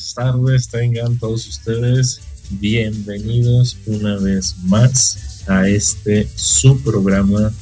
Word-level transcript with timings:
buenas 0.00 0.14
tardes 0.14 0.68
tengan 0.68 1.18
todos 1.18 1.46
ustedes. 1.46 2.20
Bienvenidos 2.48 3.76
una 3.86 4.16
vez 4.16 4.56
más 4.64 5.42
a 5.46 5.68
este 5.68 6.26
su 6.36 6.80
programa 6.80 7.52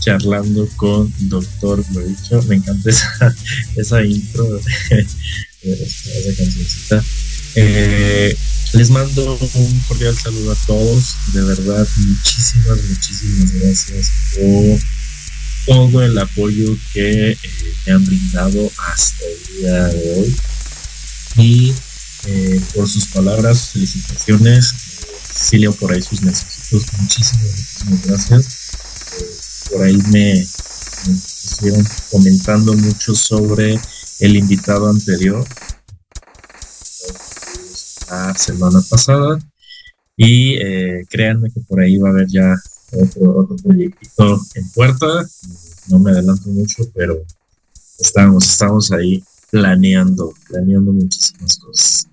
charlando 0.00 0.66
con 0.76 1.12
Doctor 1.28 1.84
Huevicho. 1.92 2.42
Me 2.44 2.56
encanta 2.56 2.88
esa, 2.88 3.36
esa 3.76 4.02
intro 4.02 4.44
de, 4.44 4.60
esa 5.62 6.36
cancioncita. 6.36 7.04
Eh, 7.56 8.34
les 8.72 8.90
mando 8.90 9.38
un 9.54 9.80
cordial 9.86 10.16
saludo 10.16 10.52
a 10.52 10.66
todos. 10.66 11.14
De 11.34 11.42
verdad, 11.42 11.86
muchísimas, 11.96 12.78
muchísimas 12.88 13.52
gracias 13.52 14.10
por 14.34 14.78
todo 15.66 16.02
el 16.02 16.18
apoyo 16.18 16.76
que 16.94 17.32
eh, 17.32 17.38
me 17.86 17.92
han 17.92 18.04
brindado 18.04 18.70
hasta 18.78 19.24
el 19.26 19.56
día 19.58 19.84
de 19.88 20.14
hoy 20.14 20.36
y 21.36 21.72
eh, 22.26 22.60
por 22.74 22.88
sus 22.88 23.06
palabras, 23.08 23.70
felicitaciones. 23.70 24.74
leo 25.52 25.72
por 25.72 25.92
ahí 25.92 26.02
sus 26.02 26.22
mensajitos. 26.22 26.84
Muchísimas, 26.98 27.44
muchísimas 27.44 28.06
gracias. 28.06 28.46
Eh, 29.18 29.70
por 29.70 29.82
ahí 29.82 29.96
me, 30.10 30.46
me, 31.62 31.84
comentando 32.10 32.74
mucho 32.74 33.14
sobre 33.14 33.80
el 34.20 34.36
invitado 34.36 34.88
anterior 34.88 35.46
la 38.10 38.36
semana 38.36 38.82
pasada 38.90 39.38
y 40.16 40.56
eh, 40.56 41.06
créanme 41.08 41.50
que 41.50 41.60
por 41.60 41.80
ahí 41.80 41.96
va 41.96 42.08
a 42.08 42.12
haber 42.12 42.26
ya 42.26 42.54
otro, 42.92 43.38
otro 43.38 43.56
proyectito 43.56 44.40
en 44.54 44.68
puerta. 44.70 45.26
No 45.88 45.98
me 45.98 46.10
adelanto 46.10 46.48
mucho, 46.50 46.84
pero 46.94 47.22
estamos, 47.98 48.44
estamos 48.46 48.92
ahí 48.92 49.22
planeando, 49.50 50.32
planeando 50.48 50.92
muchísimas 50.92 51.58
cosas. 51.58 52.06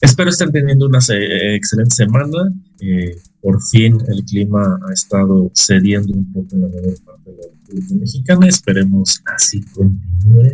Espero 0.00 0.30
estén 0.30 0.52
teniendo 0.52 0.86
una 0.86 0.98
excelente 0.98 1.94
semana. 1.94 2.52
Eh, 2.80 3.16
por 3.40 3.62
fin 3.62 3.98
el 4.08 4.24
clima 4.24 4.78
ha 4.86 4.92
estado 4.92 5.50
cediendo 5.54 6.12
un 6.12 6.32
poco 6.32 6.54
en 6.54 6.62
la 6.62 6.68
mayor 6.68 7.02
parte 7.04 7.30
de 7.30 7.36
la 7.36 7.42
República 7.48 7.94
Mexicana. 7.94 8.48
Esperemos 8.48 9.22
así 9.26 9.62
continúe 9.72 10.52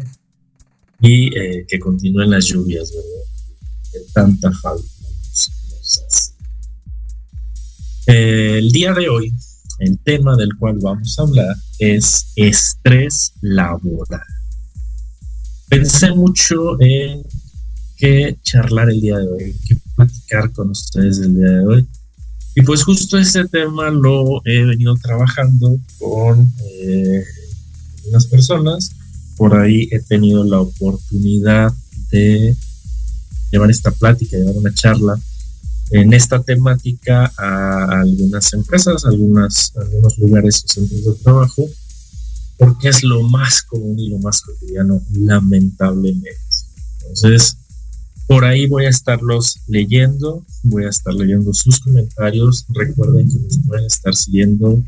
y 1.01 1.37
eh, 1.37 1.67
que 1.67 1.79
continúen 1.79 2.31
las 2.31 2.47
lluvias, 2.47 2.93
¿verdad? 2.93 3.27
Que 3.93 3.99
tanta 4.13 4.53
falta 4.53 4.85
nos 4.85 6.05
hace. 6.07 6.33
Eh, 8.07 8.59
el 8.59 8.71
día 8.71 8.93
de 8.93 9.09
hoy, 9.09 9.33
el 9.81 9.99
tema 9.99 10.37
del 10.37 10.51
cual 10.59 10.79
vamos 10.81 11.19
a 11.19 11.23
hablar 11.23 11.57
es 11.79 12.33
estrés 12.37 13.33
laboral. 13.41 14.21
Pensé 15.71 16.11
mucho 16.11 16.81
en 16.81 17.23
qué 17.97 18.37
charlar 18.43 18.91
el 18.91 19.01
día 19.01 19.19
de 19.19 19.29
hoy, 19.29 19.57
qué 19.69 19.77
platicar 19.95 20.53
con 20.53 20.71
ustedes 20.71 21.19
el 21.21 21.37
día 21.37 21.47
de 21.47 21.67
hoy. 21.67 21.87
Y 22.57 22.63
pues 22.63 22.83
justo 22.83 23.17
este 23.17 23.47
tema 23.47 23.89
lo 23.89 24.43
he 24.45 24.65
venido 24.65 24.97
trabajando 24.97 25.79
con 26.01 26.53
eh, 26.65 27.25
personas. 28.31 28.91
Por 29.37 29.57
ahí 29.57 29.89
he 29.93 30.01
tenido 30.01 30.43
la 30.43 30.61
oportunidad 30.61 31.73
de 32.11 32.57
llevar 33.53 33.71
esta 33.71 33.93
plática, 33.93 34.37
llevar 34.37 34.57
una 34.57 34.75
charla 34.75 35.17
en 35.93 36.13
esta 36.13 36.43
temática 36.43 37.33
a 37.37 38.01
algunas 38.01 38.53
empresas, 38.55 39.05
algunas, 39.05 39.73
algunos 39.77 40.19
lugares 40.19 40.65
o 40.65 40.73
centros 40.73 41.05
de 41.05 41.23
trabajo, 41.23 41.65
porque 42.61 42.91
es 42.91 43.03
lo 43.03 43.23
más 43.23 43.63
común 43.63 43.99
y 43.99 44.11
lo 44.11 44.19
más 44.19 44.43
cotidiano, 44.43 45.01
lamentablemente. 45.13 46.37
Entonces, 46.99 47.57
por 48.27 48.45
ahí 48.45 48.69
voy 48.69 48.85
a 48.85 48.91
estarlos 48.91 49.61
leyendo, 49.67 50.45
voy 50.65 50.85
a 50.85 50.91
estar 50.91 51.15
leyendo 51.15 51.55
sus 51.55 51.81
comentarios. 51.81 52.67
Recuerden 52.69 53.31
que 53.31 53.39
nos 53.39 53.59
pueden 53.67 53.87
estar 53.87 54.15
siguiendo 54.15 54.85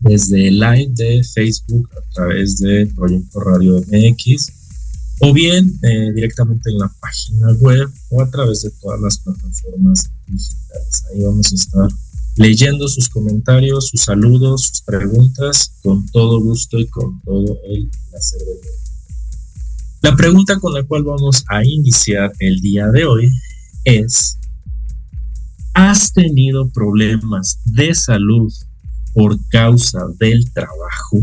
desde 0.00 0.48
el 0.48 0.60
live 0.60 0.90
de 0.96 1.24
Facebook 1.24 1.88
a 1.96 2.12
través 2.12 2.58
de 2.58 2.86
Proyecto 2.94 3.40
Radio 3.40 3.80
MX 3.90 4.52
o 5.20 5.32
bien 5.32 5.78
eh, 5.82 6.12
directamente 6.14 6.70
en 6.70 6.78
la 6.78 6.92
página 7.00 7.52
web 7.54 7.90
o 8.10 8.20
a 8.20 8.30
través 8.30 8.62
de 8.62 8.70
todas 8.82 9.00
las 9.00 9.18
plataformas 9.18 10.10
digitales. 10.26 11.04
Ahí 11.10 11.22
vamos 11.22 11.50
a 11.50 11.54
estar 11.54 11.88
leyendo 12.38 12.86
sus 12.86 13.08
comentarios, 13.08 13.88
sus 13.88 14.00
saludos, 14.00 14.68
sus 14.68 14.82
preguntas 14.82 15.72
con 15.82 16.06
todo 16.06 16.40
gusto 16.40 16.78
y 16.78 16.86
con 16.86 17.20
todo 17.22 17.58
el 17.68 17.90
placer 18.10 18.38
del 18.38 18.54
mundo. 18.54 18.68
La 20.02 20.16
pregunta 20.16 20.58
con 20.60 20.72
la 20.72 20.84
cual 20.84 21.02
vamos 21.02 21.44
a 21.48 21.64
iniciar 21.64 22.32
el 22.38 22.60
día 22.60 22.86
de 22.86 23.04
hoy 23.04 23.28
es, 23.82 24.38
¿has 25.74 26.12
tenido 26.12 26.68
problemas 26.70 27.58
de 27.64 27.92
salud 27.94 28.52
por 29.12 29.36
causa 29.48 30.06
del 30.20 30.52
trabajo? 30.52 31.18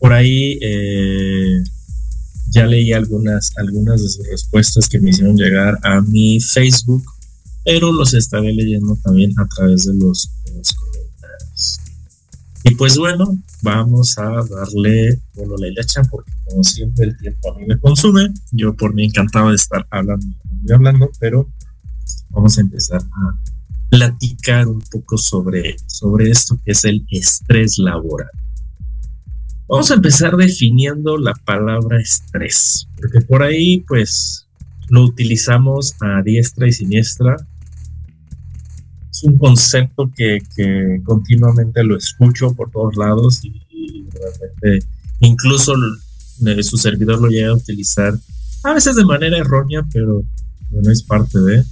Por 0.00 0.12
ahí 0.12 0.58
eh, 0.60 1.62
ya 2.50 2.66
leí 2.66 2.92
algunas, 2.92 3.56
algunas 3.56 4.02
de 4.02 4.08
sus 4.08 4.26
respuestas 4.26 4.88
que 4.88 4.98
me 4.98 5.10
hicieron 5.10 5.36
llegar 5.36 5.78
a 5.84 6.00
mi 6.00 6.40
Facebook, 6.40 7.04
pero 7.64 7.92
los 7.92 8.14
estaré 8.14 8.52
leyendo 8.52 8.96
también 9.02 9.32
a 9.38 9.46
través 9.46 9.86
de 9.86 9.94
los, 9.94 10.30
de 10.44 10.54
los 10.54 10.72
comentarios. 10.72 11.80
Y 12.64 12.74
pues 12.76 12.96
bueno, 12.96 13.38
vamos 13.62 14.16
a 14.18 14.42
darle 14.44 15.20
bueno 15.34 15.56
la 15.58 15.68
leche 15.68 16.00
porque 16.10 16.32
como 16.44 16.64
siempre 16.64 17.06
el 17.06 17.16
tiempo 17.18 17.52
a 17.52 17.58
mí 17.58 17.66
me 17.66 17.78
consume. 17.78 18.32
Yo 18.52 18.74
por 18.74 18.94
mí 18.94 19.04
encantado 19.04 19.50
de 19.50 19.56
estar 19.56 19.86
hablando 19.90 20.26
y 20.66 20.72
hablando, 20.72 21.10
pero 21.20 21.48
vamos 22.30 22.56
a 22.56 22.62
empezar 22.62 23.02
a 23.02 23.38
platicar 23.90 24.66
un 24.66 24.80
poco 24.80 25.18
sobre, 25.18 25.76
sobre 25.86 26.30
esto 26.30 26.58
que 26.64 26.72
es 26.72 26.84
el 26.84 27.04
estrés 27.10 27.78
laboral. 27.78 28.30
Vamos 29.68 29.90
a 29.90 29.94
empezar 29.94 30.36
definiendo 30.36 31.16
la 31.16 31.32
palabra 31.32 32.00
estrés, 32.00 32.86
porque 32.96 33.20
por 33.22 33.42
ahí 33.42 33.80
pues 33.86 34.46
lo 34.88 35.04
utilizamos 35.04 35.94
a 36.00 36.22
diestra 36.22 36.66
y 36.68 36.72
siniestra. 36.72 37.36
Es 39.14 39.22
un 39.22 39.38
concepto 39.38 40.10
que, 40.16 40.42
continuamente 41.04 41.84
lo 41.84 41.96
escucho 41.96 42.52
por 42.52 42.72
todos 42.72 42.96
lados 42.96 43.44
y, 43.44 43.52
realmente 44.10 44.86
incluso 45.20 45.74
su 46.62 46.76
servidor 46.76 47.20
lo 47.20 47.28
llega 47.28 47.50
a 47.50 47.54
utilizar 47.54 48.18
a 48.64 48.72
veces 48.74 48.96
de 48.96 49.04
manera 49.04 49.38
errónea, 49.38 49.86
pero 49.92 50.24
bueno, 50.70 50.90
es 50.90 51.02
parte 51.04 51.38
de 51.38 51.64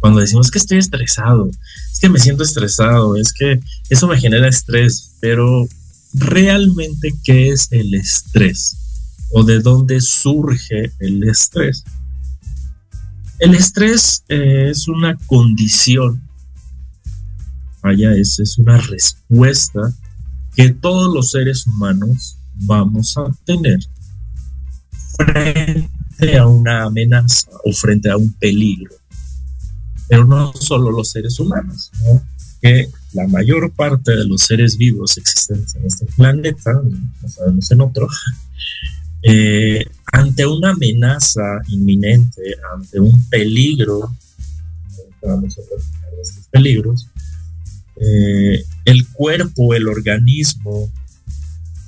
cuando 0.00 0.18
decimos 0.18 0.50
que 0.50 0.58
estoy 0.58 0.78
estresado, 0.78 1.48
es 1.92 2.00
que 2.00 2.08
me 2.08 2.18
siento 2.18 2.42
estresado, 2.42 3.16
es 3.16 3.32
que 3.32 3.60
eso 3.88 4.08
me 4.08 4.18
genera 4.18 4.48
estrés, 4.48 5.12
pero 5.20 5.68
realmente 6.14 7.14
qué 7.24 7.50
es 7.50 7.68
el 7.70 7.94
estrés 7.94 8.76
o 9.30 9.44
de 9.44 9.60
dónde 9.60 10.00
surge 10.00 10.92
el 10.98 11.22
estrés. 11.28 11.84
El 13.38 13.54
estrés 13.54 14.24
eh, 14.28 14.68
es 14.70 14.88
una 14.88 15.16
condición, 15.26 16.20
vaya, 17.82 18.12
es, 18.12 18.38
es 18.38 18.58
una 18.58 18.78
respuesta 18.78 19.80
que 20.54 20.70
todos 20.70 21.12
los 21.14 21.30
seres 21.30 21.66
humanos 21.66 22.36
vamos 22.54 23.16
a 23.16 23.30
tener 23.44 23.78
frente 25.16 26.36
a 26.36 26.46
una 26.46 26.84
amenaza 26.84 27.50
o 27.64 27.72
frente 27.72 28.10
a 28.10 28.16
un 28.16 28.32
peligro. 28.34 28.94
Pero 30.08 30.24
no 30.24 30.52
solo 30.54 30.90
los 30.90 31.10
seres 31.10 31.38
humanos, 31.38 31.90
¿no? 32.04 32.22
que 32.60 32.90
la 33.12 33.26
mayor 33.26 33.70
parte 33.72 34.12
de 34.16 34.24
los 34.24 34.42
seres 34.42 34.76
vivos 34.76 35.16
existentes 35.16 35.74
en 35.76 35.86
este 35.86 36.06
planeta, 36.06 36.72
no 36.72 37.28
sabemos 37.28 37.70
en 37.70 37.80
otro, 37.80 38.08
eh, 39.22 39.84
ante 40.12 40.46
una 40.46 40.70
amenaza 40.70 41.60
inminente, 41.68 42.56
ante 42.74 43.00
un 43.00 43.28
peligro, 43.28 44.14
vamos 45.22 45.58
a 45.58 45.62
de 45.62 46.22
estos 46.22 46.46
peligros, 46.50 47.08
eh, 48.00 48.64
el 48.84 49.06
cuerpo, 49.08 49.74
el 49.74 49.88
organismo, 49.88 50.90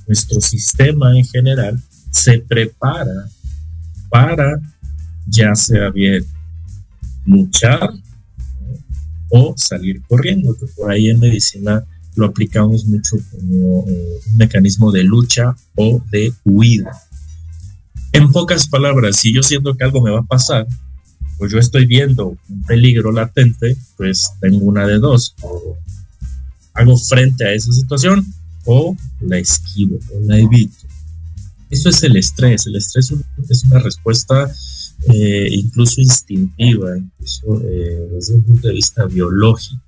nuestro 0.07 0.41
sistema 0.41 1.17
en 1.17 1.25
general, 1.25 1.83
se 2.11 2.41
prepara 2.41 3.29
para 4.09 4.61
ya 5.27 5.55
sea 5.55 5.91
bien 5.91 6.25
luchar 7.25 7.91
o 9.29 9.55
salir 9.57 10.03
corriendo, 10.09 10.57
que 10.59 10.67
por 10.67 10.91
ahí 10.91 11.09
en 11.09 11.21
medicina 11.21 11.85
lo 12.17 12.27
aplicamos 12.27 12.85
mucho 12.87 13.17
como 13.31 13.85
eh, 13.89 14.19
un 14.27 14.37
mecanismo 14.37 14.91
de 14.91 15.05
lucha 15.05 15.55
o 15.77 16.03
de 16.11 16.33
huida. 16.45 16.91
En 18.13 18.33
pocas 18.33 18.67
palabras, 18.67 19.17
si 19.17 19.33
yo 19.33 19.43
siento 19.43 19.77
que 19.77 19.85
algo 19.85 20.03
me 20.03 20.11
va 20.11 20.21
a 20.21 20.25
pasar, 20.25 20.67
pues 21.39 21.53
yo 21.53 21.59
estoy 21.59 21.87
viendo 21.87 22.37
un 22.49 22.63
peligro 22.65 23.13
latente, 23.13 23.77
pues 23.97 24.33
tengo 24.41 24.65
una 24.65 24.87
de 24.87 24.99
dos, 24.99 25.37
hago 26.75 26.97
frente 26.97 27.45
a 27.45 27.53
esa 27.53 27.73
situación 27.73 28.27
o 28.65 28.97
la 29.21 29.39
esquivo 29.39 29.99
o 30.15 30.21
la 30.27 30.39
evito. 30.39 30.87
Eso 31.71 31.89
es 31.89 32.03
el 32.03 32.17
estrés. 32.17 32.67
El 32.67 32.77
estrés 32.77 33.13
es 33.49 33.65
una 33.65 33.79
respuesta 33.79 34.51
eh, 35.09 35.49
incluso 35.53 36.01
instintiva, 36.01 36.99
incluso 36.99 37.63
eh, 37.65 38.09
desde 38.13 38.35
un 38.35 38.43
punto 38.43 38.69
de 38.69 38.75
vista 38.75 39.07
biológico. 39.07 39.81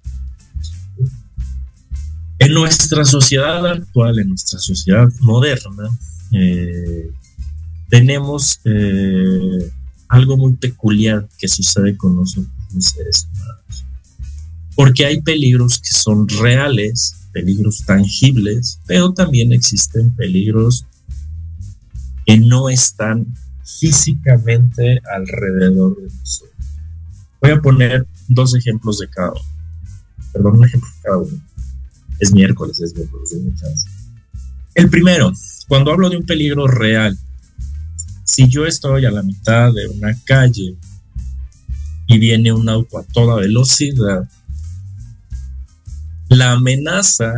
En 2.38 2.54
nuestra 2.54 3.04
sociedad 3.04 3.64
actual, 3.66 4.18
en 4.18 4.30
nuestra 4.30 4.58
sociedad 4.58 5.08
moderna, 5.20 5.88
eh, 6.32 7.10
tenemos 7.88 8.58
algo 10.08 10.36
muy 10.36 10.54
peculiar 10.54 11.28
que 11.38 11.46
sucede 11.46 11.96
con 11.96 12.16
nosotros 12.16 12.50
los 12.74 12.84
seres 12.84 13.28
humanos. 13.30 13.81
Porque 14.74 15.06
hay 15.06 15.20
peligros 15.20 15.78
que 15.78 15.90
son 15.92 16.28
reales, 16.28 17.14
peligros 17.32 17.84
tangibles, 17.84 18.80
pero 18.86 19.12
también 19.12 19.52
existen 19.52 20.14
peligros 20.14 20.86
que 22.26 22.38
no 22.38 22.68
están 22.68 23.26
físicamente 23.64 25.00
alrededor 25.14 25.96
de 25.96 26.04
nosotros. 26.04 26.52
Voy 27.40 27.50
a 27.50 27.60
poner 27.60 28.06
dos 28.28 28.54
ejemplos 28.54 28.98
de 28.98 29.08
cada 29.08 29.32
uno. 29.32 29.40
Perdón, 30.32 30.58
un 30.58 30.64
ejemplo 30.64 30.88
de 30.88 31.02
cada 31.02 31.18
uno. 31.18 31.40
Es 32.18 32.32
miércoles, 32.32 32.80
es 32.80 32.94
miércoles, 32.94 33.32
es 33.32 33.60
chance. 33.60 33.88
El 34.74 34.88
primero, 34.88 35.32
cuando 35.68 35.90
hablo 35.90 36.08
de 36.08 36.16
un 36.16 36.24
peligro 36.24 36.66
real, 36.66 37.18
si 38.24 38.48
yo 38.48 38.64
estoy 38.64 39.04
a 39.04 39.10
la 39.10 39.22
mitad 39.22 39.72
de 39.72 39.88
una 39.88 40.16
calle 40.24 40.76
y 42.06 42.18
viene 42.18 42.52
un 42.52 42.68
auto 42.68 42.98
a 42.98 43.02
toda 43.02 43.36
velocidad, 43.36 44.28
la 46.36 46.52
amenaza 46.52 47.34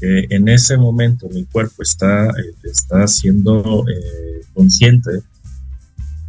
que 0.00 0.26
en 0.30 0.48
ese 0.48 0.76
momento 0.76 1.28
mi 1.28 1.44
cuerpo 1.44 1.82
está, 1.82 2.26
eh, 2.26 2.54
está 2.64 3.06
siendo 3.06 3.84
eh, 3.88 4.44
consciente 4.52 5.10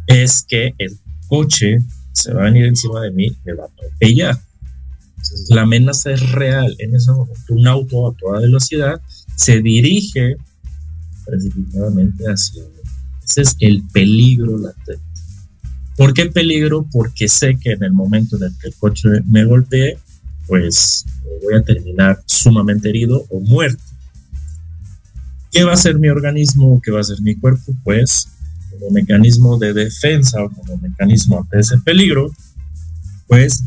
es 0.06 0.44
que 0.46 0.74
el 0.78 0.96
coche 1.28 1.78
se 2.12 2.32
va 2.32 2.42
a 2.42 2.44
venir 2.44 2.66
encima 2.66 3.00
de 3.00 3.10
mí, 3.10 3.36
me 3.44 3.54
va 3.54 3.64
a 3.64 3.66
atropellar. 3.66 4.38
la 5.48 5.62
amenaza 5.62 6.12
es 6.12 6.32
real. 6.32 6.74
En 6.78 6.94
ese 6.94 7.10
momento, 7.10 7.40
un 7.48 7.66
auto 7.66 8.08
a 8.08 8.14
toda 8.14 8.40
velocidad 8.40 9.00
se 9.36 9.60
dirige 9.60 10.36
precipitadamente 11.24 12.24
hacia 12.24 12.62
mí. 12.62 12.68
Ese 13.24 13.42
es 13.42 13.56
el 13.60 13.82
peligro 13.92 14.58
latente. 14.58 15.02
¿Por 15.96 16.12
qué 16.12 16.26
peligro? 16.26 16.86
Porque 16.92 17.28
sé 17.28 17.56
que 17.56 17.72
en 17.72 17.82
el 17.82 17.92
momento 17.92 18.36
en 18.36 18.44
el 18.44 18.58
que 18.58 18.68
el 18.68 18.74
coche 18.74 19.08
me 19.26 19.44
golpee, 19.44 19.98
pues 20.46 21.04
voy 21.42 21.54
a 21.54 21.62
terminar 21.62 22.22
sumamente 22.26 22.88
herido 22.88 23.24
o 23.30 23.40
muerto. 23.40 23.82
¿Qué 25.50 25.64
va 25.64 25.72
a 25.72 25.76
ser 25.76 25.98
mi 25.98 26.08
organismo? 26.08 26.80
¿Qué 26.82 26.90
va 26.90 27.00
a 27.00 27.04
ser 27.04 27.20
mi 27.20 27.36
cuerpo? 27.36 27.72
Pues 27.84 28.28
como 28.70 28.90
mecanismo 28.90 29.58
de 29.58 29.72
defensa 29.72 30.42
o 30.42 30.50
como 30.50 30.76
mecanismo 30.78 31.40
ante 31.40 31.60
ese 31.60 31.78
peligro, 31.78 32.30
pues 33.28 33.62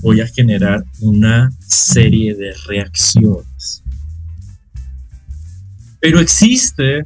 voy 0.00 0.20
a 0.20 0.26
generar 0.26 0.84
una 1.00 1.52
serie 1.66 2.34
de 2.34 2.52
reacciones. 2.66 3.82
Pero 6.00 6.20
existe 6.20 7.04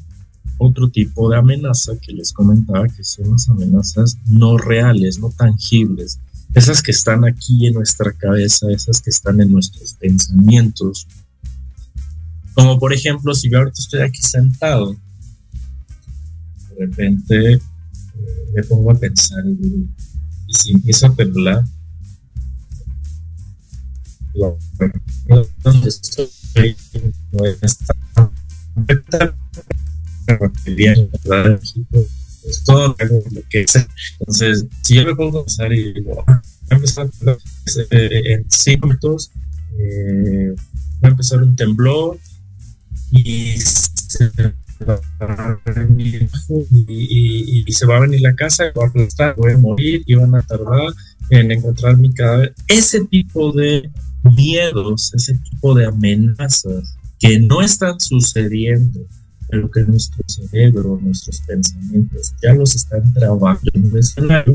otro 0.59 0.89
tipo 0.91 1.29
de 1.31 1.37
amenaza 1.39 1.93
que 2.01 2.13
les 2.13 2.33
comentaba, 2.33 2.87
que 2.87 3.05
son 3.05 3.31
las 3.33 3.49
amenazas 3.49 4.17
no 4.27 4.57
reales, 4.59 5.19
no 5.19 5.31
tangibles, 5.31 6.19
esas 6.55 6.83
que 6.83 6.91
están 6.91 7.25
aquí 7.25 7.67
en 7.67 7.75
nuestra 7.75 8.13
cabeza, 8.13 8.71
esas 8.71 9.01
que 9.01 9.11
están 9.11 9.41
en 9.41 9.53
nuestros 9.53 9.95
pensamientos. 9.95 11.07
Como 12.55 12.79
por 12.79 12.93
ejemplo, 12.93 13.35
si 13.35 13.51
yo 13.51 13.59
ahorita 13.59 13.81
estoy 13.81 14.03
aquí 14.03 14.21
sentado 14.21 14.97
de 16.77 16.87
repente 16.87 17.53
eh, 17.55 17.61
me 18.55 18.63
pongo 18.65 18.91
a 18.91 18.99
pensar 18.99 19.45
y, 19.47 19.89
si 20.53 20.73
empiezo 20.73 21.07
a 21.07 21.15
temblar, 21.15 21.65
donde 25.63 25.89
estoy 25.89 26.29
no 27.33 27.45
está 27.63 29.35
todo 32.65 32.89
lo 32.89 32.97
que 33.49 33.61
es. 33.63 33.87
Entonces, 34.21 34.67
si 34.83 34.95
yo 34.95 35.05
me 35.05 35.13
a 35.13 35.33
pensar 35.33 35.73
y 35.73 35.93
digo, 35.93 36.25
ah, 36.27 36.43
a 36.71 36.75
empezar 36.75 37.09
eh, 37.91 38.23
en 38.25 38.51
cinco 38.51 38.87
minutos, 38.87 39.31
eh, 39.79 40.55
va 41.03 41.09
a 41.09 41.11
empezar 41.11 41.43
un 41.43 41.57
temblor 41.57 42.19
y 43.11 43.61
se 43.61 44.31
y, 46.89 47.65
va 47.87 47.97
a 47.97 48.01
venir 48.01 48.21
la 48.21 48.35
casa, 48.35 48.65
va 48.79 48.85
a 48.85 48.89
aplastar, 48.89 49.37
voy 49.37 49.53
a 49.53 49.59
morir 49.59 50.03
y 50.07 50.15
van 50.15 50.35
a 50.35 50.43
tardar 50.43 50.93
en 51.31 51.53
encontrar 51.53 51.97
mi 51.97 52.13
cadáver. 52.13 52.55
Ese 52.69 53.05
tipo 53.05 53.53
de 53.53 53.91
miedos, 54.37 55.13
ese 55.15 55.35
tipo 55.35 55.75
de 55.75 55.87
amenazas 55.87 56.97
que 57.19 57.39
no 57.41 57.63
están 57.63 58.01
sucediendo, 58.01 59.01
pero 59.53 59.71
que 59.71 59.83
nuestro 59.83 60.25
cerebro, 60.27 60.99
nuestros 61.03 61.43
pensamientos 61.43 62.33
ya 62.43 62.55
los 62.55 62.75
están 62.75 63.13
trabajando 63.13 63.71
en 63.75 63.85
un 63.85 63.99
escenario, 63.99 64.55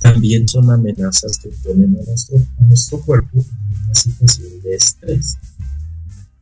también 0.00 0.48
son 0.48 0.70
amenazas 0.70 1.36
que 1.36 1.50
ponen 1.62 1.94
a 1.94 2.64
nuestro, 2.64 3.00
cuerpo 3.00 3.44
en 3.44 3.84
una 3.84 3.94
situación 3.94 4.48
de 4.62 4.76
estrés. 4.76 5.36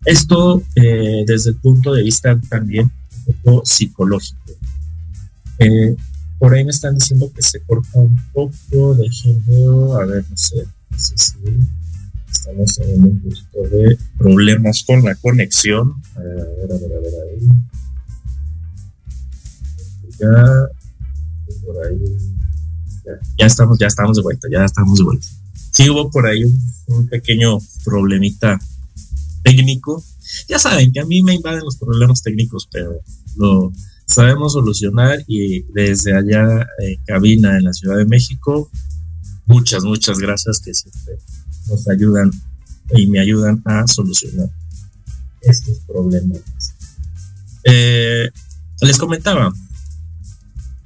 Esto 0.05 0.63
eh, 0.77 1.25
desde 1.27 1.51
el 1.51 1.57
punto 1.57 1.93
de 1.93 2.05
vista 2.05 2.41
también 2.49 2.89
poco 3.43 3.67
psicológico. 3.67 4.53
Eh, 5.59 5.97
por 6.39 6.55
ahí 6.55 6.63
me 6.65 6.71
están 6.71 6.95
diciendo 6.95 7.33
que 7.35 7.43
se 7.43 7.63
corta 7.63 7.99
un 7.99 8.17
poco, 8.33 8.95
de 8.95 9.11
género, 9.11 10.01
a 10.01 10.07
ver, 10.07 10.25
no 10.31 10.37
sé, 10.37 10.65
no 10.89 10.99
sé 10.99 11.19
si 11.19 11.35
estamos 12.33 12.75
teniendo 12.75 13.09
un 13.09 13.21
poquito 13.21 13.63
de 13.71 13.99
problemas 14.19 14.85
con 14.87 15.05
la 15.05 15.15
conexión. 15.15 15.95
A 16.17 16.21
ver, 16.21 16.41
a 16.41 16.45
ver, 16.45 16.73
a 16.73 16.79
ver, 16.79 16.93
a 16.95 17.01
ver, 17.01 17.15
ahí. 17.29 17.49
Ya, 20.19 20.69
por 21.67 21.87
ahí, 21.87 21.99
ya, 23.39 23.47
estamos, 23.47 23.79
ya 23.79 23.87
estamos 23.87 24.17
de 24.17 24.23
vuelta, 24.23 24.49
ya 24.51 24.65
estamos 24.65 24.99
de 24.99 25.05
vuelta. 25.05 25.27
Sí 25.71 25.89
hubo 25.91 26.11
por 26.11 26.27
ahí 26.27 26.45
un 26.87 27.09
pequeño 27.09 27.59
problemita 27.85 28.61
técnico, 29.43 30.05
ya 30.49 30.59
saben 30.59 30.93
que 30.93 31.01
a 31.01 31.05
mí 31.05 31.23
me 31.23 31.35
invaden 31.35 31.65
los 31.65 31.77
problemas 31.77 32.23
técnicos, 32.23 32.69
pero 32.71 33.01
lo 33.37 33.73
sabemos 34.07 34.53
solucionar 34.53 35.25
y 35.27 35.63
desde 35.73 36.15
allá 36.17 36.67
en 36.79 37.03
cabina 37.05 37.57
en 37.57 37.65
la 37.65 37.73
Ciudad 37.73 37.97
de 37.97 38.05
México, 38.05 38.71
muchas, 39.47 39.83
muchas 39.85 40.19
gracias 40.19 40.61
que 40.61 40.75
siempre 40.75 41.19
nos 41.73 41.89
ayudan 41.89 42.31
y 42.95 43.07
me 43.07 43.21
ayudan 43.21 43.63
a 43.65 43.87
solucionar 43.87 44.49
estos 45.41 45.79
problemas. 45.81 46.41
Eh, 47.65 48.31
les 48.81 48.99
comentaba, 48.99 49.53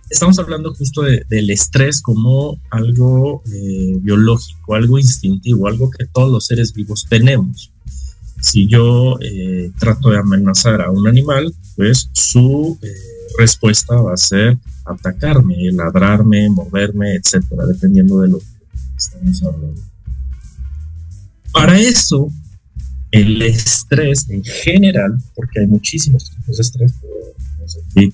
estamos 0.09 0.39
hablando 0.39 0.75
justo 0.75 1.03
del 1.03 1.51
estrés 1.51 2.01
como 2.01 2.59
algo 2.71 3.43
eh, 3.53 3.99
biológico, 4.01 4.75
algo 4.75 4.99
instintivo, 4.99 5.67
algo 5.67 5.91
que 5.91 6.07
todos 6.07 6.31
los 6.31 6.47
seres 6.47 6.73
vivos 6.73 7.07
tenemos 7.09 7.71
si 8.41 8.69
yo 8.69 9.19
eh, 9.21 9.71
trato 9.79 10.11
de 10.11 10.19
amenazar 10.19 10.81
a 10.81 10.91
un 10.91 11.09
animal, 11.09 11.53
pues 11.75 12.09
su 12.13 12.79
respuesta 13.39 13.97
va 13.97 14.15
a 14.15 14.17
ser 14.17 14.57
atacarme, 14.85 15.73
ladrarme, 15.73 16.49
moverme, 16.51 17.17
etcétera, 17.17 17.67
dependiendo 17.67 18.21
de 18.21 18.29
lo 18.29 18.39
que 18.39 18.45
estamos 18.97 19.43
hablando. 19.43 19.81
Para 21.57 21.79
eso, 21.81 22.31
el 23.11 23.41
estrés 23.41 24.29
en 24.29 24.45
general, 24.45 25.17
porque 25.35 25.61
hay 25.61 25.67
muchísimos 25.67 26.31
tipos 26.31 26.59
de 26.59 26.63
estrés, 26.63 26.93
sé 27.65 28.13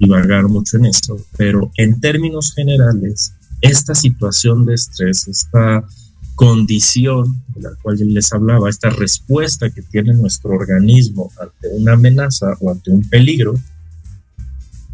divagar 0.00 0.48
mucho 0.48 0.78
en 0.78 0.86
eso, 0.86 1.16
pero 1.36 1.70
en 1.76 2.00
términos 2.00 2.52
generales, 2.52 3.34
esta 3.60 3.94
situación 3.94 4.66
de 4.66 4.74
estrés, 4.74 5.28
esta 5.28 5.84
condición 6.34 7.40
de 7.54 7.60
la 7.60 7.70
cual 7.80 7.98
les 7.98 8.32
hablaba, 8.32 8.68
esta 8.68 8.90
respuesta 8.90 9.70
que 9.70 9.82
tiene 9.82 10.12
nuestro 10.14 10.50
organismo 10.50 11.30
ante 11.40 11.68
una 11.76 11.92
amenaza 11.92 12.56
o 12.60 12.72
ante 12.72 12.90
un 12.90 13.08
peligro, 13.08 13.54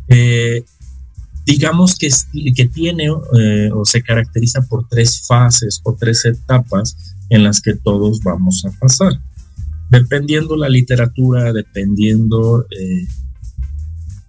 eh, 0.09 0.63
digamos 1.47 1.97
que, 1.97 2.11
que 2.55 2.67
tiene 2.67 3.07
eh, 3.07 3.71
o 3.73 3.87
se 3.87 4.03
caracteriza 4.03 4.61
por 4.61 4.87
tres 4.87 5.23
fases 5.27 5.81
o 5.85 5.95
tres 5.95 6.27
etapas 6.27 7.17
en 7.31 7.45
las 7.45 7.61
que 7.61 7.75
todos 7.75 8.21
vamos 8.23 8.65
a 8.65 8.71
pasar. 8.79 9.13
Dependiendo 9.91 10.57
la 10.57 10.69
literatura, 10.69 11.53
dependiendo 11.53 12.67
eh, 12.71 13.07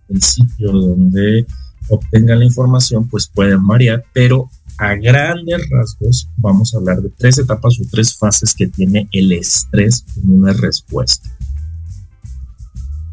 el 0.10 0.22
sitio 0.22 0.72
donde 0.72 1.46
obtengan 1.90 2.40
la 2.40 2.46
información, 2.46 3.08
pues 3.08 3.28
pueden 3.28 3.66
variar, 3.66 4.06
pero 4.14 4.50
a 4.78 4.96
grandes 4.96 5.70
rasgos 5.70 6.30
vamos 6.38 6.74
a 6.74 6.78
hablar 6.78 7.02
de 7.02 7.10
tres 7.10 7.38
etapas 7.38 7.78
o 7.80 7.84
tres 7.92 8.18
fases 8.18 8.54
que 8.54 8.68
tiene 8.68 9.10
el 9.12 9.32
estrés 9.34 10.06
en 10.16 10.30
una 10.30 10.54
respuesta. 10.54 11.30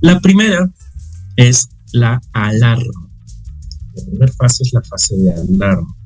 La 0.01 0.21
primera 0.21 0.71
es 1.35 1.69
la 1.93 2.21
alarma. 2.33 3.11
La 3.95 4.05
primera 4.05 4.33
fase 4.33 4.63
es 4.63 4.73
la 4.73 4.83
fase 4.83 5.17
de 5.17 5.33
alarma. 5.33 5.97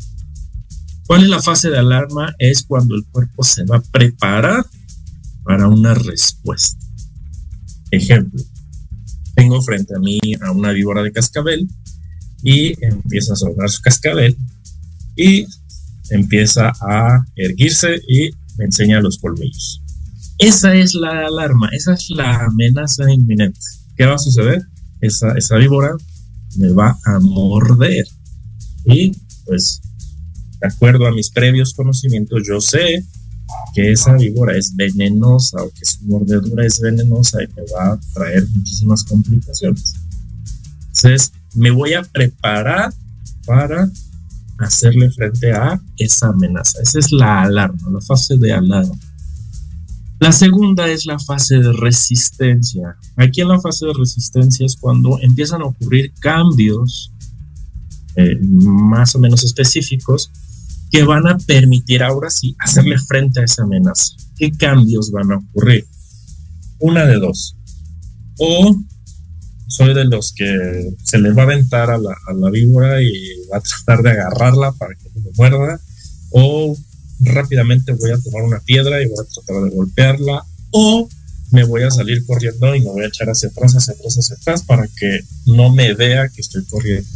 ¿Cuál 1.11 1.25
es 1.25 1.29
la 1.29 1.43
fase 1.43 1.71
de 1.71 1.79
alarma? 1.79 2.37
Es 2.39 2.63
cuando 2.63 2.95
el 2.95 3.05
cuerpo 3.07 3.43
se 3.43 3.65
va 3.65 3.79
a 3.79 3.83
preparar 3.83 4.65
para 5.43 5.67
una 5.67 5.93
respuesta. 5.93 6.87
Ejemplo, 7.91 8.41
tengo 9.35 9.61
frente 9.61 9.93
a 9.97 9.99
mí 9.99 10.21
a 10.41 10.53
una 10.53 10.71
víbora 10.71 11.03
de 11.03 11.11
cascabel 11.11 11.69
y 12.45 12.77
empieza 12.85 13.33
a 13.33 13.37
sonar 13.37 13.69
su 13.71 13.83
cascabel 13.83 14.39
y 15.17 15.47
empieza 16.11 16.71
a 16.81 17.25
erguirse 17.35 18.01
y 18.07 18.31
me 18.57 18.67
enseña 18.67 19.01
los 19.01 19.19
colmillos. 19.19 19.83
Esa 20.39 20.77
es 20.77 20.95
la 20.95 21.27
alarma, 21.27 21.71
esa 21.73 21.95
es 21.95 22.09
la 22.11 22.45
amenaza 22.45 23.13
inminente. 23.13 23.59
¿Qué 23.97 24.07
va 24.07 24.15
a 24.15 24.19
suceder? 24.19 24.63
Esa, 25.01 25.33
esa 25.33 25.57
víbora 25.57 25.91
me 26.57 26.71
va 26.71 26.97
a 27.05 27.19
morder. 27.19 28.05
Y 28.85 29.11
pues 29.45 29.81
de 30.61 30.69
acuerdo 30.69 31.07
a 31.07 31.13
mis 31.13 31.31
previos 31.31 31.75
conocimientos, 31.75 32.43
yo 32.47 32.61
sé 32.61 33.05
que 33.75 33.93
esa 33.93 34.15
víbora 34.15 34.57
es 34.57 34.75
venenosa 34.75 35.63
o 35.63 35.71
que 35.71 35.85
su 35.85 36.05
mordedura 36.05 36.67
es 36.67 36.81
venenosa 36.81 37.43
y 37.43 37.47
me 37.49 37.63
va 37.75 37.93
a 37.93 38.01
traer 38.15 38.47
muchísimas 38.55 39.05
complicaciones. 39.05 39.95
Entonces, 40.87 41.33
me 41.55 41.71
voy 41.71 41.95
a 41.95 42.03
preparar 42.03 42.93
para 43.47 43.91
hacerle 44.59 45.11
frente 45.11 45.53
a 45.53 45.81
esa 45.97 46.29
amenaza. 46.29 46.81
Esa 46.83 46.99
es 46.99 47.11
la 47.13 47.43
alarma, 47.43 47.91
la 47.91 48.01
fase 48.01 48.37
de 48.37 48.53
alarma. 48.53 48.95
La 50.19 50.33
segunda 50.33 50.87
es 50.87 51.07
la 51.07 51.19
fase 51.19 51.59
de 51.59 51.73
resistencia. 51.73 52.97
Aquí 53.17 53.41
en 53.41 53.49
la 53.49 53.59
fase 53.59 53.87
de 53.87 53.95
resistencia 53.95 54.67
es 54.67 54.77
cuando 54.77 55.19
empiezan 55.23 55.63
a 55.63 55.67
ocurrir 55.67 56.13
cambios 56.21 57.11
eh, 58.17 58.39
más 58.43 59.15
o 59.15 59.19
menos 59.19 59.45
específicos 59.45 60.31
que 60.91 61.05
van 61.05 61.27
a 61.27 61.39
permitir 61.39 62.03
ahora 62.03 62.31
sí 62.31 62.57
hacerle 62.59 62.99
frente 62.99 63.41
a 63.41 63.45
esa 63.45 63.63
amenaza. 63.63 64.15
¿Qué 64.37 64.51
cambios 64.53 65.11
van 65.11 65.31
a 65.33 65.37
ocurrir? 65.37 65.87
Una 66.79 67.07
de 67.07 67.17
dos. 67.17 67.57
O 68.39 68.77
soy 69.69 69.95
de 69.95 70.05
los 70.05 70.33
que 70.33 70.95
se 71.05 71.19
le 71.19 71.33
va 71.33 71.43
a 71.43 71.45
aventar 71.45 71.91
a 71.91 71.99
la, 71.99 72.51
víbora 72.51 73.01
y 73.03 73.13
va 73.53 73.59
a 73.59 73.61
tratar 73.61 74.03
de 74.03 74.11
agarrarla 74.11 74.73
para 74.73 74.95
que 74.97 75.09
no 75.15 75.21
me 75.21 75.31
muerda. 75.37 75.81
O 76.31 76.77
rápidamente 77.21 77.93
voy 77.93 78.11
a 78.11 78.19
tomar 78.19 78.43
una 78.43 78.61
piedra 78.61 79.01
y 79.01 79.07
voy 79.07 79.19
a 79.21 79.29
tratar 79.33 79.63
de 79.63 79.77
golpearla. 79.77 80.45
O 80.73 81.09
me 81.53 81.65
voy 81.65 81.83
a 81.83 81.91
salir 81.91 82.25
corriendo 82.27 82.75
y 82.75 82.81
me 82.81 82.91
voy 82.91 83.05
a 83.05 83.09
echar 83.09 83.29
hacia 83.29 83.49
atrás, 83.49 83.75
hacia 83.75 83.95
atrás, 83.95 84.17
hacia 84.19 84.37
atrás 84.37 84.63
para 84.63 84.89
que 84.89 85.21
no 85.47 85.73
me 85.73 85.95
vea 85.95 86.29
que 86.29 86.41
estoy 86.41 86.65
corriendo. 86.65 87.09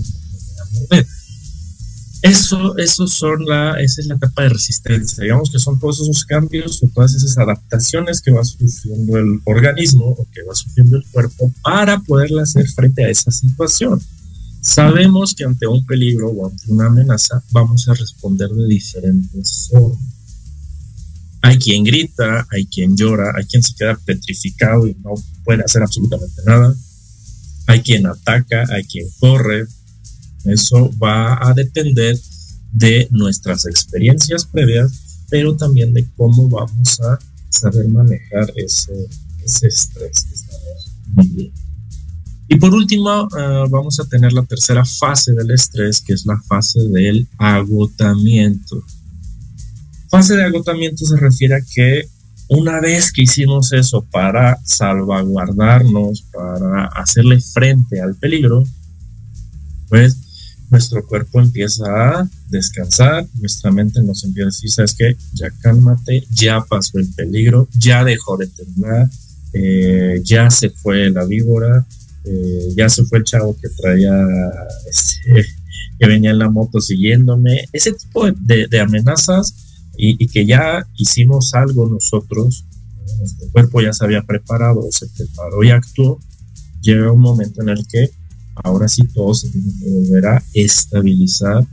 Eso, 2.24 2.74
eso 2.78 3.06
son 3.06 3.44
la, 3.44 3.78
esa 3.78 4.00
es 4.00 4.06
la 4.06 4.14
etapa 4.14 4.44
de 4.44 4.48
resistencia. 4.48 5.22
Digamos 5.22 5.50
que 5.50 5.58
son 5.58 5.78
todos 5.78 6.00
esos 6.00 6.24
cambios 6.24 6.82
o 6.82 6.88
todas 6.88 7.14
esas 7.14 7.36
adaptaciones 7.36 8.22
que 8.22 8.30
va 8.30 8.42
sufriendo 8.42 9.18
el 9.18 9.40
organismo 9.44 10.06
o 10.06 10.26
que 10.32 10.42
va 10.42 10.54
sufriendo 10.54 10.96
el 10.96 11.04
cuerpo 11.12 11.52
para 11.62 12.00
poderle 12.00 12.40
hacer 12.40 12.66
frente 12.66 13.04
a 13.04 13.10
esa 13.10 13.30
situación. 13.30 14.00
Sabemos 14.62 15.34
que 15.34 15.44
ante 15.44 15.66
un 15.66 15.84
peligro 15.84 16.30
o 16.30 16.46
ante 16.46 16.72
una 16.72 16.86
amenaza 16.86 17.42
vamos 17.50 17.86
a 17.88 17.92
responder 17.92 18.48
de 18.48 18.68
diferentes 18.68 19.68
formas. 19.70 19.98
Hay 21.42 21.58
quien 21.58 21.84
grita, 21.84 22.46
hay 22.50 22.64
quien 22.64 22.96
llora, 22.96 23.34
hay 23.36 23.44
quien 23.44 23.62
se 23.62 23.74
queda 23.74 23.98
petrificado 24.02 24.86
y 24.86 24.96
no 25.04 25.12
puede 25.44 25.62
hacer 25.62 25.82
absolutamente 25.82 26.40
nada. 26.46 26.74
Hay 27.66 27.82
quien 27.82 28.06
ataca, 28.06 28.64
hay 28.70 28.84
quien 28.84 29.06
corre, 29.20 29.66
eso 30.44 30.90
va 31.02 31.38
a 31.48 31.52
depender 31.54 32.18
de 32.72 33.08
nuestras 33.10 33.66
experiencias 33.66 34.44
previas, 34.44 35.24
pero 35.30 35.56
también 35.56 35.94
de 35.94 36.06
cómo 36.16 36.48
vamos 36.48 37.00
a 37.00 37.18
saber 37.48 37.88
manejar 37.88 38.52
ese, 38.56 38.92
estrés 39.44 40.24
que 40.24 40.34
estamos 40.34 40.92
viviendo. 41.06 41.60
Y 42.48 42.56
por 42.56 42.74
último, 42.74 43.08
ah, 43.10 43.64
vamos 43.70 43.98
a 44.00 44.04
tener 44.04 44.32
la 44.32 44.44
tercera 44.44 44.84
fase 44.84 45.32
del 45.32 45.50
estrés, 45.50 46.00
que 46.00 46.12
es 46.12 46.26
la 46.26 46.40
fase 46.42 46.80
del 46.88 47.26
agotamiento. 47.38 48.82
Fase 50.10 50.36
de 50.36 50.44
agotamiento 50.44 51.06
se 51.06 51.16
refiere 51.16 51.54
a 51.54 51.60
que 51.74 52.08
una 52.48 52.80
vez 52.80 53.12
que 53.12 53.22
hicimos 53.22 53.72
eso 53.72 54.04
para 54.10 54.58
salvaguardarnos, 54.64 56.22
para 56.32 56.86
hacerle 56.86 57.40
frente 57.40 58.00
al 58.00 58.14
peligro, 58.16 58.64
pues 59.88 60.18
nuestro 60.74 61.06
cuerpo 61.06 61.40
empieza 61.40 61.84
a 61.86 62.28
descansar, 62.48 63.24
nuestra 63.40 63.70
mente 63.70 64.02
nos 64.02 64.24
empieza 64.24 64.48
a 64.48 64.50
decir, 64.50 64.70
sabes 64.70 64.94
qué, 64.94 65.16
ya 65.32 65.48
cálmate, 65.62 66.26
ya 66.30 66.64
pasó 66.68 66.98
el 66.98 67.06
peligro, 67.14 67.68
ya 67.78 68.02
dejó 68.02 68.36
de 68.36 68.48
temblar, 68.48 69.08
eh, 69.52 70.20
ya 70.24 70.50
se 70.50 70.70
fue 70.70 71.10
la 71.10 71.24
víbora, 71.26 71.86
eh, 72.24 72.72
ya 72.76 72.88
se 72.88 73.04
fue 73.04 73.18
el 73.18 73.24
chavo 73.24 73.56
que 73.56 73.68
traía, 73.68 74.12
este, 74.90 75.46
que 75.96 76.08
venía 76.08 76.32
en 76.32 76.40
la 76.40 76.50
moto 76.50 76.80
siguiéndome, 76.80 77.68
ese 77.72 77.92
tipo 77.92 78.28
de, 78.32 78.80
amenazas 78.80 79.54
y, 79.96 80.26
que 80.26 80.44
ya 80.44 80.84
hicimos 80.96 81.54
algo 81.54 81.88
nosotros, 81.88 82.64
nuestro 83.20 83.48
cuerpo 83.52 83.80
ya 83.80 83.92
se 83.92 84.04
había 84.04 84.22
preparado, 84.22 84.82
se 84.90 85.06
preparó 85.06 85.62
y 85.62 85.70
actuó, 85.70 86.18
llega 86.80 87.12
un 87.12 87.20
momento 87.20 87.62
en 87.62 87.68
el 87.68 87.86
que 87.86 88.10
ahora 88.62 88.88
sí 88.88 89.02
todo 89.08 89.34
se 89.34 89.48
tiene 89.48 89.72
que 89.78 89.90
volver 89.90 90.26
a 90.26 90.42
estabilizar 90.52 91.66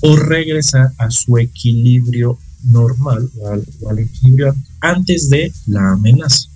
o 0.00 0.16
regresar 0.16 0.92
a 0.98 1.10
su 1.10 1.38
equilibrio 1.38 2.38
normal 2.64 3.30
o 3.40 3.48
al, 3.88 3.98
equilibrio 3.98 4.54
antes 4.80 5.30
de 5.30 5.52
la 5.66 5.92
amenaza. 5.92 6.48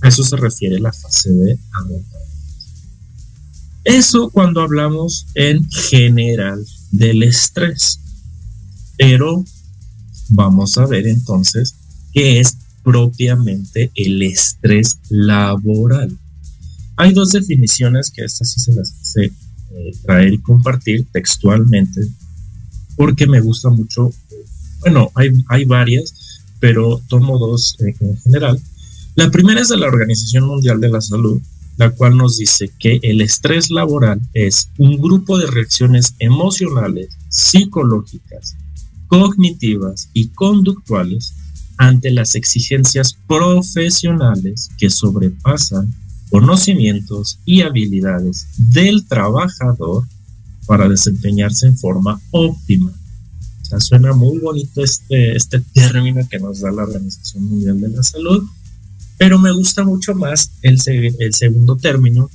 A 0.00 0.08
eso 0.08 0.24
se 0.24 0.36
refiere 0.36 0.78
la 0.80 0.92
fase 0.92 1.30
de 1.30 1.58
agotamiento. 1.72 2.18
Eso 3.84 4.30
cuando 4.30 4.60
hablamos 4.60 5.26
en 5.34 5.68
general 5.70 6.64
del 6.92 7.22
estrés. 7.24 7.98
Pero 8.96 9.44
vamos 10.28 10.78
a 10.78 10.86
ver 10.86 11.06
entonces 11.06 11.74
qué 12.12 12.40
es 12.40 12.56
propiamente 12.84 13.90
el 13.94 14.22
estrés 14.22 14.98
laboral. 15.08 16.16
Hay 16.96 17.12
dos 17.12 17.30
definiciones 17.30 18.10
que 18.10 18.24
estas 18.24 18.52
sí 18.52 18.60
se 18.60 18.72
las 18.74 18.92
quise 18.92 19.24
eh, 19.24 19.90
traer 20.04 20.34
y 20.34 20.38
compartir 20.38 21.06
textualmente 21.12 22.02
porque 22.96 23.26
me 23.26 23.40
gusta 23.40 23.70
mucho. 23.70 24.10
Bueno, 24.80 25.10
hay, 25.14 25.30
hay 25.48 25.64
varias, 25.64 26.40
pero 26.60 27.00
tomo 27.08 27.38
dos 27.38 27.76
eh, 27.80 27.94
en 28.00 28.16
general. 28.18 28.60
La 29.14 29.30
primera 29.30 29.60
es 29.60 29.68
de 29.68 29.76
la 29.76 29.88
Organización 29.88 30.46
Mundial 30.46 30.80
de 30.80 30.90
la 30.90 31.00
Salud, 31.00 31.40
la 31.76 31.90
cual 31.90 32.16
nos 32.16 32.38
dice 32.38 32.70
que 32.78 33.00
el 33.02 33.20
estrés 33.20 33.70
laboral 33.70 34.20
es 34.34 34.68
un 34.78 35.00
grupo 35.00 35.38
de 35.38 35.46
reacciones 35.46 36.14
emocionales, 36.18 37.08
psicológicas, 37.28 38.56
cognitivas 39.08 40.08
y 40.12 40.28
conductuales 40.28 41.34
ante 41.78 42.10
las 42.10 42.34
exigencias 42.34 43.16
profesionales 43.26 44.68
que 44.78 44.90
sobrepasan 44.90 45.92
conocimientos 46.32 47.38
y 47.44 47.60
habilidades 47.60 48.46
del 48.56 49.06
trabajador 49.06 50.04
para 50.66 50.88
desempeñarse 50.88 51.66
en 51.66 51.76
forma 51.76 52.18
óptima. 52.30 52.90
O 53.70 53.80
suena 53.80 54.14
muy 54.14 54.38
bonito 54.38 54.82
este, 54.82 55.36
este 55.36 55.60
término 55.60 56.26
que 56.28 56.38
nos 56.38 56.60
da 56.60 56.72
la 56.72 56.84
Organización 56.84 57.44
Mundial 57.44 57.80
de 57.80 57.88
la 57.90 58.02
Salud, 58.02 58.44
Pero 59.18 59.38
me 59.38 59.52
gusta 59.52 59.84
mucho 59.84 60.14
más 60.14 60.52
el, 60.62 60.78
el 60.86 61.34
segundo 61.34 61.76
término 61.76 62.30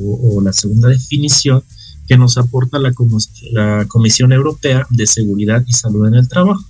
o, 0.00 0.40
la 0.40 0.54
segunda 0.54 0.88
definición 0.88 1.62
que 2.08 2.16
nos 2.16 2.38
aporta 2.38 2.78
la, 2.78 2.94
la 3.52 3.84
Comisión 3.86 4.32
Europea 4.32 4.86
de 4.88 5.06
Seguridad 5.06 5.62
y 5.66 5.72
Salud 5.72 6.08
en 6.08 6.14
el 6.14 6.28
Trabajo, 6.28 6.64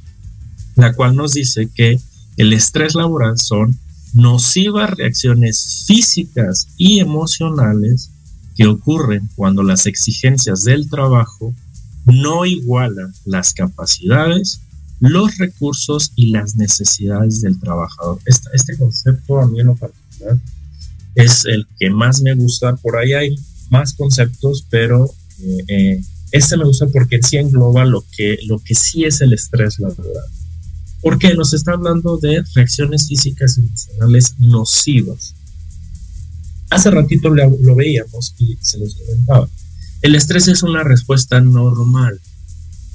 la 0.75 0.93
cual 0.93 1.15
nos 1.15 1.35
dice 1.35 1.69
que 1.73 2.01
el 2.37 2.53
estrés 2.53 2.97
laboral 2.97 3.39
son 3.39 3.79
nocivas 4.15 4.91
reacciones 4.91 5.85
físicas 5.87 6.69
y 6.77 7.01
emocionales 7.01 8.11
que 8.57 8.67
ocurren 8.67 9.29
cuando 9.35 9.63
las 9.63 9.87
exigencias 9.87 10.65
del 10.65 10.89
trabajo 10.89 11.53
no 12.07 12.47
igualan 12.47 13.13
las 13.25 13.53
capacidades, 13.53 14.61
los 15.01 15.37
recursos 15.39 16.13
y 16.15 16.31
las 16.31 16.57
necesidades 16.57 17.43
del 17.43 17.59
trabajador. 17.59 18.21
Este, 18.25 18.77
concepto 18.77 19.41
a 19.41 19.47
mí 19.47 19.61
en 19.61 19.67
lo 19.67 19.75
particular 19.75 20.39
es 21.15 21.45
el 21.45 21.67
que 21.79 21.91
más 21.91 22.23
me 22.23 22.35
gusta. 22.35 22.77
Por 22.77 22.97
ahí 22.97 23.13
hay 23.13 23.37
más 23.71 23.95
conceptos, 23.95 24.67
pero 24.71 25.11
eh, 25.41 25.65
eh, 25.69 26.01
este 26.33 26.57
me 26.57 26.65
gusta 26.65 26.87
porque 26.87 27.21
sí 27.23 27.37
engloba 27.37 27.85
lo 27.85 28.05
que, 28.17 28.39
lo 28.47 28.59
que 28.59 28.75
sí 28.75 29.05
es 29.05 29.21
el 29.21 29.33
estrés 29.33 29.79
laboral. 29.79 30.25
Porque 31.05 31.35
nos 31.35 31.53
está 31.53 31.73
hablando 31.73 32.17
de 32.17 32.43
reacciones 32.55 33.07
físicas 33.07 33.59
y 33.59 33.61
emocionales 33.61 34.35
nocivas. 34.39 35.35
Hace 36.71 36.91
ratito 36.91 37.29
lo, 37.29 37.75
veíamos 37.77 38.35
y 38.39 38.57
se 38.61 38.79
los 38.79 38.95
comentaba. 38.95 39.49
El 40.01 40.15
estrés 40.15 40.49
es 40.49 40.63
una 40.63 40.83
respuesta 40.83 41.41
normal. 41.41 42.19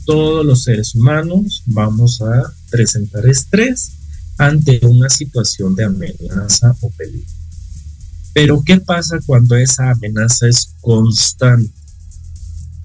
Todos 0.05 0.43
los 0.43 0.63
seres 0.63 0.95
humanos 0.95 1.61
vamos 1.67 2.19
a 2.21 2.51
presentar 2.71 3.27
estrés 3.27 3.91
ante 4.39 4.79
una 4.87 5.07
situación 5.09 5.75
de 5.75 5.83
amenaza 5.83 6.75
o 6.81 6.89
peligro. 6.89 7.31
Pero 8.33 8.63
¿qué 8.63 8.79
pasa 8.79 9.19
cuando 9.25 9.55
esa 9.55 9.91
amenaza 9.91 10.47
es 10.47 10.73
constante? 10.81 11.71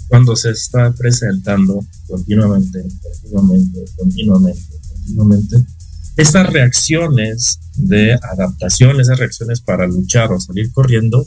Cuando 0.09 0.37
se 0.37 0.51
está 0.51 0.93
presentando 0.93 1.83
continuamente, 2.07 2.85
continuamente, 3.03 3.85
continuamente, 3.97 4.74
continuamente, 5.05 5.57
estas 6.17 6.53
reacciones 6.53 7.59
de 7.77 8.15
adaptación, 8.15 9.01
esas 9.01 9.19
reacciones 9.19 9.61
para 9.61 9.87
luchar 9.87 10.33
o 10.33 10.41
salir 10.41 10.73
corriendo, 10.73 11.27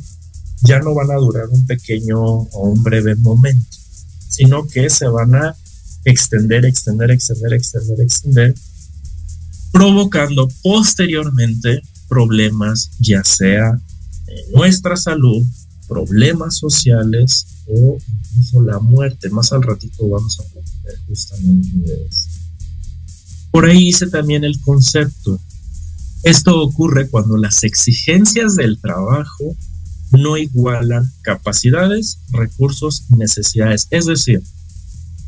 ya 0.62 0.80
no 0.80 0.94
van 0.94 1.12
a 1.12 1.16
durar 1.16 1.48
un 1.50 1.66
pequeño 1.66 2.20
o 2.20 2.70
un 2.70 2.84
breve 2.84 3.16
momento, 3.16 3.78
sino 4.30 4.66
que 4.66 4.90
se 4.90 5.08
van 5.08 5.36
a 5.36 5.56
extender, 6.06 6.66
extender, 6.66 7.12
extender, 7.12 7.54
extender, 7.54 8.02
extender, 8.02 8.56
provocando 9.72 10.48
posteriormente 10.64 11.82
problemas, 12.08 12.90
ya 13.00 13.24
sea 13.24 13.80
en 14.28 14.52
nuestra 14.54 14.96
salud, 14.96 15.46
problemas 15.88 16.58
sociales 16.58 17.46
o 17.68 17.98
incluso 18.32 18.62
la 18.62 18.80
muerte. 18.80 19.30
Más 19.30 19.52
al 19.52 19.64
ratito 19.64 20.08
vamos 20.08 20.40
a 20.40 20.44
platicar 20.44 20.94
justamente 21.08 21.78
de 21.78 22.06
eso. 22.06 22.37
Por 23.52 23.66
ahí 23.66 23.88
hice 23.88 24.08
también 24.08 24.44
el 24.44 24.60
concepto. 24.62 25.40
Esto 26.24 26.62
ocurre 26.62 27.10
cuando 27.10 27.38
las 27.38 27.64
exigencias 27.64 28.56
del 28.56 28.80
trabajo 28.80 29.56
no 30.12 30.38
igualan 30.38 31.12
capacidades, 31.22 32.20
recursos 32.32 33.04
y 33.12 33.16
necesidades. 33.16 33.88
Es 33.92 34.06
decir, 34.06 34.42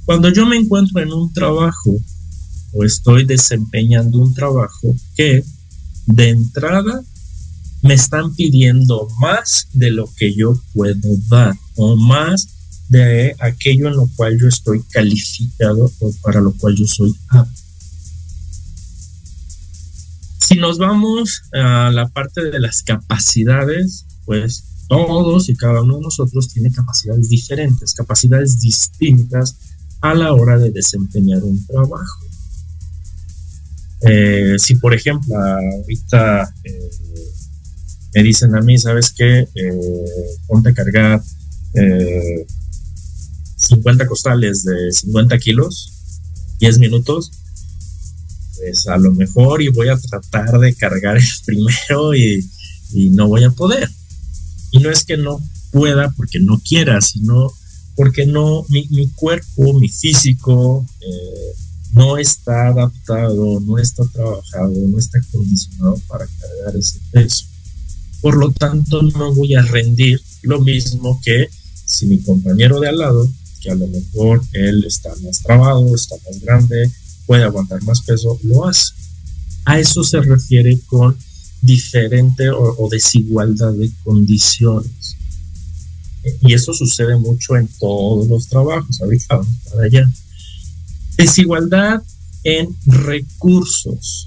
cuando 0.06 0.32
yo 0.32 0.46
me 0.46 0.58
encuentro 0.58 1.02
en 1.02 1.14
un 1.14 1.32
trabajo 1.34 1.96
o 2.74 2.84
estoy 2.84 3.26
desempeñando 3.26 4.20
un 4.20 4.34
trabajo 4.34 4.96
que 5.16 5.44
de 6.06 6.30
entrada 6.30 7.04
me 7.82 7.94
están 7.94 8.34
pidiendo 8.36 9.08
más 9.20 9.68
de 9.74 9.92
lo 9.92 10.10
que 10.18 10.34
yo 10.34 10.60
puedo 10.74 11.16
dar 11.30 11.56
o 11.76 11.96
más 11.96 12.48
de 12.90 13.36
aquello 13.40 13.88
en 13.88 13.96
lo 13.96 14.10
cual 14.16 14.38
yo 14.40 14.48
estoy 14.48 14.82
calificado 14.92 15.92
o 16.00 16.14
para 16.22 16.42
lo 16.42 16.52
cual 16.54 16.76
yo 16.76 16.88
soy 16.88 17.16
apto. 17.30 17.62
Si 20.40 20.56
nos 20.56 20.78
vamos 20.78 21.44
a 21.54 21.92
la 21.92 22.08
parte 22.08 22.50
de 22.50 22.60
las 22.60 22.82
capacidades, 22.84 24.06
pues 24.26 24.64
todos 24.88 25.50
y 25.50 25.56
cada 25.56 25.82
uno 25.82 25.98
de 25.98 26.04
nosotros 26.04 26.50
tiene 26.52 26.72
capacidades 26.72 27.30
diferentes, 27.30 27.94
capacidades 27.94 28.60
distintas 28.60 29.56
a 30.02 30.14
la 30.16 30.34
hora 30.34 30.58
de 30.58 30.72
desempeñar 30.72 31.44
un 31.44 31.64
trabajo. 31.66 32.26
Eh, 34.02 34.56
si 34.58 34.76
por 34.76 34.94
ejemplo 34.94 35.36
ahorita 35.38 36.54
eh, 36.64 36.90
me 38.16 38.24
dicen 38.24 38.56
a 38.56 38.62
mí, 38.62 38.78
¿sabes 38.78 39.12
qué? 39.12 39.48
Eh, 39.54 40.06
ponte 40.48 40.70
a 40.70 40.74
cargar 40.74 41.22
50 43.58 44.08
costales 44.08 44.64
de 44.64 44.92
50 44.92 45.38
kilos, 45.38 45.94
10 46.60 46.80
minutos, 46.80 47.32
pues 48.60 48.88
a 48.88 48.98
lo 48.98 49.12
mejor 49.14 49.62
y 49.62 49.70
voy 49.70 49.90
a 49.90 49.98
tratar 49.98 50.60
de 50.60 50.76
cargar 50.76 51.18
el 51.18 51.24
primero 51.46 52.16
y 52.16 52.46
no 53.12 53.28
voy 53.28 53.44
a 53.44 53.52
poder. 53.52 53.90
Y 54.72 54.80
no 54.80 54.92
es 54.92 55.04
que 55.04 55.18
no 55.18 55.42
pueda 55.72 56.12
porque 56.12 56.40
no 56.40 56.60
quiera, 56.60 57.02
sino 57.02 57.52
porque 58.00 58.26
no, 58.26 58.66
mi, 58.70 59.10
cuerpo, 59.10 59.78
mi 59.78 59.90
físico, 59.90 60.86
eh, 61.02 61.54
no 61.92 62.18
está 62.18 62.68
adaptado, 62.68 63.60
no 63.60 63.78
está 63.78 64.06
trabajado, 64.14 64.72
no 64.88 64.98
está 64.98 65.20
condicionado 65.32 66.00
para 66.08 66.26
cargar 66.26 66.78
ese 66.78 66.98
peso. 67.12 67.46
Por 68.22 68.38
lo 68.38 68.52
tanto, 68.52 69.02
no 69.02 69.34
voy 69.34 69.56
a 69.56 69.64
rendir 69.64 70.22
lo 70.44 70.62
mismo 70.62 71.20
que 71.26 71.50
si 71.86 72.06
mi 72.06 72.22
compañero 72.22 72.80
de 72.80 72.88
al 72.88 73.00
lado, 73.00 73.28
que 73.60 73.72
a 73.72 73.76
lo 73.76 73.88
mejor 73.88 74.42
él 74.54 74.86
está 74.86 75.14
más 75.22 75.42
trabado, 75.42 75.94
está 75.94 76.16
más 76.26 76.40
grande, 76.40 76.90
puede 77.30 77.44
aguantar 77.44 77.80
más 77.84 78.02
peso, 78.02 78.40
lo 78.42 78.68
hace. 78.68 78.92
A 79.64 79.78
eso 79.78 80.04
se 80.04 80.20
refiere 80.20 80.80
con 80.88 81.16
diferente 81.62 82.50
o, 82.50 82.90
desigualdad 82.90 83.72
de 83.74 83.92
condiciones. 84.04 85.16
Y 86.42 86.56
eso 86.56 86.74
sucede 86.74 87.16
mucho 87.18 87.56
en 87.56 87.68
todos 87.80 88.28
los 88.28 88.48
trabajos, 88.48 89.00
ahorita 89.00 89.42
para 89.70 89.84
allá. 89.84 90.10
Desigualdad 91.18 92.02
en 92.44 92.76
recursos. 92.88 94.26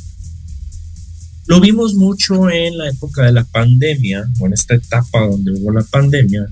Lo 1.47 1.61
vimos 1.61 1.95
mucho 1.95 2.51
en 2.51 2.79
la 2.79 2.89
época 2.89 3.25
de 3.25 3.33
la 3.33 3.43
pandemia, 3.43 4.31
o 4.39 4.47
en 4.47 4.53
esta 4.53 4.77
etapa 4.77 5.27
donde 5.27 5.51
hubo 5.51 5.73
la 5.73 5.83
pandemia, 5.83 6.47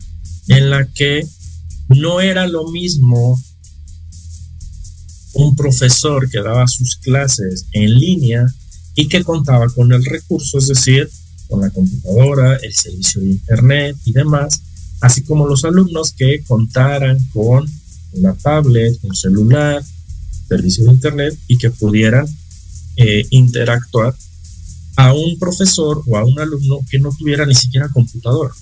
en 0.48 0.68
la 0.68 0.84
que 0.84 1.24
no 1.90 2.20
era 2.20 2.48
lo 2.48 2.68
mismo 2.72 3.40
un 5.34 5.54
profesor 5.56 6.28
que 6.30 6.42
daba 6.42 6.66
sus 6.66 6.96
clases 6.96 7.66
en 7.72 7.94
línea 7.94 8.46
y 8.94 9.08
que 9.08 9.22
contaba 9.22 9.68
con 9.68 9.92
el 9.92 10.04
recurso, 10.04 10.58
es 10.58 10.68
decir, 10.68 11.08
con 11.48 11.60
la 11.60 11.70
computadora, 11.70 12.56
el 12.56 12.72
servicio 12.72 13.20
de 13.20 13.30
Internet 13.30 13.96
y 14.04 14.12
demás, 14.12 14.60
así 15.00 15.22
como 15.22 15.46
los 15.46 15.64
alumnos 15.64 16.12
que 16.12 16.42
contaran 16.44 17.18
con 17.32 17.68
una 18.12 18.34
tablet, 18.34 18.98
un 19.02 19.14
celular, 19.14 19.82
servicio 20.48 20.84
de 20.84 20.92
Internet 20.92 21.38
y 21.46 21.58
que 21.58 21.70
pudieran 21.70 22.26
eh, 22.96 23.24
interactuar 23.30 24.14
a 24.96 25.14
un 25.14 25.38
profesor 25.38 26.02
o 26.06 26.16
a 26.16 26.24
un 26.24 26.38
alumno 26.38 26.84
que 26.90 26.98
no 26.98 27.10
tuviera 27.16 27.46
ni 27.46 27.54
siquiera 27.54 27.88
computadora. 27.88 28.52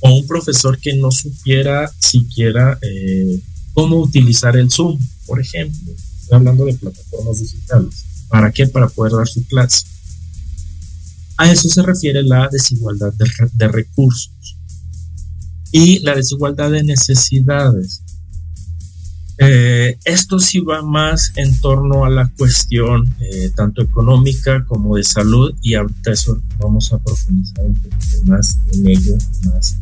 O 0.00 0.12
un 0.14 0.26
profesor 0.26 0.78
que 0.78 0.94
no 0.96 1.10
supiera 1.10 1.90
siquiera 2.00 2.78
eh, 2.82 3.40
cómo 3.72 3.96
utilizar 3.98 4.56
el 4.56 4.70
Zoom, 4.70 4.98
por 5.26 5.40
ejemplo. 5.40 5.92
Estoy 5.92 6.36
hablando 6.36 6.64
de 6.64 6.74
plataformas 6.74 7.40
digitales. 7.40 8.04
¿Para 8.28 8.50
qué? 8.50 8.66
Para 8.66 8.88
poder 8.88 9.12
dar 9.12 9.28
su 9.28 9.44
clase. 9.46 9.84
A 11.36 11.50
eso 11.50 11.68
se 11.68 11.82
refiere 11.82 12.22
la 12.22 12.48
desigualdad 12.50 13.12
de, 13.14 13.68
recursos 13.68 14.56
y 15.72 15.98
la 16.00 16.14
desigualdad 16.14 16.70
de 16.70 16.82
necesidades. 16.82 18.02
Eh, 19.38 19.98
esto 20.04 20.38
sí 20.38 20.60
va 20.60 20.82
más 20.82 21.32
en 21.36 21.58
torno 21.60 22.04
a 22.04 22.10
la 22.10 22.30
cuestión 22.38 23.12
eh, 23.18 23.50
tanto 23.56 23.82
económica 23.82 24.64
como 24.66 24.96
de 24.96 25.04
salud 25.04 25.52
y 25.62 25.74
ahorita 25.74 26.12
eso 26.12 26.40
vamos 26.58 26.92
a 26.92 26.98
profundizar 26.98 27.64
un 27.64 27.74
poquito 27.74 28.26
más 28.26 28.58
en 28.72 28.88
ello 28.88 29.16
más 29.46 29.74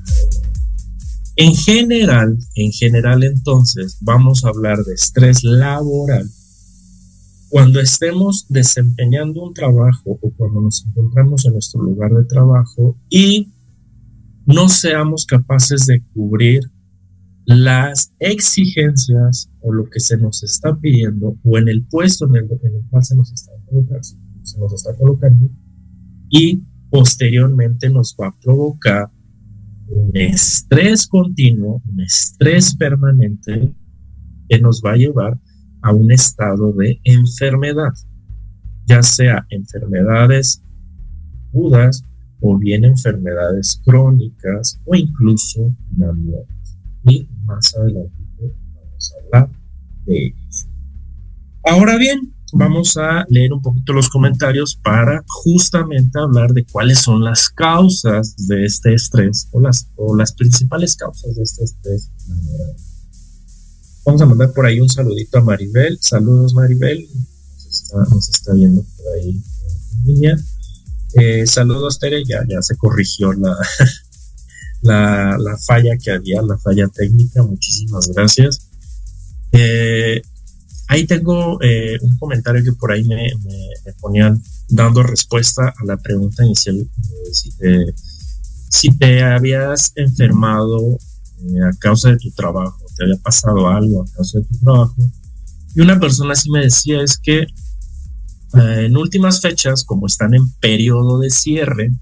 en 1.41 1.55
general, 1.55 2.37
en 2.55 2.71
general 2.71 3.25
entonces 3.25 3.97
vamos 4.03 4.45
a 4.45 4.51
hablar 4.51 4.77
de 4.85 4.93
estrés 4.93 5.43
laboral. 5.43 6.29
Cuando 7.49 7.81
estemos 7.81 8.45
desempeñando 8.51 9.45
un 9.45 9.55
trabajo 9.55 10.19
o 10.21 10.31
cuando 10.37 10.61
nos 10.61 10.85
encontramos 10.87 11.47
en 11.47 11.55
nuestro 11.55 11.81
lugar 11.81 12.11
de 12.13 12.25
trabajo 12.25 12.99
y 13.09 13.55
no 14.45 14.69
seamos 14.69 15.25
capaces 15.25 15.87
de 15.87 16.03
cubrir 16.13 16.61
las 17.47 18.13
exigencias 18.19 19.51
o 19.63 19.73
lo 19.73 19.89
que 19.89 19.99
se 19.99 20.19
nos 20.19 20.43
está 20.43 20.79
pidiendo 20.79 21.39
o 21.43 21.57
en 21.57 21.71
el 21.71 21.87
puesto 21.87 22.27
en 22.27 22.37
el, 22.37 22.49
cual 22.91 23.03
se 23.03 23.17
nos 23.17 23.33
está, 23.33 23.53
se 24.43 24.59
nos 24.59 24.75
está 24.75 24.95
colocando 24.95 25.49
y 26.29 26.63
posteriormente 26.91 27.89
nos 27.89 28.15
va 28.21 28.29
a 28.29 28.37
provocar 28.39 29.11
un 29.91 30.11
estrés 30.15 31.07
continuo, 31.07 31.83
un 31.91 32.01
estrés 32.01 32.75
permanente 32.77 33.73
que 34.49 34.61
nos 34.61 34.83
va 34.85 34.93
a 34.93 34.97
llevar 34.97 35.39
a 35.83 35.93
un 35.93 36.11
estado 36.13 36.73
de 36.73 37.01
enfermedad, 37.05 37.93
ya 38.87 39.03
sea 39.03 39.47
enfermedades 39.51 40.63
agudas 41.49 42.05
o 42.41 42.59
bien 42.59 42.85
enfermedades 42.85 43.81
crónicas 43.85 44.81
o 44.85 44.95
incluso 44.95 45.75
la 45.97 46.13
muerte. 46.13 46.55
Y 47.05 47.29
más 47.45 47.75
adelante 47.77 48.13
vamos 48.39 49.13
a 49.13 49.39
hablar 49.39 49.51
de 50.07 50.27
ellos. 50.27 50.69
Ahora 51.65 51.99
bien, 51.99 52.33
vamos 52.53 52.97
a 52.97 53.25
leer 53.29 53.53
un 53.53 53.63
poquito 53.63 53.93
los 53.93 54.09
comentarios 54.09 54.77
para 54.77 55.23
justamente 55.27 56.19
hablar 56.19 56.53
de 56.53 56.65
cuáles 56.65 57.01
son 57.01 57.23
las 57.23 57.49
causas 57.49 58.35
de 58.49 58.65
este 58.65 58.95
estrés 58.95 59.49
o 59.53 59.61
las, 59.61 59.89
o 59.97 60.17
las 60.17 60.33
principales 60.33 60.97
causas 60.97 61.35
de 61.35 61.43
este 61.43 61.65
estrés 61.65 62.11
Vamos 64.05 64.23
a 64.23 64.27
mandar 64.27 64.53
por 64.53 64.67
ahí 64.67 64.81
un 64.81 64.89
saludito 64.89 65.39
a 65.39 65.43
Maribel. 65.43 65.99
Saludos 66.01 66.55
Maribel, 66.55 67.07
nos 68.11 68.29
está, 68.29 68.55
viendo 68.55 68.83
por 68.83 69.07
ahí 69.15 69.41
línea. 70.05 70.37
Eh, 71.15 71.47
saludos 71.47 71.99
Tere, 71.99 72.25
ya, 72.25 72.45
se 72.63 72.77
corrigió 72.77 73.33
la, 73.33 73.57
la, 74.83 75.37
la, 75.39 75.57
falla 75.59 75.97
que 75.99 76.11
había, 76.13 76.41
la 76.43 76.59
falla 76.59 76.89
técnica. 76.89 77.43
Muchísimas 77.43 78.09
gracias. 78.09 78.61
Eh, 79.53 80.23
Ahí 80.91 81.07
tengo 81.07 81.57
eh, 81.63 81.99
un 82.03 82.19
comentario 82.19 82.65
que 82.65 82.73
por 82.73 82.91
ahí 82.91 83.05
me, 83.05 83.31
ponían 84.01 84.43
dando 84.69 85.05
respuesta 85.05 85.69
a 85.69 85.85
la 85.85 85.97
pregunta 85.97 86.45
inicial, 86.45 86.85
eh, 87.61 87.95
si, 88.69 88.91
te, 88.99 89.23
habías 89.23 89.93
enfermado 89.95 90.99
eh, 91.43 91.63
a 91.63 91.71
causa 91.79 92.11
de 92.11 92.17
tu 92.17 92.33
trabajo, 92.33 92.85
te 92.97 93.05
había 93.05 93.17
pasado 93.19 93.69
algo 93.69 94.03
a 94.03 94.13
causa 94.17 94.41
de 94.41 94.47
tu 94.47 94.59
trabajo. 94.59 94.97
Y 95.77 95.81
una 95.81 96.01
persona 96.01 96.33
así 96.33 96.51
me 96.51 96.63
decía 96.63 97.01
es 97.03 97.17
que 97.19 97.47
en 98.55 98.97
últimas 98.97 99.41
fechas, 99.41 99.85
como 99.85 100.09
están 100.09 100.35
en 100.35 100.51
periodo 100.55 101.21
de 101.21 101.31
cierre, 101.31 101.93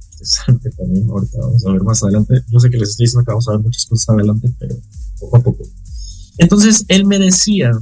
que 0.62 0.70
también 0.70 1.10
ahorita 1.10 1.36
vamos 1.38 1.66
a 1.66 1.72
ver 1.72 1.82
más 1.82 2.02
adelante, 2.02 2.42
yo 2.48 2.58
sé 2.58 2.70
que 2.70 2.78
les 2.78 2.88
estoy 2.88 3.04
diciendo 3.04 3.26
que 3.26 3.32
vamos 3.32 3.48
a 3.48 3.52
ver 3.52 3.60
muchas 3.60 3.84
cosas 3.84 4.08
adelante, 4.08 4.50
pero 4.58 4.76
poco 5.20 5.36
a 5.36 5.42
poco. 5.42 5.64
Entonces 6.38 6.86
él 6.88 7.04
me 7.04 7.18
decía 7.18 7.72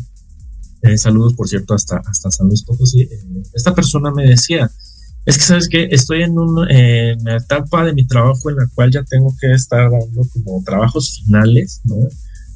eh, 0.83 0.99
saludos, 0.99 1.35
por 1.35 1.49
cierto, 1.49 1.75
hasta, 1.75 1.99
hasta 2.07 2.31
San 2.31 2.49
Luis 2.49 2.63
Potosí. 2.63 3.03
Eh, 3.03 3.09
esta 3.55 3.75
persona 3.75 4.11
me 4.11 4.27
decía, 4.27 4.71
es 5.25 5.39
que 5.39 5.45
sabes 5.45 5.69
que 5.69 5.89
estoy 5.91 6.23
en, 6.23 6.39
una 6.39 7.37
etapa 7.37 7.85
de 7.85 7.93
mi 7.93 8.07
trabajo 8.07 8.51
en 8.51 8.57
la 8.57 8.69
cual 8.75 8.91
ya 8.91 9.03
tengo 9.03 9.35
que 9.41 9.53
estar 9.53 9.91
dando 9.91 10.23
como 10.33 10.63
trabajos 10.65 11.23
finales, 11.25 11.81
¿no? 11.85 11.97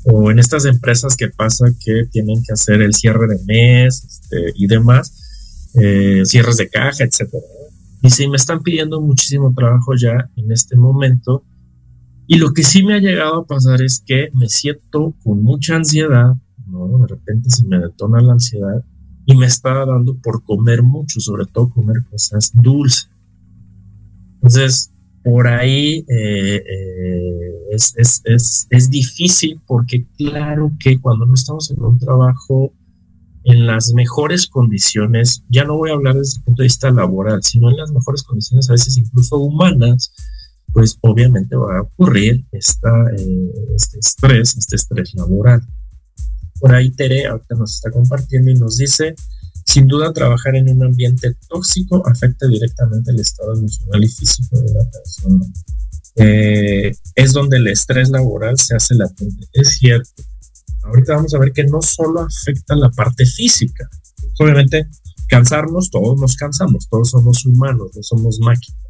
O 0.04 0.30
en 0.30 0.38
estas 0.38 0.64
empresas 0.64 1.16
que 1.16 1.28
pasa 1.28 1.66
que 1.85 2.04
tienen 2.11 2.42
que 2.42 2.52
hacer 2.52 2.80
el 2.80 2.94
cierre 2.94 3.26
de 3.26 3.38
mes 3.44 4.04
este, 4.04 4.52
y 4.54 4.66
demás, 4.66 5.70
eh, 5.74 6.22
cierres 6.24 6.56
de 6.56 6.68
caja, 6.68 7.04
etcétera. 7.04 7.42
Y 8.02 8.11
sí, 8.11 8.28
me 8.28 8.37
están 8.37 8.62
pidiendo 8.62 9.00
muchísimo 9.00 9.52
trabajo 9.54 9.94
ya 9.94 10.30
en 10.37 10.52
este 10.52 10.76
momento. 10.76 11.44
Y 12.26 12.37
lo 12.37 12.52
que 12.52 12.62
sí 12.62 12.83
me 12.83 12.94
ha 12.94 12.98
llegado 12.98 13.40
a 13.40 13.46
pasar 13.46 13.83
es 13.83 14.02
que 14.06 14.30
me 14.33 14.48
siento 14.48 15.14
con 15.22 15.42
mucha 15.42 15.74
ansiedad 15.74 16.35
de 16.70 17.06
repente 17.06 17.50
se 17.50 17.64
me 17.66 17.78
detona 17.78 18.20
la 18.20 18.33
ansiedad 18.33 18.85
y 19.26 19.37
me 19.37 19.46
está 19.46 19.85
dando 19.85 20.16
por 20.16 20.44
comer 20.44 20.83
mucho, 20.83 21.20
sobre 21.20 21.46
todo 21.46 21.70
comer 21.70 22.04
cosas 22.11 22.50
dulces. 22.54 23.11
Entonces, 24.35 24.92
por 25.22 25.46
ahí 25.46 26.04
eh, 26.09 26.56
eh, 26.56 27.54
es, 27.72 27.94
es, 28.24 28.66
es, 28.70 28.90
difícil 28.90 29.61
porque 29.66 30.06
claro 30.16 30.72
que 30.80 30.98
cuando 30.98 31.26
no 31.26 31.35
estamos 31.35 31.70
en 31.70 31.83
un 31.83 31.98
trabajo 31.98 32.72
en 33.44 33.66
las 33.66 33.92
mejores 33.92 34.46
condiciones, 34.46 35.44
ya 35.48 35.64
no 35.64 35.76
voy 35.76 35.90
a 35.90 35.94
hablar 35.94 36.14
desde 36.14 36.38
el 36.38 36.44
punto 36.44 36.62
de 36.62 36.66
vista 36.66 36.90
laboral, 36.90 37.42
sino 37.42 37.70
en 37.70 37.76
las 37.76 37.92
mejores 37.92 38.22
condiciones, 38.22 38.68
a 38.68 38.72
veces 38.72 38.96
incluso 38.96 39.38
humanas, 39.38 40.12
pues 40.72 40.98
obviamente 41.02 41.56
va 41.56 41.78
a 41.78 41.83
ocurrir 41.83 42.46
esta, 42.52 42.90
eh, 43.18 43.52
este 43.74 43.98
estrés, 43.98 44.56
este 44.56 44.76
estrés 44.76 45.14
laboral. 45.14 45.62
Por 46.61 46.75
ahí 46.75 46.90
Tere 46.90 47.27
ahorita 47.27 47.55
nos 47.57 47.75
está 47.75 47.90
compartiendo 47.90 48.51
y 48.51 48.55
nos 48.55 48.77
dice, 48.77 49.14
sin 49.66 49.87
duda 49.87 50.12
trabajar 50.12 50.55
en 50.57 50.68
un 50.68 50.85
ambiente 50.85 51.35
tóxico 51.49 52.07
afecta 52.07 52.46
directamente 52.46 53.11
el 53.11 53.20
estado 53.20 53.55
emocional 53.55 54.05
y 54.05 54.09
físico 54.09 54.61
de 54.61 54.73
la 54.73 54.90
persona. 54.90 55.46
Eh, 56.16 56.92
es 57.14 57.33
donde 57.33 57.57
el 57.57 57.68
estrés 57.68 58.11
laboral 58.11 58.59
se 58.59 58.77
hace 58.77 58.94
latente. 58.94 59.46
Es 59.53 59.79
cierto. 59.79 60.23
Ahorita 60.83 61.14
vamos 61.14 61.35
a 61.35 61.38
ver 61.38 61.53
que 61.53 61.64
no 61.64 61.81
solo 61.83 62.20
afecta 62.20 62.75
la 62.77 62.90
parte 62.90 63.25
física. 63.25 63.88
Obviamente, 64.38 64.88
cansarnos, 65.29 65.90
todos 65.90 66.20
nos 66.20 66.37
cansamos, 66.37 66.88
todos 66.88 67.11
somos 67.11 67.44
humanos, 67.46 67.90
no 67.94 68.03
somos 68.03 68.38
máquinas. 68.40 68.81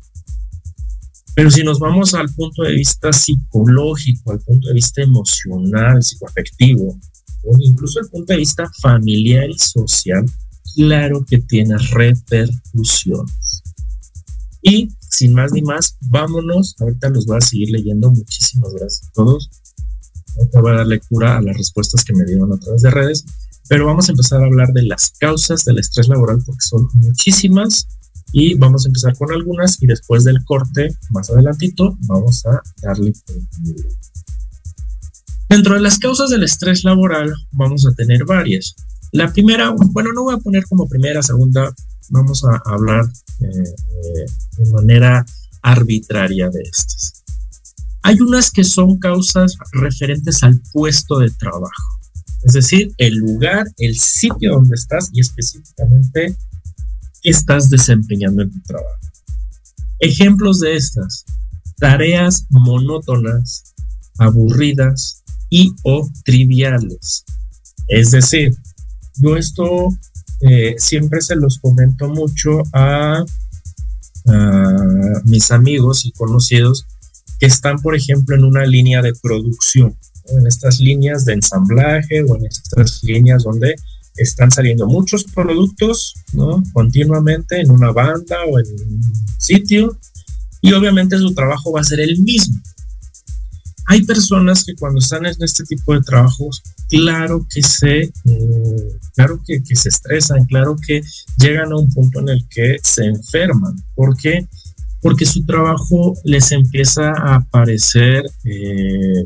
Pero 1.34 1.50
si 1.50 1.62
nos 1.62 1.78
vamos 1.78 2.14
al 2.14 2.28
punto 2.34 2.62
de 2.62 2.72
vista 2.72 3.12
psicológico, 3.12 4.32
al 4.32 4.40
punto 4.40 4.68
de 4.68 4.74
vista 4.74 5.02
emocional, 5.02 6.02
psicoafectivo, 6.02 6.98
o 7.44 7.56
incluso 7.58 8.00
el 8.00 8.08
punto 8.08 8.32
de 8.32 8.38
vista 8.38 8.70
familiar 8.80 9.48
y 9.48 9.58
social, 9.58 10.24
claro 10.74 11.24
que 11.28 11.38
tiene 11.38 11.76
repercusiones. 11.92 13.62
Y 14.62 14.90
sin 15.10 15.34
más 15.34 15.52
ni 15.52 15.62
más, 15.62 15.96
vámonos. 16.02 16.76
Ahorita 16.80 17.08
los 17.08 17.26
voy 17.26 17.38
a 17.38 17.40
seguir 17.40 17.70
leyendo. 17.70 18.10
Muchísimas 18.10 18.72
gracias 18.74 19.08
a 19.08 19.12
todos. 19.12 19.50
Ahorita 20.36 20.60
voy 20.60 20.72
a 20.72 20.76
dar 20.76 20.86
lectura 20.86 21.38
a 21.38 21.42
las 21.42 21.56
respuestas 21.56 22.04
que 22.04 22.14
me 22.14 22.24
dieron 22.24 22.52
a 22.52 22.58
través 22.58 22.82
de 22.82 22.90
redes. 22.90 23.24
Pero 23.68 23.86
vamos 23.86 24.08
a 24.08 24.12
empezar 24.12 24.42
a 24.42 24.46
hablar 24.46 24.72
de 24.72 24.82
las 24.82 25.12
causas 25.18 25.64
del 25.64 25.78
estrés 25.78 26.08
laboral 26.08 26.42
porque 26.44 26.66
son 26.66 26.88
muchísimas 26.94 27.86
y 28.32 28.54
vamos 28.54 28.84
a 28.84 28.88
empezar 28.88 29.16
con 29.16 29.32
algunas 29.32 29.82
y 29.82 29.86
después 29.86 30.24
del 30.24 30.44
corte, 30.44 30.90
más 31.10 31.30
adelantito, 31.30 31.96
vamos 32.06 32.44
a 32.46 32.62
darle 32.82 33.12
Dentro 35.50 35.74
de 35.74 35.80
las 35.80 35.98
causas 35.98 36.30
del 36.30 36.44
estrés 36.44 36.84
laboral 36.84 37.34
vamos 37.50 37.84
a 37.84 37.92
tener 37.92 38.24
varias. 38.24 38.76
La 39.10 39.32
primera, 39.32 39.70
bueno, 39.70 40.10
no 40.14 40.22
voy 40.22 40.34
a 40.36 40.38
poner 40.38 40.62
como 40.66 40.88
primera, 40.88 41.24
segunda, 41.24 41.74
vamos 42.08 42.44
a 42.44 42.62
hablar 42.70 43.04
eh, 43.40 43.46
eh, 43.48 44.26
de 44.58 44.70
manera 44.70 45.26
arbitraria 45.60 46.48
de 46.50 46.60
estas. 46.62 47.24
Hay 48.02 48.20
unas 48.20 48.52
que 48.52 48.62
son 48.62 49.00
causas 49.00 49.56
referentes 49.72 50.44
al 50.44 50.62
puesto 50.72 51.18
de 51.18 51.30
trabajo, 51.30 51.98
es 52.44 52.52
decir, 52.52 52.94
el 52.98 53.16
lugar, 53.16 53.66
el 53.78 53.98
sitio 53.98 54.52
donde 54.52 54.76
estás 54.76 55.10
y 55.12 55.18
específicamente 55.18 56.36
qué 57.22 57.30
estás 57.30 57.68
desempeñando 57.68 58.42
en 58.42 58.52
tu 58.52 58.60
trabajo. 58.60 59.00
Ejemplos 59.98 60.60
de 60.60 60.76
estas, 60.76 61.24
tareas 61.80 62.46
monótonas, 62.50 63.64
aburridas, 64.18 65.19
y 65.50 65.74
o 65.82 66.08
triviales. 66.24 67.24
Es 67.88 68.12
decir, 68.12 68.56
yo 69.16 69.36
esto 69.36 69.88
eh, 70.40 70.76
siempre 70.78 71.20
se 71.20 71.36
los 71.36 71.58
comento 71.58 72.08
mucho 72.08 72.62
a, 72.72 73.24
mis 75.24 75.50
amigos 75.50 76.04
y 76.04 76.12
conocidos 76.12 76.86
que 77.40 77.46
están, 77.46 77.78
por 77.78 77.96
ejemplo, 77.96 78.36
en 78.36 78.44
una 78.44 78.64
línea 78.64 79.02
de 79.02 79.12
producción, 79.14 79.96
en 80.26 80.46
estas 80.46 80.78
líneas 80.78 81.24
de 81.24 81.32
ensamblaje 81.32 82.22
o 82.22 82.36
en 82.36 82.46
estas 82.46 83.02
líneas 83.02 83.42
donde 83.42 83.74
están 84.16 84.50
saliendo 84.50 84.86
muchos 84.86 85.24
productos 85.24 86.14
¿no? 86.34 86.62
continuamente 86.74 87.60
en 87.60 87.70
una 87.70 87.90
banda 87.90 88.36
o 88.48 88.58
en 88.60 88.66
un 88.66 89.12
sitio 89.38 89.98
y 90.60 90.72
obviamente 90.74 91.18
su 91.18 91.34
trabajo 91.34 91.72
va 91.72 91.80
a 91.80 91.84
ser 91.84 92.00
el 92.00 92.18
mismo 92.18 92.60
hay 93.90 94.02
personas 94.04 94.64
que 94.64 94.76
cuando 94.76 95.00
están 95.00 95.26
en 95.26 95.34
este 95.40 95.64
tipo 95.64 95.92
de 95.92 96.00
trabajos, 96.00 96.62
claro 96.88 97.44
que 97.52 97.60
se, 97.60 98.02
eh, 98.02 98.12
claro 99.16 99.40
que, 99.44 99.60
se 99.74 99.88
estresan, 99.88 100.44
claro 100.44 100.76
que 100.86 101.02
llegan 101.38 101.72
a 101.72 101.76
un 101.76 101.90
punto 101.92 102.20
en 102.20 102.28
el 102.28 102.46
que 102.48 102.76
se 102.84 103.06
enferman. 103.06 103.74
¿Por 103.96 104.16
qué? 104.16 104.46
Porque 105.02 105.26
su 105.26 105.44
trabajo 105.44 106.14
les 106.22 106.52
empieza 106.52 107.10
a 107.10 107.44
parecer, 107.50 108.22
eh, 108.44 109.24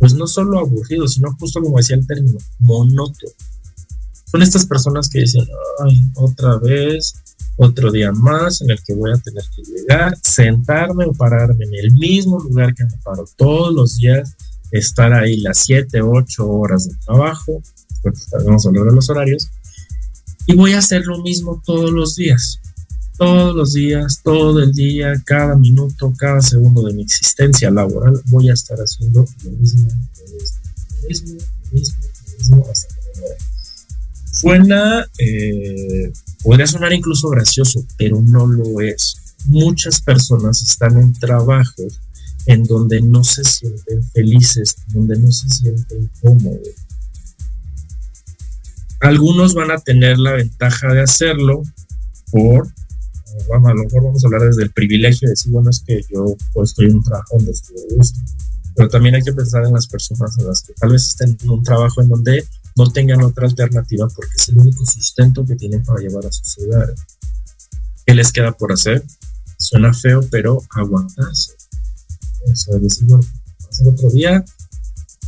pues 0.00 0.14
no 0.14 0.26
solo 0.26 0.58
aburrido, 0.58 1.06
sino 1.06 1.32
justo 1.38 1.62
como 1.62 1.76
decía 1.76 1.94
el 1.94 2.04
término, 2.04 2.38
monótono. 2.58 3.32
Son 4.32 4.42
estas 4.42 4.66
personas 4.66 5.08
que 5.08 5.20
dicen, 5.20 5.46
ay, 5.84 6.10
otra 6.16 6.58
vez, 6.58 7.21
otro 7.56 7.90
día 7.92 8.12
más 8.12 8.60
en 8.62 8.70
el 8.70 8.82
que 8.82 8.94
voy 8.94 9.12
a 9.12 9.18
tener 9.18 9.44
que 9.54 9.62
llegar, 9.62 10.16
sentarme 10.22 11.04
o 11.06 11.12
pararme 11.12 11.64
en 11.64 11.74
el 11.74 11.92
mismo 11.92 12.38
lugar 12.40 12.74
que 12.74 12.84
me 12.84 12.96
paro 13.04 13.24
todos 13.36 13.72
los 13.74 13.98
días, 13.98 14.34
estar 14.70 15.12
ahí 15.12 15.36
las 15.36 15.58
7, 15.58 16.00
8 16.02 16.48
horas 16.48 16.88
de 16.88 16.94
trabajo, 17.04 17.62
pues 18.02 18.26
vamos 18.44 18.64
a 18.64 18.68
hablar 18.68 18.86
de 18.86 18.94
los 18.94 19.10
horarios, 19.10 19.48
y 20.46 20.56
voy 20.56 20.72
a 20.72 20.78
hacer 20.78 21.04
lo 21.04 21.22
mismo 21.22 21.62
todos 21.64 21.90
los 21.90 22.16
días. 22.16 22.58
todos 23.18 23.54
los 23.54 23.74
días, 23.74 24.20
todo 24.24 24.60
el 24.60 24.72
día, 24.72 25.12
cada 25.24 25.54
minuto, 25.54 26.12
cada 26.16 26.40
segundo 26.40 26.82
de 26.82 26.94
mi 26.94 27.02
existencia 27.02 27.70
laboral, 27.70 28.20
voy 28.26 28.50
a 28.50 28.54
estar 28.54 28.76
haciendo 28.78 29.24
lo 29.44 29.50
mismo, 29.50 29.88
lo 29.88 30.38
mismo, 30.38 30.58
lo 31.02 31.08
mismo, 31.08 31.38
lo 31.70 32.38
mismo, 32.38 32.66
hasta 32.72 32.88
que 32.88 33.00
me 33.14 33.20
muera. 33.20 33.36
Suena, 34.42 35.06
eh, 35.18 36.12
podría 36.42 36.66
sonar 36.66 36.92
incluso 36.92 37.28
gracioso, 37.28 37.86
pero 37.96 38.20
no 38.20 38.44
lo 38.44 38.80
es. 38.80 39.36
Muchas 39.46 40.02
personas 40.02 40.60
están 40.62 40.98
en 40.98 41.12
trabajos 41.12 42.00
en 42.46 42.64
donde 42.64 43.00
no 43.00 43.22
se 43.22 43.44
sienten 43.44 44.02
felices, 44.10 44.74
donde 44.88 45.16
no 45.16 45.30
se 45.30 45.48
sienten 45.48 46.10
cómodos. 46.20 46.68
Algunos 48.98 49.54
van 49.54 49.70
a 49.70 49.78
tener 49.78 50.18
la 50.18 50.32
ventaja 50.32 50.92
de 50.92 51.02
hacerlo 51.02 51.62
por 52.32 52.68
vamos, 53.48 53.70
a 53.70 53.74
lo 53.74 53.84
mejor 53.84 54.02
vamos 54.02 54.24
a 54.24 54.26
hablar 54.26 54.42
desde 54.42 54.64
el 54.64 54.72
privilegio 54.72 55.28
de 55.28 55.34
decir, 55.34 55.52
bueno, 55.52 55.70
es 55.70 55.84
que 55.86 56.00
yo 56.12 56.36
pues, 56.52 56.70
estoy 56.70 56.86
en 56.86 56.96
un 56.96 57.04
trabajo 57.04 57.36
donde 57.36 57.52
estoy 57.52 57.76
de 57.76 57.96
gusto. 57.96 58.18
Pero 58.74 58.88
también 58.88 59.14
hay 59.14 59.22
que 59.22 59.32
pensar 59.32 59.64
en 59.64 59.72
las 59.72 59.86
personas 59.86 60.36
en 60.36 60.48
las 60.48 60.62
que 60.62 60.72
tal 60.72 60.90
vez 60.90 61.02
estén 61.04 61.38
en 61.40 61.50
un 61.50 61.62
trabajo 61.62 62.02
en 62.02 62.08
donde 62.08 62.44
no 62.76 62.90
tengan 62.90 63.22
otra 63.22 63.46
alternativa 63.46 64.08
porque 64.14 64.32
es 64.36 64.48
el 64.48 64.58
único 64.58 64.84
sustento 64.86 65.44
que 65.44 65.56
tienen 65.56 65.82
para 65.84 66.00
llevar 66.00 66.26
a 66.26 66.32
su 66.32 66.44
ciudad. 66.44 66.94
¿Qué 68.06 68.14
les 68.14 68.32
queda 68.32 68.52
por 68.52 68.72
hacer? 68.72 69.04
Suena 69.58 69.92
feo, 69.92 70.20
pero 70.30 70.60
aguantarse. 70.70 71.52
O 72.50 72.56
sea, 72.56 72.78
decir, 72.78 73.06
bueno, 73.06 73.24
otro 73.86 74.10
día. 74.10 74.44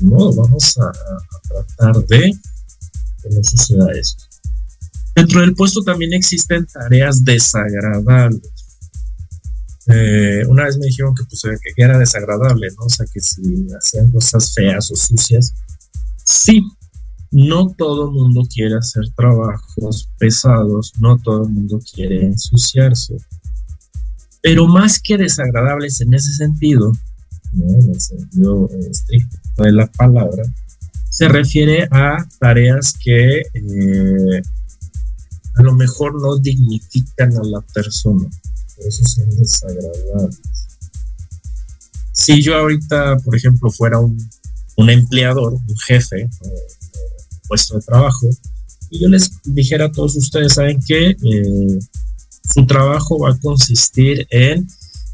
No, 0.01 0.33
vamos 0.35 0.77
a, 0.79 0.93
tratar 1.49 2.05
de 2.07 2.37
que 3.23 3.29
no 3.31 3.45
suceda 3.45 3.93
esto. 3.93 4.25
Dentro 5.15 5.41
del 5.41 5.55
puesto 5.55 5.83
también 5.83 6.13
existen 6.13 6.67
tareas 6.67 7.25
desagradables. 7.25 8.51
Eh, 9.87 10.45
una 10.49 10.65
vez 10.65 10.79
me 10.79 10.87
dijeron 10.87 11.15
que, 11.15 11.23
pues, 11.25 11.43
que 11.43 11.83
era 11.83 11.99
desagradable, 11.99 12.69
¿no? 12.77 12.87
O 12.87 12.89
sea, 12.89 13.07
que 13.07 13.21
si 13.21 13.69
hacían 13.77 14.11
cosas 14.11 14.53
feas 14.53 14.91
o 14.91 14.97
sucias. 14.97 15.55
Sí, 16.25 16.63
no 17.35 17.75
todo 17.77 18.05
el 18.07 18.13
mundo 18.13 18.47
quiere 18.49 18.77
hacer 18.77 19.11
trabajos 19.17 20.09
pesados, 20.19 20.93
no 21.01 21.19
todo 21.19 21.43
el 21.43 21.51
mundo 21.51 21.81
quiere 21.93 22.25
ensuciarse. 22.25 23.17
Pero 24.41 24.69
más 24.69 25.01
que 25.01 25.19
desagradables 25.19 26.01
en 26.01 26.15
ese 26.15 26.33
sentido, 26.33 26.93
en 27.53 27.91
el 27.91 28.01
sentido 28.01 28.71
estricto 28.89 29.37
de 29.65 29.73
la 29.73 29.87
palabra, 29.89 30.45
se 31.11 31.29
refiere 31.29 31.89
a 31.91 32.25
tareas 32.39 32.95
que 33.03 33.41
eh, 33.41 34.43
a 35.57 35.63
lo 35.63 35.75
mejor 35.75 36.21
no 36.21 36.39
dignifican 36.39 37.37
a 37.37 37.43
la 37.43 37.61
persona, 37.61 38.29
por 38.77 38.87
eso 38.87 39.03
son 39.05 39.29
desagradables. 39.31 40.41
Si 42.13 42.41
yo 42.43 42.57
ahorita, 42.57 43.17
por 43.25 43.35
ejemplo, 43.35 43.71
fuera 43.71 43.99
un, 43.99 44.19
empleador, 44.77 45.55
un 45.55 45.77
jefe, 45.85 46.29
de 47.55 47.81
trabajo, 47.81 48.29
y 48.91 49.01
yo 49.01 49.09
les 49.09 49.31
dijera 49.45 49.87
a 49.87 49.93
todos 49.93 50.17
ustedes, 50.17 50.55
¿saben 50.55 50.79
qué? 50.87 51.11
Eh, 51.11 51.79
su 52.53 52.67
trabajo 52.67 53.19
va 53.19 53.31
a 53.31 53.39
consistir 53.39 54.27
en 54.31 54.69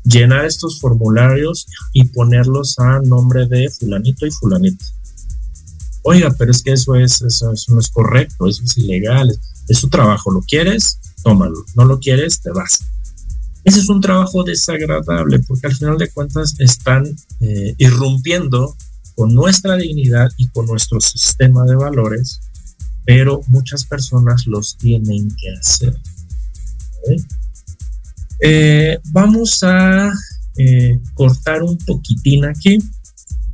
llenar 0.05 0.44
estos 0.44 0.81
formularios 0.81 1.66
y 1.92 2.05
ponerlos 2.05 2.79
a 2.79 3.00
nombre 3.00 3.46
de 3.46 3.70
fulanito 3.70 4.26
y 4.26 4.31
fulanito. 4.31 4.85
Oiga, 6.03 6.35
pero 6.37 6.50
es 6.50 6.62
que 6.62 6.72
eso 6.72 6.94
es, 6.94 7.20
eso 7.22 7.53
no 7.68 7.79
es 7.79 7.90
correcto, 7.90 8.48
eso 8.48 8.62
es 8.64 8.76
ilegal, 8.79 9.31
es 9.68 9.79
su 9.79 9.88
trabajo, 9.88 10.31
lo 10.31 10.40
quieres, 10.40 10.98
tómalo, 11.22 11.64
no 11.74 11.85
lo 11.85 12.00
quieres, 12.00 12.40
te 12.40 12.50
vas. 12.50 12.81
Ese 13.64 13.81
es 13.81 13.88
un 13.90 14.00
trabajo 14.00 14.42
desagradable 14.42 15.38
porque 15.40 15.66
al 15.66 15.76
final 15.76 15.98
de 15.98 16.09
cuentas 16.11 16.55
están 16.59 17.05
eh, 17.40 17.74
irrumpiendo 17.76 18.74
con 19.20 19.35
nuestra 19.35 19.76
dignidad 19.76 20.30
y 20.38 20.48
con 20.48 20.64
nuestro 20.64 20.98
sistema 20.98 21.66
de 21.66 21.76
valores, 21.76 22.40
pero 23.04 23.42
muchas 23.48 23.85
personas 23.85 24.46
los 24.46 24.78
tienen 24.78 25.28
que 25.37 25.50
hacer. 25.50 25.94
Eh, 28.40 28.98
vamos 29.11 29.62
a 29.62 30.11
eh, 30.56 30.98
cortar 31.12 31.62
un 31.62 31.76
poquitín 31.76 32.46
aquí 32.46 32.78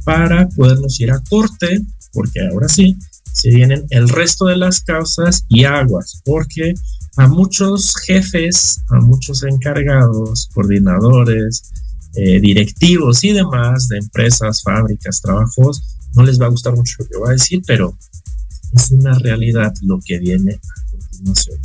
para 0.05 0.49
podernos 0.51 1.01
ir 1.01 1.11
a 1.11 1.21
corte, 1.29 1.81
porque 2.13 2.47
ahora 2.47 2.69
sí, 2.69 2.97
se 3.33 3.51
vienen 3.51 3.87
el 3.91 4.09
resto 4.09 4.47
de 4.47 4.59
las 4.59 4.83
causas 4.83 5.47
y 5.49 5.65
aguas, 5.65 6.23
porque 6.25 6.75
a 7.17 7.27
muchos 7.27 7.97
jefes, 8.07 8.83
a 8.91 9.01
muchos 9.01 9.43
encargados, 9.43 10.49
coordinadores, 10.55 11.73
eh, 12.17 12.41
directivos 12.41 13.23
y 13.25 13.33
demás 13.33 13.89
de 13.89 13.99
empresas, 13.99 14.63
fábricas, 14.63 15.21
trabajos, 15.21 15.83
no 16.15 16.23
les 16.23 16.41
va 16.41 16.47
a 16.47 16.51
gustar 16.51 16.75
mucho 16.75 16.97
lo 16.99 17.07
que 17.07 17.17
voy 17.19 17.29
a 17.29 17.33
decir, 17.33 17.63
pero 17.67 17.97
es 18.75 18.91
una 18.91 19.19
realidad 19.19 19.73
lo 19.83 20.01
que 20.05 20.19
viene 20.19 20.55
a 20.55 20.91
continuación. 20.91 21.59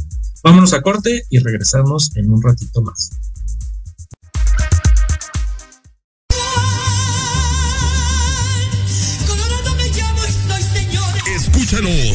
Vámonos 0.44 0.74
a 0.74 0.82
corte 0.82 1.24
y 1.30 1.40
regresamos 1.40 2.16
en 2.16 2.32
un 2.32 2.42
ratito 2.42 2.82
más. 2.82 3.12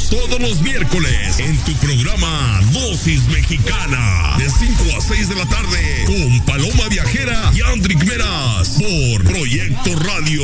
Todos 0.09 0.41
los 0.41 0.63
miércoles 0.63 1.39
en 1.39 1.55
tu 1.59 1.73
programa 1.75 2.61
Dosis 2.73 3.29
Mexicana 3.29 4.35
de 4.39 4.49
5 4.49 4.97
a 4.97 5.01
6 5.03 5.29
de 5.29 5.35
la 5.35 5.45
tarde 5.47 6.05
con 6.07 6.41
Paloma 6.47 6.89
Viajera 6.89 7.53
y 7.55 7.61
Andrick 7.61 8.03
Meras 8.05 8.71
por 8.71 9.25
Proyecto 9.25 9.95
Radio 9.97 10.43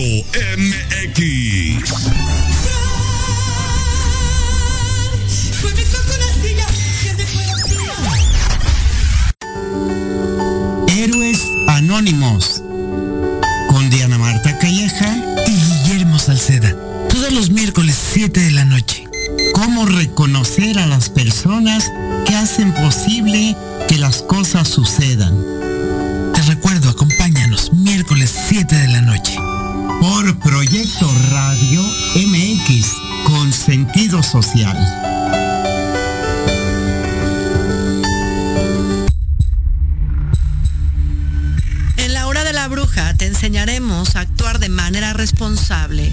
MX. 0.59 1.83
Héroes 10.89 11.41
Anónimos 11.69 12.63
con 13.71 13.89
Diana 13.89 14.19
Marta 14.19 14.59
Calleja 14.59 15.17
y 15.47 15.53
Guillermo 15.53 16.19
Salceda. 16.19 16.77
Todos 17.09 17.33
los 17.33 17.49
miércoles 17.51 17.97
7 18.13 18.39
de 18.39 18.51
la 18.51 18.67
noche 18.67 19.02
reconocer 19.81 20.79
a 20.79 20.87
las 20.87 21.09
personas 21.09 21.91
que 22.27 22.37
hacen 22.37 22.73
posible 22.75 23.57
que 23.89 23.97
las 23.97 24.23
cosas 24.23 24.69
sucedan. 24.69 25.35
Te 26.35 26.43
recuerdo, 26.43 26.91
acompáñanos 26.91 27.73
miércoles 27.73 28.33
7 28.49 28.77
de 28.77 28.89
la 28.89 29.01
noche 29.01 29.37
por 30.01 30.39
Proyecto 30.39 31.11
Radio 31.31 31.83
MX 32.15 32.87
con 33.25 33.53
sentido 33.53 34.23
social. 34.23 34.77
En 41.97 42.13
la 42.13 42.27
hora 42.27 42.45
de 42.45 42.53
la 42.53 42.69
bruja 42.69 43.15
te 43.15 43.27
enseñaremos 43.27 44.17
a 44.17 44.21
actuar 44.21 44.59
de 44.59 44.69
manera 44.69 45.13
responsable 45.15 46.13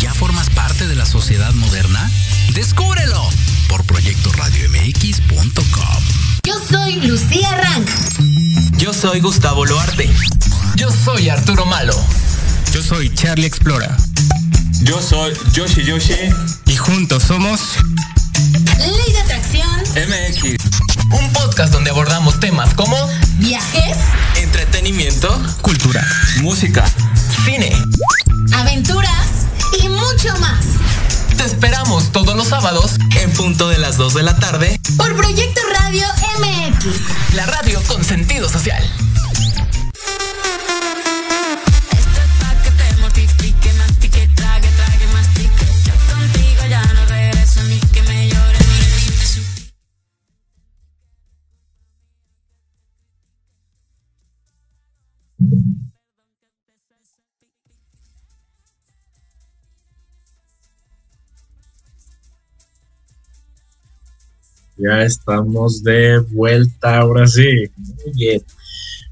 ya 0.00 0.14
formas 0.14 0.48
parte 0.50 0.86
de 0.86 0.94
la 0.94 1.06
sociedad 1.06 1.52
moderna? 1.54 2.08
¡Descúbrelo! 2.54 3.28
por 3.68 3.84
proyectoradiomx.com. 3.84 6.02
Yo 6.44 6.54
soy 6.68 6.96
Lucía 7.06 7.52
Rank. 7.52 7.88
Yo 8.78 8.92
soy 8.92 9.20
Gustavo 9.20 9.64
Loarte. 9.66 10.10
Yo 10.76 10.90
soy 10.90 11.28
Arturo 11.28 11.64
Malo. 11.66 11.94
Yo 12.72 12.82
soy 12.82 13.14
Charlie 13.14 13.46
Explora. 13.46 13.96
Yo 14.82 15.00
soy 15.00 15.32
Yoshi 15.52 15.84
Yoshi. 15.84 16.16
Y 16.66 16.74
juntos 16.76 17.22
somos... 17.24 17.60
Ley 18.78 19.12
de 19.12 19.20
Atracción 19.20 19.68
MX. 19.94 20.56
Un 21.12 21.32
podcast 21.32 21.72
donde 21.72 21.90
abordamos 21.90 22.40
temas 22.40 22.74
como 22.74 22.96
viajes, 23.38 23.96
entretenimiento, 24.36 25.40
cultura, 25.62 26.04
música, 26.42 26.84
cine, 27.44 27.72
aventuras 28.54 29.27
esperamos 31.58 32.12
todos 32.12 32.36
los 32.36 32.46
sábados 32.46 32.98
en 33.20 33.32
punto 33.32 33.68
de 33.68 33.78
las 33.78 33.96
2 33.96 34.14
de 34.14 34.22
la 34.22 34.36
tarde 34.36 34.78
por 34.96 35.12
Proyecto 35.16 35.60
Radio 35.76 36.06
MX. 36.38 37.34
La 37.34 37.46
radio 37.46 37.82
con 37.88 38.04
sentido 38.04 38.48
social. 38.48 38.80
Ya 64.78 65.02
estamos 65.02 65.82
de 65.82 66.18
vuelta, 66.18 66.98
ahora 66.98 67.26
sí. 67.26 67.68
Muy 67.76 68.12
bien. 68.14 68.42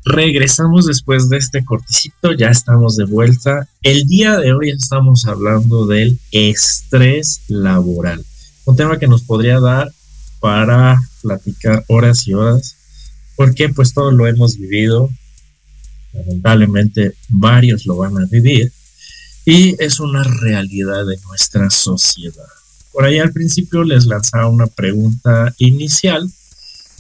Regresamos 0.05 0.87
después 0.87 1.29
de 1.29 1.39
este 1.39 1.65
corticito, 1.65 2.33
ya 2.33 2.51
estamos 2.51 2.97
de 2.97 3.07
vuelta. 3.07 3.69
El 3.83 4.05
día 4.07 4.39
de 4.39 4.53
hoy 4.53 4.71
estamos 4.71 5.27
hablando 5.27 5.85
del 5.85 6.21
estrés 6.31 7.41
laboral, 7.49 8.25
un 8.67 8.77
tema 8.77 9.01
que 9.01 9.09
nos 9.09 9.23
podría 9.23 9.59
dar 9.59 9.91
para 10.39 11.01
platicar 11.23 11.85
horas 11.89 12.29
y 12.29 12.35
horas, 12.35 12.77
porque 13.35 13.69
pues 13.69 13.93
todos 13.95 14.15
lo 14.15 14.29
hemos 14.29 14.57
vivido, 14.57 15.11
lamentablemente 16.13 17.17
varios 17.29 17.85
lo 17.85 17.97
van 17.97 18.17
a 18.17 18.27
vivir, 18.27 18.71
y 19.45 19.75
es 19.83 19.99
una 19.99 20.23
realidad 20.23 21.05
de 21.05 21.19
nuestra 21.27 21.69
sociedad. 21.69 22.56
Por 22.97 23.05
ahí 23.05 23.19
al 23.19 23.31
principio 23.31 23.85
les 23.85 24.07
lanzaba 24.07 24.49
una 24.49 24.69
pregunta 24.69 25.55
inicial 25.59 26.31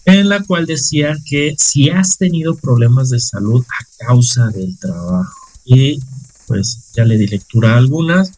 en 0.04 0.28
la 0.28 0.42
cual 0.42 0.66
decía 0.66 1.16
que 1.24 1.54
si 1.56 1.88
has 1.88 2.18
tenido 2.18 2.54
problemas 2.54 3.08
de 3.08 3.18
salud 3.18 3.64
a 3.64 4.04
causa 4.04 4.48
del 4.48 4.78
trabajo. 4.78 5.32
Y 5.64 5.98
pues 6.46 6.90
ya 6.94 7.06
le 7.06 7.16
di 7.16 7.26
lectura 7.26 7.72
a 7.72 7.78
algunas. 7.78 8.32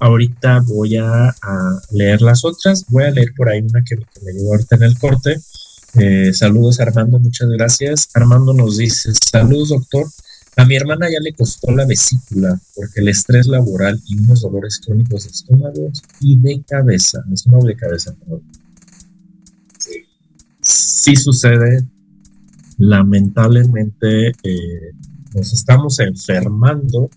Ahorita 0.00 0.58
voy 0.66 0.96
a, 0.96 1.32
leer 1.92 2.20
las 2.20 2.44
otras. 2.44 2.84
Voy 2.88 3.04
a 3.04 3.12
leer 3.12 3.32
por 3.36 3.48
ahí 3.48 3.60
una 3.60 3.84
que, 3.84 3.94
me 3.94 4.32
llegó 4.32 4.50
ahorita 4.50 4.74
en 4.74 4.82
el 4.82 4.98
corte. 4.98 5.40
Eh, 5.94 6.32
saludos 6.34 6.80
Armando, 6.80 7.20
muchas 7.20 7.48
gracias. 7.48 8.08
Armando 8.14 8.52
nos 8.52 8.78
dice, 8.78 9.12
saludos 9.30 9.68
doctor. 9.68 10.08
A 10.56 10.64
mi 10.64 10.76
hermana 10.76 11.08
ya 11.10 11.18
le 11.20 11.32
costó 11.32 11.72
la 11.72 11.84
vesícula 11.84 12.60
porque 12.76 13.00
el 13.00 13.08
estrés 13.08 13.46
laboral 13.46 14.00
y 14.06 14.18
unos 14.18 14.42
dolores 14.42 14.80
crónicos 14.84 15.24
de 15.24 15.30
estómago 15.30 15.90
y 16.20 16.38
de 16.38 16.62
cabeza, 16.62 17.24
estómago 17.32 17.66
de 17.66 17.76
cabeza, 17.76 18.14
perdón. 18.14 18.42
Sí. 19.78 20.04
sí 20.60 21.16
sucede. 21.16 21.84
Lamentablemente 22.78 24.28
eh, 24.42 24.92
nos 25.34 25.52
estamos 25.52 25.98
enfermando 25.98 27.10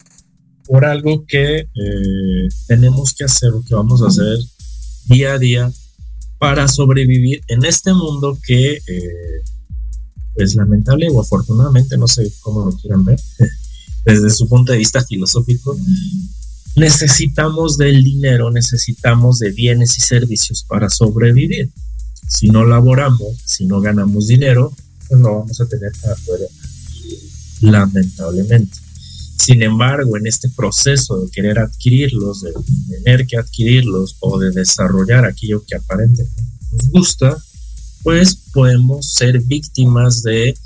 por 0.66 0.86
algo 0.86 1.26
que 1.26 1.60
eh, 1.60 2.48
tenemos 2.68 3.14
que 3.14 3.26
hacer 3.26 3.54
o 3.54 3.64
que 3.64 3.76
vamos 3.76 4.02
a 4.02 4.08
hacer 4.08 4.38
día 5.06 5.34
a 5.34 5.40
día 5.40 5.72
para 6.40 6.68
sobrevivir 6.68 7.42
en 7.48 7.66
este 7.66 7.94
mundo 7.94 8.38
que 8.46 8.74
eh, 8.74 9.42
pues 10.38 10.56
lamentable 10.56 11.10
o 11.10 11.20
afortunadamente, 11.20 11.98
no 11.98 12.08
sé 12.08 12.32
cómo 12.42 12.64
lo 12.64 12.72
quieran 12.78 13.04
ver, 13.04 13.20
desde 14.06 14.30
su 14.30 14.48
punto 14.48 14.72
de 14.72 14.78
vista 14.78 15.04
filosófico, 15.04 15.76
necesitamos 16.76 17.78
del 17.78 18.04
dinero, 18.04 18.52
necesitamos 18.52 19.40
de 19.40 19.52
bienes 19.52 19.98
y 19.98 20.02
servicios 20.02 20.64
para 20.64 20.90
sobrevivir. 20.90 21.72
Si 22.28 22.50
no 22.50 22.66
laboramos, 22.66 23.36
si 23.46 23.66
no 23.66 23.82
ganamos 23.82 24.28
dinero, 24.28 24.72
pues 25.08 25.20
no 25.20 25.40
vamos 25.40 25.60
a 25.60 25.68
tener 25.68 25.92
para 26.02 26.16
poder 26.18 26.50
lamentablemente. 27.62 28.78
Sin 29.40 29.64
embargo, 29.64 30.18
en 30.18 30.28
este 30.28 30.50
proceso 30.50 31.20
de 31.20 31.32
querer 31.32 31.58
adquirirlos, 31.58 32.42
de 32.42 32.54
tener 32.90 33.26
que 33.26 33.38
adquirirlos 33.38 34.18
o 34.20 34.38
de 34.38 34.52
desarrollar 34.52 35.26
aquello 35.26 35.64
que 35.66 35.76
aparentemente 35.76 36.44
nos 36.72 36.90
gusta, 36.90 37.38
pues 38.08 38.38
podemos 38.54 39.06
ser 39.06 39.38
víctimas 39.42 40.24
de 40.24 40.58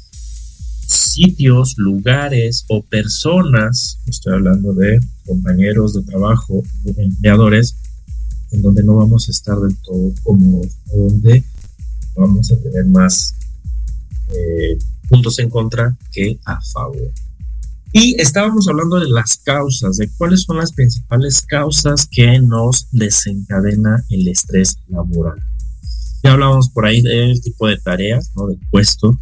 sitios, 0.85 1.73
lugares 1.75 2.65
o 2.67 2.83
personas, 2.83 3.97
estoy 4.05 4.33
hablando 4.33 4.73
de 4.73 4.99
compañeros 5.25 5.95
de 5.95 6.03
trabajo 6.03 6.61
o 6.85 7.01
empleadores, 7.01 7.75
en 8.51 8.61
donde 8.61 8.83
no 8.83 8.97
vamos 8.97 9.27
a 9.27 9.31
estar 9.31 9.57
del 9.59 9.75
todo 9.77 10.13
cómodos 10.21 10.67
donde 10.93 11.43
vamos 12.15 12.51
a 12.51 12.57
tener 12.57 12.85
más 12.85 13.33
eh, 14.27 14.77
puntos 15.09 15.39
en 15.39 15.49
contra 15.49 15.97
que 16.11 16.39
a 16.45 16.61
favor. 16.61 17.11
Y 17.91 18.21
estábamos 18.21 18.67
hablando 18.67 18.99
de 18.99 19.09
las 19.09 19.37
causas, 19.37 19.97
de 19.97 20.07
cuáles 20.15 20.43
son 20.43 20.57
las 20.57 20.73
principales 20.73 21.41
causas 21.41 22.05
que 22.05 22.39
nos 22.39 22.85
desencadena 22.91 24.05
el 24.11 24.27
estrés 24.27 24.77
laboral. 24.89 25.41
Ya 26.23 26.33
hablábamos 26.33 26.69
por 26.69 26.85
ahí 26.85 27.01
del 27.01 27.41
tipo 27.41 27.67
de 27.67 27.77
tareas, 27.77 28.31
¿no? 28.35 28.47
Del 28.47 28.59
puesto. 28.69 29.17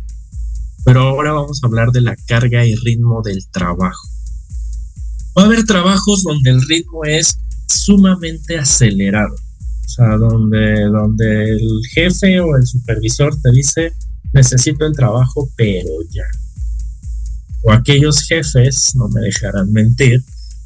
Pero 0.83 1.01
ahora 1.01 1.33
vamos 1.33 1.61
a 1.63 1.67
hablar 1.67 1.91
de 1.91 2.01
la 2.01 2.15
carga 2.27 2.65
y 2.65 2.75
ritmo 2.75 3.21
del 3.21 3.45
trabajo. 3.51 4.07
Va 5.37 5.43
a 5.43 5.45
haber 5.45 5.63
trabajos 5.65 6.23
donde 6.23 6.49
el 6.49 6.61
ritmo 6.67 7.05
es 7.05 7.37
sumamente 7.67 8.57
acelerado. 8.57 9.35
O 9.35 9.89
sea, 9.89 10.17
donde, 10.17 10.85
donde 10.85 11.51
el 11.51 11.81
jefe 11.93 12.39
o 12.39 12.55
el 12.55 12.65
supervisor 12.65 13.35
te 13.41 13.51
dice, 13.51 13.93
necesito 14.33 14.85
el 14.85 14.93
trabajo, 14.93 15.49
pero 15.55 15.89
ya. 16.09 16.25
O 17.63 17.71
aquellos 17.71 18.21
jefes, 18.27 18.95
no 18.95 19.09
me 19.09 19.21
dejarán 19.21 19.71
mentir, 19.71 20.23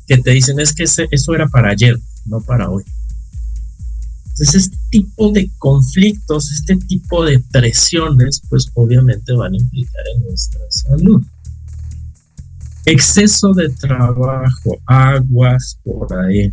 que 0.07 0.17
te 0.17 0.31
dicen, 0.31 0.59
es 0.59 0.73
que 0.73 0.83
eso 0.83 1.33
era 1.35 1.47
para 1.47 1.69
ayer, 1.69 1.97
no 2.25 2.41
para 2.41 2.69
hoy. 2.69 2.83
Entonces, 4.33 4.63
este 4.63 4.77
tipo 4.89 5.31
de 5.31 5.47
conflictos, 5.59 6.51
este 6.51 6.75
tipo 6.87 7.23
de 7.23 7.39
presiones, 7.51 8.41
pues 8.49 8.67
obviamente 8.73 9.31
van 9.33 9.53
a 9.53 9.57
implicar 9.57 10.03
en 10.15 10.23
nuestra 10.23 10.59
salud. 10.69 11.21
Exceso 12.85 13.53
de 13.53 13.69
trabajo, 13.69 14.79
aguas 14.87 15.79
por 15.83 16.11
ahí. 16.17 16.51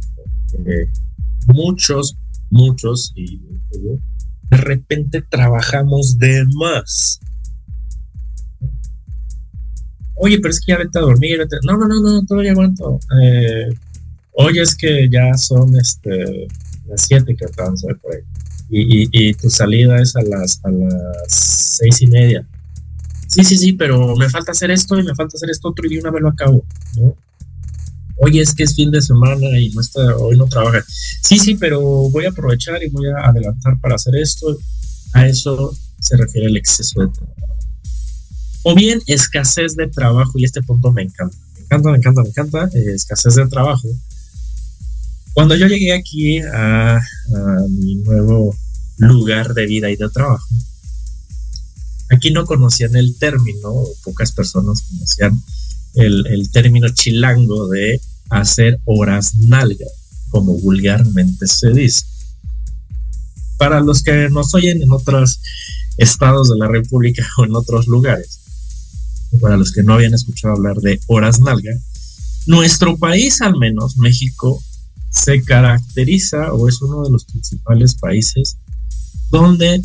muchos, 1.47 2.19
muchos, 2.51 3.13
y 3.17 3.41
de 4.51 4.57
repente 4.59 5.23
trabajamos 5.23 6.19
de 6.19 6.45
más. 6.57 7.19
Oye, 10.17 10.39
pero 10.39 10.51
es 10.51 10.61
que 10.61 10.73
ya 10.73 10.79
vete 10.79 10.99
a 10.99 11.03
dormir. 11.03 11.49
No, 11.65 11.79
no, 11.79 11.89
no, 11.89 11.99
no, 11.99 12.27
todavía 12.27 12.53
aguanto. 12.53 13.01
Eh, 13.23 13.71
oye, 14.33 14.61
es 14.61 14.75
que 14.75 15.09
ya 15.11 15.33
son 15.39 15.75
este 15.79 16.47
las 16.91 17.03
7 17.03 17.35
que 17.37 17.47
vamos 17.57 17.85
a 17.85 17.89
ver 17.89 17.97
por 17.99 18.15
ahí. 18.15 18.23
Y, 18.73 19.09
y, 19.11 19.35
tu 19.35 19.51
salida 19.51 20.01
es 20.01 20.15
a 20.15 20.23
las, 20.23 20.61
a 20.65 20.71
las 20.71 21.27
seis 21.29 22.03
y 22.03 22.07
media. 22.07 22.47
Sí, 23.27 23.43
sí, 23.43 23.57
sí, 23.57 23.73
pero 23.73 24.15
me 24.17 24.29
falta 24.29 24.53
hacer 24.53 24.71
esto 24.71 24.99
y 24.99 25.03
me 25.03 25.15
falta 25.15 25.37
hacer 25.37 25.51
esto 25.51 25.69
otro 25.69 25.87
y 25.87 25.95
de 25.95 26.01
una 26.01 26.13
vez 26.13 26.23
lo 26.23 26.29
acabo, 26.29 26.65
¿no? 26.97 27.17
Oye, 28.23 28.43
es 28.43 28.55
que 28.55 28.65
es 28.65 28.75
fin 28.75 28.91
de 28.91 29.01
semana 29.01 29.59
y 29.59 29.71
no 29.71 29.81
está, 29.81 30.17
hoy 30.17 30.37
no 30.37 30.47
trabaja. 30.47 30.85
Sí, 31.23 31.39
sí, 31.39 31.55
pero 31.55 31.81
voy 31.81 32.27
a 32.27 32.31
aprovechar 32.31 32.83
y 32.83 32.91
voy 32.91 33.09
a 33.09 33.29
adelantar 33.29 33.81
para 33.81 33.95
hacer 33.95 34.15
esto. 34.17 34.57
A 35.15 35.27
eso 35.27 35.75
se 35.99 36.17
refiere 36.17 36.47
al 36.47 36.57
exceso 36.57 37.01
de 37.01 37.09
trabajo. 37.09 37.41
O 38.63 38.75
bien 38.75 39.01
escasez 39.07 39.75
de 39.75 39.89
trabajo, 39.89 40.33
y 40.39 40.45
este 40.45 40.63
punto 40.63 40.93
me 40.93 41.03
encanta, 41.03 41.37
me 41.55 41.61
encanta, 41.65 41.91
me 41.91 41.97
encanta, 41.97 42.23
me 42.23 42.29
encanta, 42.29 42.65
eh, 42.75 42.93
escasez 42.95 43.35
de 43.37 43.47
trabajo. 43.47 43.89
Cuando 45.33 45.55
yo 45.55 45.67
llegué 45.67 45.93
aquí 45.93 46.39
a, 46.41 47.01
mi 47.69 47.97
nuevo 47.97 48.55
lugar 48.99 49.55
de 49.55 49.67
vida 49.67 49.91
y 49.91 49.97
de 49.97 50.09
trabajo, 50.11 50.49
aquí 52.11 52.31
no 52.31 52.45
conocían 52.45 52.97
el 52.97 53.17
término, 53.19 53.85
pocas 54.05 54.33
personas 54.33 54.83
conocían 54.83 55.41
el, 55.95 56.27
el 56.27 56.51
término 56.51 56.89
chilango 56.89 57.69
de 57.69 58.01
hacer 58.29 58.81
horas 58.85 59.35
nalga, 59.37 59.87
como 60.31 60.55
vulgarmente 60.55 61.47
se 61.47 61.71
dice. 61.71 62.05
Para 63.57 63.81
los 63.81 64.03
que 64.03 64.29
nos 64.31 64.55
oyen 64.55 64.83
en 64.83 64.91
otros 64.91 65.41
estados 65.97 66.49
de 66.49 66.59
la 66.59 66.69
República 66.69 67.27
o 67.39 67.45
en 67.45 67.55
otros 67.55 67.87
lugares, 67.87 68.41
para 69.41 69.57
los 69.57 69.71
que 69.71 69.83
no 69.85 69.95
habían 69.95 70.15
escuchado 70.15 70.55
hablar 70.55 70.77
de 70.79 71.01
horas 71.07 71.41
nalga, 71.41 71.73
nuestro 72.47 72.97
país, 72.97 73.41
al 73.43 73.57
menos 73.57 73.97
México, 73.97 74.63
se 75.11 75.43
caracteriza 75.43 76.53
o 76.53 76.69
es 76.69 76.81
uno 76.81 77.03
de 77.03 77.11
los 77.11 77.25
principales 77.25 77.95
países 77.97 78.57
donde 79.31 79.83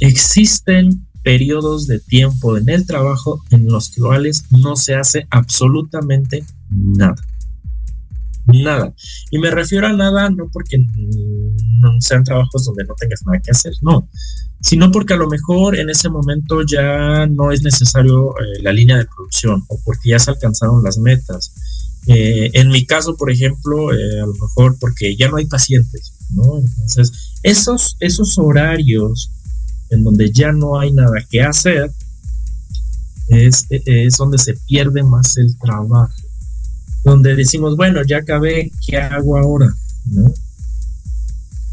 existen 0.00 1.06
periodos 1.22 1.86
de 1.86 2.00
tiempo 2.00 2.56
en 2.56 2.68
el 2.68 2.86
trabajo 2.86 3.42
en 3.50 3.66
los 3.66 3.90
cuales 3.90 4.44
no 4.50 4.76
se 4.76 4.94
hace 4.94 5.26
absolutamente 5.30 6.44
nada. 6.70 7.22
Nada. 8.44 8.92
Y 9.30 9.38
me 9.38 9.52
refiero 9.52 9.86
a 9.86 9.92
nada 9.92 10.28
no 10.28 10.48
porque 10.52 10.76
no 10.78 12.00
sean 12.00 12.24
trabajos 12.24 12.64
donde 12.64 12.84
no 12.84 12.94
tengas 12.94 13.24
nada 13.24 13.40
que 13.40 13.52
hacer, 13.52 13.72
no, 13.82 14.08
sino 14.60 14.90
porque 14.90 15.14
a 15.14 15.16
lo 15.16 15.28
mejor 15.28 15.76
en 15.76 15.90
ese 15.90 16.08
momento 16.08 16.62
ya 16.66 17.26
no 17.26 17.52
es 17.52 17.62
necesario 17.62 18.30
eh, 18.30 18.62
la 18.62 18.72
línea 18.72 18.96
de 18.96 19.06
producción 19.06 19.62
o 19.68 19.78
porque 19.84 20.10
ya 20.10 20.18
se 20.18 20.32
alcanzaron 20.32 20.82
las 20.82 20.98
metas. 20.98 21.54
Eh, 22.06 22.50
en 22.54 22.68
mi 22.68 22.84
caso, 22.84 23.16
por 23.16 23.30
ejemplo, 23.30 23.92
eh, 23.92 24.20
a 24.20 24.26
lo 24.26 24.34
mejor 24.34 24.76
porque 24.78 25.16
ya 25.16 25.28
no 25.28 25.36
hay 25.36 25.46
pacientes, 25.46 26.12
¿no? 26.30 26.58
Entonces, 26.58 27.12
esos, 27.42 27.96
esos 28.00 28.38
horarios 28.38 29.30
en 29.90 30.02
donde 30.04 30.30
ya 30.32 30.52
no 30.52 30.78
hay 30.80 30.92
nada 30.92 31.24
que 31.30 31.42
hacer, 31.42 31.92
es, 33.28 33.66
es 33.70 34.16
donde 34.16 34.38
se 34.38 34.54
pierde 34.66 35.02
más 35.02 35.36
el 35.36 35.56
trabajo. 35.58 36.12
Donde 37.04 37.34
decimos, 37.34 37.76
bueno, 37.76 38.02
ya 38.06 38.18
acabé, 38.18 38.70
¿qué 38.86 38.96
hago 38.96 39.36
ahora? 39.36 39.72
¿No? 40.06 40.32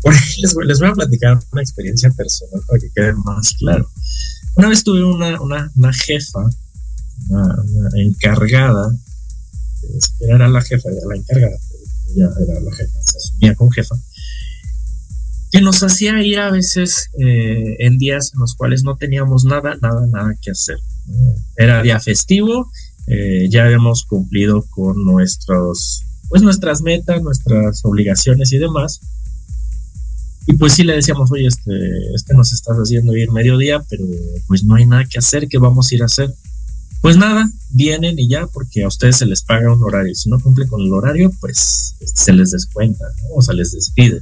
Por 0.02 0.14
ahí 0.14 0.42
les 0.42 0.54
voy, 0.54 0.66
les 0.66 0.80
voy, 0.80 0.90
a 0.90 0.94
platicar 0.94 1.40
una 1.52 1.62
experiencia 1.62 2.10
personal 2.12 2.62
para 2.68 2.80
que 2.80 2.90
quede 2.96 3.14
más 3.14 3.54
claro. 3.60 3.90
Una 4.56 4.70
vez 4.70 4.84
tuve 4.84 5.04
una, 5.04 5.40
una, 5.42 5.72
una 5.76 5.94
jefa, 5.94 6.40
una, 7.30 7.62
una, 7.64 8.02
encargada, 8.02 8.92
era 10.22 10.48
la 10.48 10.62
jefa, 10.62 10.90
era 10.90 11.08
la 11.08 11.16
encargada, 11.16 11.58
ella 12.16 12.30
era 12.42 12.60
la 12.62 12.72
jefa, 12.74 13.00
se 13.02 13.18
asumía 13.18 13.56
con 13.56 13.72
jefa, 13.72 13.96
que 15.52 15.62
nos 15.62 15.82
hacía 15.82 16.22
ir 16.22 16.40
a 16.40 16.52
veces 16.52 17.10
eh, 17.20 17.78
en 17.80 17.98
días 17.98 18.32
en 18.34 18.42
los 18.42 18.56
cuales 18.56 18.84
no 18.84 18.98
teníamos 18.98 19.46
nada, 19.46 19.78
nada, 19.82 20.06
nada 20.08 20.36
que 20.42 20.52
hacer. 20.52 20.78
Era 21.58 21.82
día 21.82 22.00
festivo, 22.00 22.72
eh, 23.08 23.48
ya 23.50 23.66
habíamos 23.66 24.06
cumplido 24.06 24.64
con 24.70 25.04
nuestros, 25.04 26.04
pues 26.30 26.44
nuestras 26.44 26.82
metas, 26.82 27.24
nuestras 27.24 27.84
obligaciones 27.84 28.52
y 28.52 28.60
demás. 28.60 29.00
Y 30.46 30.54
pues 30.54 30.74
sí 30.74 30.84
le 30.84 30.94
decíamos, 30.94 31.32
oye, 31.32 31.48
este, 31.48 31.72
este 32.14 32.34
nos 32.36 32.54
estás 32.54 32.78
haciendo 32.78 33.16
ir 33.16 33.32
mediodía, 33.32 33.84
pero 33.90 34.06
pues 34.48 34.64
no 34.64 34.76
hay 34.76 34.86
nada 34.86 35.06
que 35.06 35.18
hacer, 35.18 35.48
¿qué 35.48 35.58
vamos 35.58 35.92
a 35.92 35.96
ir 35.96 36.04
a 36.04 36.06
hacer? 36.06 36.34
Pues 37.02 37.16
nada, 37.16 37.50
vienen 37.70 38.20
y 38.20 38.28
ya, 38.28 38.48
porque 38.48 38.84
a 38.84 38.88
ustedes 38.88 39.18
se 39.18 39.26
les 39.26 39.42
paga 39.42 39.74
un 39.74 39.82
horario. 39.84 40.14
Si 40.16 40.30
no 40.30 40.40
cumple 40.40 40.68
con 40.68 40.82
el 40.82 40.92
horario, 40.92 41.32
pues 41.40 41.96
se 42.00 42.34
les 42.34 42.52
descuenta, 42.52 43.06
¿no? 43.06 43.36
o 43.36 43.42
se 43.42 43.54
les 43.54 43.72
despide. 43.72 44.22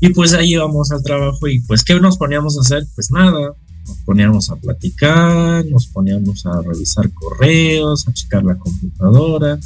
Y 0.00 0.10
pues 0.10 0.32
ahí 0.32 0.52
íbamos 0.52 0.92
al 0.92 1.02
trabajo 1.02 1.48
y 1.48 1.58
pues 1.60 1.82
¿qué 1.82 1.98
nos 1.98 2.16
poníamos 2.16 2.56
a 2.56 2.60
hacer? 2.60 2.86
Pues 2.94 3.10
nada, 3.10 3.52
nos 3.88 3.98
poníamos 4.04 4.48
a 4.48 4.56
platicar, 4.56 5.66
nos 5.66 5.88
poníamos 5.88 6.46
a 6.46 6.62
revisar 6.62 7.10
correos, 7.12 8.06
a 8.06 8.12
checar 8.12 8.44
la 8.44 8.56
computadora, 8.56 9.58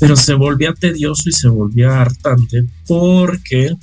pero 0.00 0.16
se 0.16 0.34
volvía 0.34 0.74
tedioso 0.74 1.28
y 1.28 1.32
se 1.32 1.48
volvía 1.48 2.00
hartante 2.00 2.68
porque 2.88 3.76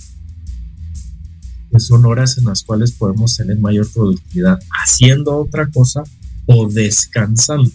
pues 1.72 1.88
son 1.88 2.06
horas 2.06 2.38
en 2.38 2.46
las 2.46 2.64
cuales 2.64 2.92
podemos 2.92 3.36
tener 3.38 3.58
mayor 3.60 3.88
productividad 3.90 4.60
haciendo 4.84 5.38
otra 5.38 5.70
cosa 5.70 6.04
o 6.46 6.68
descansando, 6.68 7.72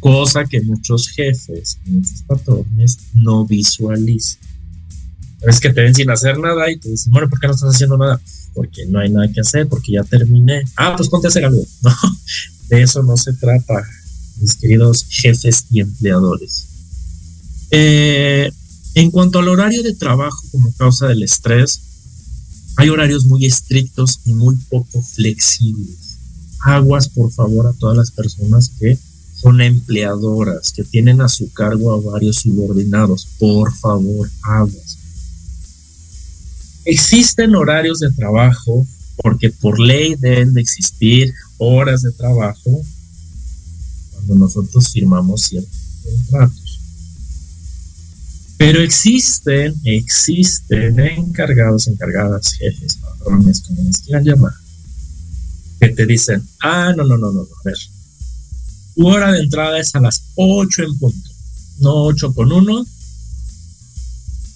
cosa 0.00 0.44
que 0.44 0.60
muchos 0.60 1.08
jefes, 1.08 1.78
muchos 1.86 2.22
patrones 2.22 2.98
no 3.14 3.44
visualizan 3.46 4.54
es 5.46 5.60
que 5.60 5.72
te 5.72 5.82
ven 5.82 5.94
sin 5.94 6.10
hacer 6.10 6.38
nada 6.38 6.70
y 6.70 6.78
te 6.78 6.90
dicen, 6.90 7.12
bueno, 7.12 7.28
¿por 7.28 7.40
qué 7.40 7.46
no 7.46 7.54
estás 7.54 7.74
haciendo 7.74 7.98
nada? 7.98 8.20
Porque 8.54 8.86
no 8.86 9.00
hay 9.00 9.10
nada 9.10 9.30
que 9.32 9.40
hacer, 9.40 9.68
porque 9.68 9.92
ya 9.92 10.04
terminé. 10.04 10.62
Ah, 10.76 10.94
pues 10.96 11.08
ponte 11.08 11.26
a 11.26 11.30
hacer 11.30 11.44
algo. 11.44 11.64
No, 11.82 11.92
de 12.68 12.82
eso 12.82 13.02
no 13.02 13.16
se 13.18 13.34
trata, 13.34 13.86
mis 14.40 14.54
queridos 14.54 15.04
jefes 15.10 15.66
y 15.70 15.80
empleadores. 15.80 16.66
Eh, 17.70 18.50
en 18.94 19.10
cuanto 19.10 19.38
al 19.38 19.48
horario 19.48 19.82
de 19.82 19.92
trabajo 19.92 20.40
como 20.50 20.72
causa 20.72 21.08
del 21.08 21.22
estrés, 21.22 21.80
hay 22.76 22.88
horarios 22.88 23.26
muy 23.26 23.44
estrictos 23.44 24.20
y 24.24 24.32
muy 24.32 24.56
poco 24.70 25.02
flexibles. 25.02 26.03
Aguas, 26.64 27.08
por 27.08 27.30
favor, 27.30 27.66
a 27.66 27.72
todas 27.72 27.96
las 27.96 28.10
personas 28.10 28.70
que 28.80 28.98
son 29.34 29.60
empleadoras, 29.60 30.72
que 30.72 30.82
tienen 30.84 31.20
a 31.20 31.28
su 31.28 31.52
cargo 31.52 31.92
a 31.92 32.00
varios 32.00 32.36
subordinados. 32.36 33.26
Por 33.38 33.72
favor, 33.74 34.28
aguas 34.42 34.98
Existen 36.84 37.54
horarios 37.54 38.00
de 38.00 38.10
trabajo 38.12 38.86
porque 39.16 39.48
por 39.50 39.80
ley 39.80 40.16
deben 40.16 40.52
de 40.52 40.60
existir 40.60 41.32
horas 41.56 42.02
de 42.02 42.12
trabajo 42.12 42.82
cuando 44.12 44.34
nosotros 44.34 44.92
firmamos 44.92 45.42
ciertos 45.42 45.80
contratos. 46.04 46.80
Pero 48.58 48.82
existen, 48.82 49.74
existen 49.84 51.00
encargados, 51.00 51.88
encargadas, 51.88 52.52
jefes, 52.52 52.96
patrones, 52.96 53.62
como 53.62 53.82
les 53.82 53.98
quieran 53.98 54.24
llamar, 54.24 54.54
que 55.88 55.94
te 55.94 56.06
dicen, 56.06 56.42
ah, 56.62 56.92
no, 56.96 57.04
no, 57.04 57.18
no, 57.18 57.32
no, 57.32 57.40
a 57.42 57.62
ver, 57.64 57.76
tu 58.94 59.08
hora 59.08 59.32
de 59.32 59.40
entrada 59.40 59.78
es 59.78 59.94
a 59.94 60.00
las 60.00 60.22
8 60.36 60.82
en 60.82 60.98
punto, 60.98 61.30
no 61.80 62.04
8 62.04 62.32
con 62.34 62.52
1, 62.52 62.86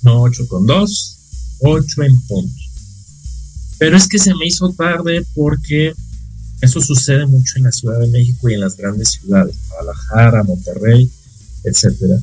no 0.03 0.23
8 0.23 0.49
con 0.49 0.67
2, 0.67 1.19
8 1.61 2.03
en 2.03 2.21
punto. 2.23 2.63
Pero 3.79 3.97
es 3.97 4.09
que 4.09 4.19
se 4.19 4.35
me 4.35 4.47
hizo 4.47 4.73
tarde 4.73 5.25
porque 5.35 5.93
eso 6.61 6.81
sucede 6.81 7.27
mucho 7.27 7.55
en 7.57 7.65
la 7.65 7.73
Ciudad 7.73 8.01
de 8.01 8.09
México 8.09 8.49
y 8.49 8.55
en 8.55 8.61
las 8.61 8.77
grandes 8.77 9.11
ciudades, 9.11 9.57
Guadalajara, 9.69 10.43
Monterrey, 10.43 11.11
etcétera. 11.65 12.19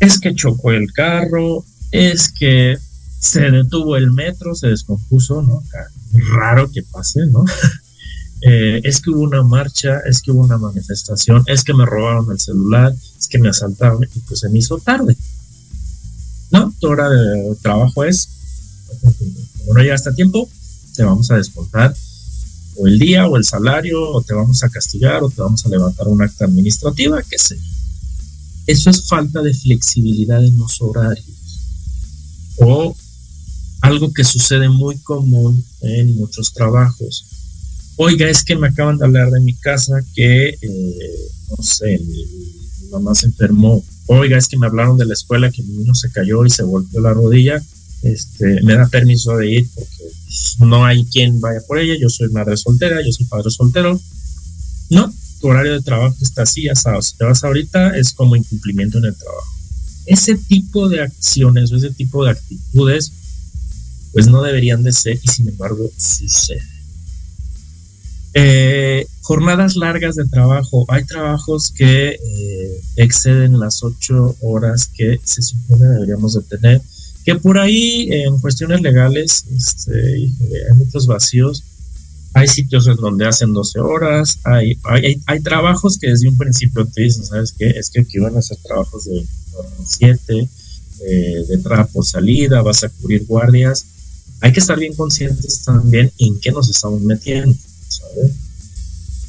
Es 0.00 0.18
que 0.18 0.34
chocó 0.34 0.72
el 0.72 0.92
carro, 0.92 1.64
es 1.90 2.30
que 2.32 2.78
se 3.18 3.50
detuvo 3.50 3.96
el 3.96 4.10
metro, 4.12 4.54
se 4.54 4.68
descompuso, 4.68 5.42
¿no? 5.42 5.62
Raro 6.34 6.70
que 6.70 6.82
pase, 6.82 7.20
¿no? 7.30 7.44
eh, 8.42 8.80
es 8.84 9.00
que 9.00 9.10
hubo 9.10 9.22
una 9.22 9.42
marcha, 9.42 10.00
es 10.06 10.22
que 10.22 10.30
hubo 10.30 10.44
una 10.44 10.58
manifestación, 10.58 11.42
es 11.46 11.64
que 11.64 11.74
me 11.74 11.86
robaron 11.86 12.30
el 12.30 12.40
celular, 12.40 12.94
es 13.18 13.26
que 13.26 13.38
me 13.38 13.48
asaltaron 13.48 14.02
y 14.04 14.18
pues 14.20 14.40
se 14.40 14.48
me 14.48 14.58
hizo 14.58 14.78
tarde. 14.78 15.16
¿No? 16.50 16.74
Tu 16.80 16.88
hora 16.88 17.08
de 17.08 17.54
trabajo 17.62 18.04
es 18.04 18.28
como 19.60 19.74
no 19.74 19.82
llegaste 19.82 20.10
a 20.10 20.14
tiempo, 20.14 20.48
te 20.96 21.04
vamos 21.04 21.30
a 21.30 21.36
descontar 21.36 21.94
o 22.76 22.86
el 22.86 22.98
día 22.98 23.26
o 23.26 23.36
el 23.36 23.44
salario, 23.44 24.00
o 24.10 24.22
te 24.22 24.34
vamos 24.34 24.62
a 24.62 24.68
castigar, 24.68 25.22
o 25.22 25.30
te 25.30 25.42
vamos 25.42 25.64
a 25.66 25.68
levantar 25.68 26.08
un 26.08 26.22
acta 26.22 26.46
administrativa, 26.46 27.22
qué 27.28 27.38
sé. 27.38 27.58
Eso 28.66 28.90
es 28.90 29.06
falta 29.06 29.42
de 29.42 29.52
flexibilidad 29.52 30.42
en 30.42 30.56
los 30.56 30.80
horarios. 30.80 31.26
O 32.58 32.96
algo 33.82 34.12
que 34.12 34.24
sucede 34.24 34.68
muy 34.68 34.96
común 34.98 35.64
en 35.82 36.16
muchos 36.16 36.52
trabajos. 36.52 37.24
Oiga, 38.02 38.30
es 38.30 38.44
que 38.44 38.56
me 38.56 38.68
acaban 38.68 38.96
de 38.96 39.04
hablar 39.04 39.30
de 39.30 39.40
mi 39.40 39.52
casa 39.54 40.00
que, 40.14 40.48
eh, 40.48 41.28
no 41.50 41.62
sé, 41.62 41.98
mi, 41.98 42.90
mamá 42.90 43.14
se 43.14 43.26
enfermó. 43.26 43.84
Oiga, 44.06 44.38
es 44.38 44.48
que 44.48 44.56
me 44.56 44.66
hablaron 44.66 44.96
de 44.96 45.04
la 45.04 45.12
escuela 45.12 45.50
que 45.50 45.62
mi 45.62 45.76
niño 45.76 45.94
se 45.94 46.10
cayó 46.10 46.46
y 46.46 46.50
se 46.50 46.62
golpeó 46.62 47.00
la 47.02 47.12
rodilla 47.12 47.62
este, 48.02 48.62
me 48.62 48.74
da 48.74 48.88
permiso 48.88 49.36
de 49.36 49.50
ir 49.50 49.68
porque 49.74 50.04
no 50.60 50.84
hay 50.86 51.04
quien 51.04 51.40
vaya 51.40 51.60
por 51.66 51.78
ella, 51.78 51.94
yo 52.00 52.08
soy 52.08 52.30
madre 52.30 52.56
soltera, 52.56 53.04
yo 53.04 53.12
soy 53.12 53.26
padre 53.26 53.50
soltero. 53.50 54.00
No, 54.88 55.12
tu 55.40 55.48
horario 55.48 55.74
de 55.74 55.82
trabajo 55.82 56.16
está 56.22 56.42
así, 56.42 56.68
asado. 56.68 57.02
Si 57.02 57.16
te 57.16 57.24
vas 57.24 57.44
ahorita 57.44 57.96
es 57.98 58.12
como 58.12 58.36
incumplimiento 58.36 58.98
en 58.98 59.06
el 59.06 59.14
trabajo. 59.14 59.46
Ese 60.06 60.36
tipo 60.36 60.88
de 60.88 61.02
acciones 61.02 61.70
o 61.70 61.76
ese 61.76 61.90
tipo 61.90 62.24
de 62.24 62.30
actitudes, 62.30 63.12
pues 64.12 64.28
no 64.28 64.42
deberían 64.42 64.82
de 64.82 64.92
ser 64.92 65.18
y 65.22 65.28
sin 65.28 65.48
embargo 65.48 65.90
sucede. 65.98 66.79
Eh, 68.32 69.06
jornadas 69.22 69.76
largas 69.76 70.14
de 70.16 70.24
trabajo. 70.26 70.84
Hay 70.88 71.04
trabajos 71.04 71.70
que 71.70 72.10
eh, 72.10 72.80
exceden 72.96 73.58
las 73.58 73.82
ocho 73.82 74.36
horas 74.40 74.86
que 74.86 75.20
se 75.24 75.42
supone 75.42 75.86
deberíamos 75.86 76.34
de 76.34 76.42
tener. 76.42 76.82
Que 77.24 77.34
por 77.34 77.58
ahí, 77.58 78.08
en 78.10 78.38
cuestiones 78.38 78.80
legales, 78.80 79.44
este, 79.54 79.92
hay 79.92 80.76
muchos 80.76 81.06
vacíos. 81.06 81.64
Hay 82.32 82.46
sitios 82.46 82.86
en 82.86 82.96
donde 82.96 83.26
hacen 83.26 83.52
12 83.52 83.80
horas. 83.80 84.38
Hay, 84.44 84.78
hay, 85.26 85.40
trabajos 85.40 85.98
que 85.98 86.08
desde 86.08 86.28
un 86.28 86.38
principio 86.38 86.86
te 86.86 87.02
dicen, 87.02 87.24
¿sabes 87.24 87.52
qué? 87.56 87.68
Es 87.70 87.90
que 87.90 88.00
aquí 88.00 88.18
van 88.20 88.36
a 88.36 88.38
hacer 88.38 88.56
trabajos 88.58 89.04
de 89.06 89.26
7, 89.84 90.48
eh, 91.00 91.44
de 91.48 91.54
entrada 91.54 91.86
por 91.86 92.06
salida, 92.06 92.62
vas 92.62 92.84
a 92.84 92.88
cubrir 92.88 93.26
guardias. 93.26 93.84
Hay 94.40 94.52
que 94.52 94.60
estar 94.60 94.78
bien 94.78 94.94
conscientes 94.94 95.64
también 95.64 96.12
en 96.18 96.38
qué 96.40 96.52
nos 96.52 96.70
estamos 96.70 97.02
metiendo 97.02 97.56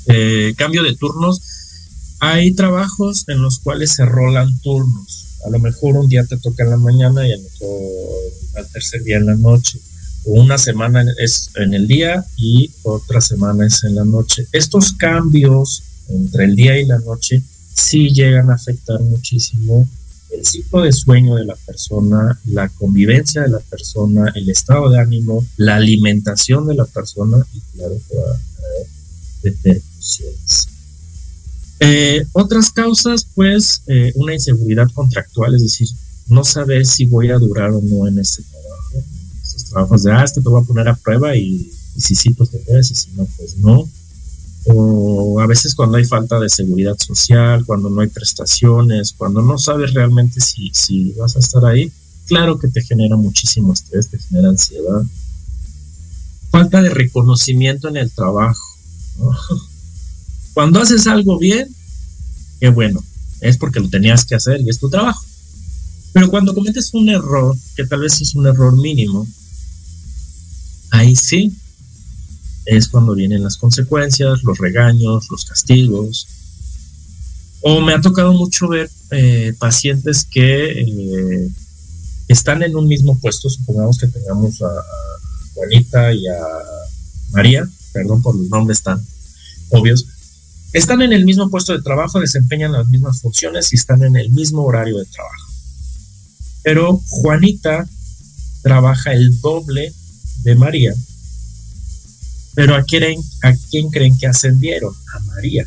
eh, 0.07 0.53
cambio 0.57 0.83
de 0.83 0.95
turnos. 0.95 1.41
Hay 2.19 2.53
trabajos 2.53 3.25
en 3.27 3.41
los 3.41 3.59
cuales 3.59 3.93
se 3.93 4.05
rolan 4.05 4.59
turnos. 4.59 5.39
A 5.45 5.49
lo 5.49 5.59
mejor 5.59 5.97
un 5.97 6.07
día 6.07 6.23
te 6.25 6.37
toca 6.37 6.63
en 6.63 6.69
la 6.69 6.77
mañana 6.77 7.27
y 7.27 7.31
al, 7.31 7.41
al 8.55 8.67
tercer 8.71 9.03
día 9.03 9.17
en 9.17 9.25
la 9.25 9.35
noche. 9.35 9.79
O 10.25 10.39
una 10.39 10.57
semana 10.57 11.03
es 11.17 11.49
en 11.55 11.73
el 11.73 11.87
día 11.87 12.23
y 12.37 12.69
otra 12.83 13.21
semana 13.21 13.65
es 13.65 13.83
en 13.83 13.95
la 13.95 14.05
noche. 14.05 14.45
Estos 14.51 14.93
cambios 14.93 15.81
entre 16.09 16.45
el 16.45 16.55
día 16.55 16.79
y 16.79 16.85
la 16.85 16.99
noche 16.99 17.41
sí 17.73 18.09
llegan 18.09 18.51
a 18.51 18.55
afectar 18.55 18.99
muchísimo 18.99 19.87
el 20.31 20.45
ciclo 20.45 20.81
de 20.81 20.91
sueño 20.91 21.35
de 21.35 21.45
la 21.45 21.55
persona, 21.55 22.39
la 22.45 22.69
convivencia 22.69 23.41
de 23.41 23.49
la 23.49 23.59
persona, 23.59 24.31
el 24.35 24.49
estado 24.49 24.89
de 24.89 24.99
ánimo, 24.99 25.45
la 25.57 25.75
alimentación 25.75 26.67
de 26.67 26.75
la 26.75 26.85
persona 26.85 27.45
y 27.53 27.59
claro, 27.75 27.95
repercusiones. 29.43 30.67
Eh, 31.83 32.23
otras 32.33 32.69
causas, 32.69 33.25
pues, 33.33 33.81
eh, 33.87 34.11
una 34.13 34.35
inseguridad 34.35 34.87
contractual, 34.93 35.55
es 35.55 35.63
decir, 35.63 35.87
no 36.27 36.43
saber 36.43 36.85
si 36.85 37.05
voy 37.05 37.31
a 37.31 37.39
durar 37.39 37.71
o 37.71 37.81
no 37.81 38.07
en 38.07 38.19
este 38.19 38.43
trabajo. 38.43 39.03
Esos 39.43 39.65
trabajos 39.65 40.03
de, 40.03 40.11
ah, 40.11 40.23
este 40.23 40.41
te 40.41 40.49
voy 40.49 40.61
a 40.61 40.65
poner 40.65 40.87
a 40.87 40.95
prueba 40.95 41.35
y, 41.35 41.71
si 41.97 42.13
sí, 42.13 42.29
pues 42.35 42.51
te 42.51 42.61
quedas 42.61 42.91
y 42.91 42.95
si 42.95 43.09
no, 43.15 43.27
pues 43.35 43.57
no. 43.57 43.89
O 44.65 45.39
a 45.39 45.47
veces 45.47 45.73
cuando 45.73 45.97
hay 45.97 46.05
falta 46.05 46.39
de 46.39 46.49
seguridad 46.49 46.95
social, 46.99 47.65
cuando 47.65 47.89
no 47.89 48.01
hay 48.01 48.09
prestaciones, 48.09 49.13
cuando 49.13 49.41
no 49.41 49.57
sabes 49.57 49.95
realmente 49.95 50.39
si, 50.39 50.69
si 50.73 51.13
vas 51.13 51.35
a 51.35 51.39
estar 51.39 51.65
ahí, 51.65 51.91
claro 52.27 52.59
que 52.59 52.67
te 52.67 52.83
genera 52.83 53.15
muchísimo 53.15 53.73
estrés, 53.73 54.07
te 54.07 54.19
genera 54.19 54.49
ansiedad. 54.49 55.01
Falta 56.51 56.83
de 56.83 56.89
reconocimiento 56.89 57.87
en 57.87 57.97
el 57.97 58.11
trabajo 58.11 58.70
Cuando 60.53 60.81
haces 60.81 61.07
algo 61.07 61.39
bien, 61.39 61.73
qué 62.59 62.69
bueno, 62.69 63.03
es 63.39 63.57
porque 63.57 63.79
lo 63.79 63.89
tenías 63.89 64.25
que 64.25 64.35
hacer 64.35 64.59
y 64.61 64.69
es 64.69 64.79
tu 64.79 64.89
trabajo. 64.89 65.25
Pero 66.13 66.29
cuando 66.29 66.53
cometes 66.53 66.93
un 66.93 67.09
error, 67.09 67.55
que 67.75 67.85
tal 67.85 68.01
vez 68.01 68.19
es 68.19 68.35
un 68.35 68.45
error 68.45 68.75
mínimo, 68.75 69.25
ahí 70.91 71.15
sí 71.15 71.55
es 72.65 72.87
cuando 72.87 73.15
vienen 73.15 73.43
las 73.43 73.57
consecuencias, 73.57 74.43
los 74.43 74.57
regaños, 74.57 75.27
los 75.29 75.45
castigos. 75.45 76.27
O 77.61 77.79
me 77.79 77.93
ha 77.93 78.01
tocado 78.01 78.33
mucho 78.33 78.67
ver 78.67 78.89
eh, 79.11 79.53
pacientes 79.57 80.25
que 80.25 80.81
eh, 80.81 81.49
están 82.27 82.63
en 82.63 82.75
un 82.75 82.87
mismo 82.87 83.17
puesto, 83.19 83.49
supongamos 83.49 83.97
que 83.97 84.07
tengamos 84.07 84.61
a 84.61 84.69
Juanita 85.53 86.13
y 86.13 86.27
a 86.27 86.41
María, 87.31 87.69
perdón 87.91 88.21
por 88.21 88.35
los 88.35 88.49
nombres 88.49 88.81
tan 88.81 89.05
obvios, 89.69 90.05
están 90.73 91.01
en 91.01 91.11
el 91.11 91.25
mismo 91.25 91.49
puesto 91.49 91.73
de 91.73 91.81
trabajo, 91.81 92.19
desempeñan 92.19 92.71
las 92.71 92.87
mismas 92.87 93.19
funciones 93.21 93.71
y 93.73 93.75
están 93.75 94.03
en 94.03 94.15
el 94.15 94.29
mismo 94.29 94.63
horario 94.63 94.97
de 94.97 95.05
trabajo. 95.05 95.51
Pero 96.63 97.01
Juanita 97.07 97.87
trabaja 98.61 99.13
el 99.13 99.39
doble 99.41 99.93
de 100.43 100.55
María. 100.55 100.93
Pero 102.53 102.75
¿a 102.75 102.83
quién, 102.83 103.19
¿a 103.43 103.53
quién 103.69 103.89
creen 103.89 104.17
que 104.17 104.27
ascendieron? 104.27 104.93
A 105.15 105.19
María. 105.21 105.65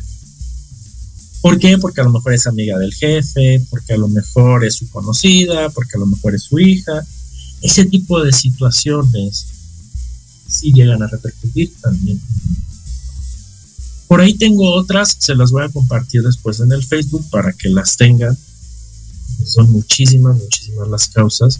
¿Por 1.41 1.59
qué? 1.59 1.77
Porque 1.77 2.01
a 2.01 2.05
lo 2.05 2.11
mejor 2.11 2.33
es 2.33 2.47
amiga 2.47 2.77
del 2.79 2.93
jefe, 2.93 3.63
porque 3.69 3.93
a 3.93 3.97
lo 3.97 4.07
mejor 4.07 4.65
es 4.65 4.75
su 4.75 4.89
conocida, 4.89 5.69
porque 5.69 5.97
a 5.97 5.99
lo 5.99 6.07
mejor 6.07 6.33
es 6.33 6.43
su 6.43 6.59
hija. 6.59 7.05
Ese 7.61 7.85
tipo 7.85 8.23
de 8.23 8.31
situaciones 8.31 9.47
si 10.47 10.71
llegan 10.71 11.01
a 11.03 11.07
repercutir 11.07 11.73
también. 11.81 12.19
Por 14.07 14.21
ahí 14.21 14.33
tengo 14.35 14.75
otras, 14.75 15.15
se 15.17 15.35
las 15.35 15.51
voy 15.51 15.63
a 15.63 15.69
compartir 15.69 16.21
después 16.21 16.59
en 16.59 16.71
el 16.71 16.83
Facebook 16.83 17.27
para 17.31 17.53
que 17.53 17.69
las 17.69 17.97
tengan. 17.97 18.37
Son 19.45 19.71
muchísimas, 19.71 20.37
muchísimas 20.37 20.87
las 20.87 21.07
causas. 21.07 21.59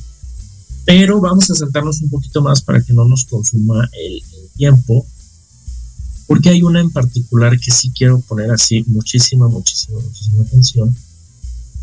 Pero 0.85 1.19
vamos 1.19 1.49
a 1.49 1.55
sentarnos 1.55 2.01
un 2.01 2.09
poquito 2.09 2.41
más 2.41 2.61
para 2.61 2.81
que 2.81 2.93
no 2.93 3.05
nos 3.05 3.23
consuma 3.23 3.89
el, 3.93 4.21
tiempo. 4.55 5.05
Porque 6.27 6.49
hay 6.49 6.61
una 6.61 6.79
en 6.79 6.91
particular 6.91 7.59
que 7.59 7.71
sí 7.71 7.91
quiero 7.91 8.19
poner 8.21 8.51
así 8.51 8.83
muchísima, 8.87 9.47
muchísima, 9.47 9.99
muchísima 9.99 10.43
atención. 10.43 10.95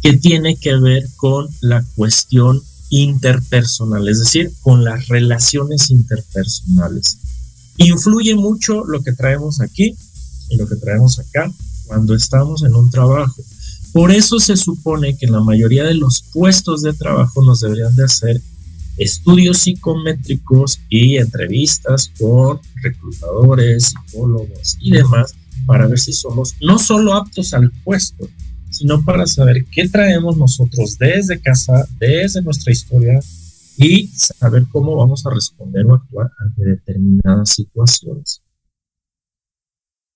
Que 0.01 0.17
tiene 0.17 0.57
que 0.57 0.77
ver 0.77 1.09
con 1.17 1.49
la 1.61 1.85
cuestión 1.97 2.63
interpersonal, 2.93 4.07
es 4.07 4.19
decir, 4.19 4.53
con 4.61 4.85
las 4.85 5.09
relaciones 5.09 5.91
interpersonales. 5.91 7.17
Influye 7.79 8.35
mucho 8.35 8.85
lo 8.85 9.03
que 9.03 9.13
traemos 9.13 9.63
aquí 9.63 9.97
y 10.51 10.57
lo 10.59 10.69
que 10.69 10.77
traemos 10.77 11.19
acá 11.19 11.51
cuando 11.87 12.15
estamos 12.15 12.63
en 12.63 12.75
un 12.75 12.91
trabajo. 12.91 13.43
Por 13.95 14.13
eso 14.13 14.39
se 14.39 14.59
supone 14.59 15.17
que 15.17 15.25
en 15.25 15.33
la 15.33 15.41
mayoría 15.41 15.85
de 15.85 15.95
los 15.95 16.23
puestos 16.35 16.83
de 16.83 16.93
trabajo 16.93 17.43
nos 17.43 17.61
deberían 17.61 17.97
de 17.97 18.05
hacer 18.05 18.43
estudios 18.99 19.61
psicométricos 19.61 20.79
y 20.91 21.17
entrevistas 21.17 22.11
con 22.21 22.61
reclutadores, 22.83 23.95
psicólogos 24.11 24.77
y 24.81 24.91
demás 24.91 25.35
para 25.65 25.87
ver 25.87 25.99
si 25.99 26.13
somos 26.13 26.57
no 26.61 26.79
solo 26.79 27.15
aptos 27.15 27.55
al 27.55 27.71
puesto, 27.85 28.29
sino 28.83 29.01
para 29.05 29.29
saber 29.29 29.65
qué 29.71 29.89
traemos 29.89 30.37
nosotros 30.37 30.99
desde 30.99 31.41
casa, 31.41 31.87
desde 32.01 32.43
nuestra 32.43 32.73
historia 32.73 33.21
y 33.77 34.09
saber 34.09 34.67
cómo 34.73 34.97
vamos 34.97 35.25
a 35.25 35.31
responder 35.31 35.87
o 35.87 35.95
actuar 35.95 36.29
ante 36.41 36.65
determinadas 36.65 37.51
situaciones. 37.51 38.43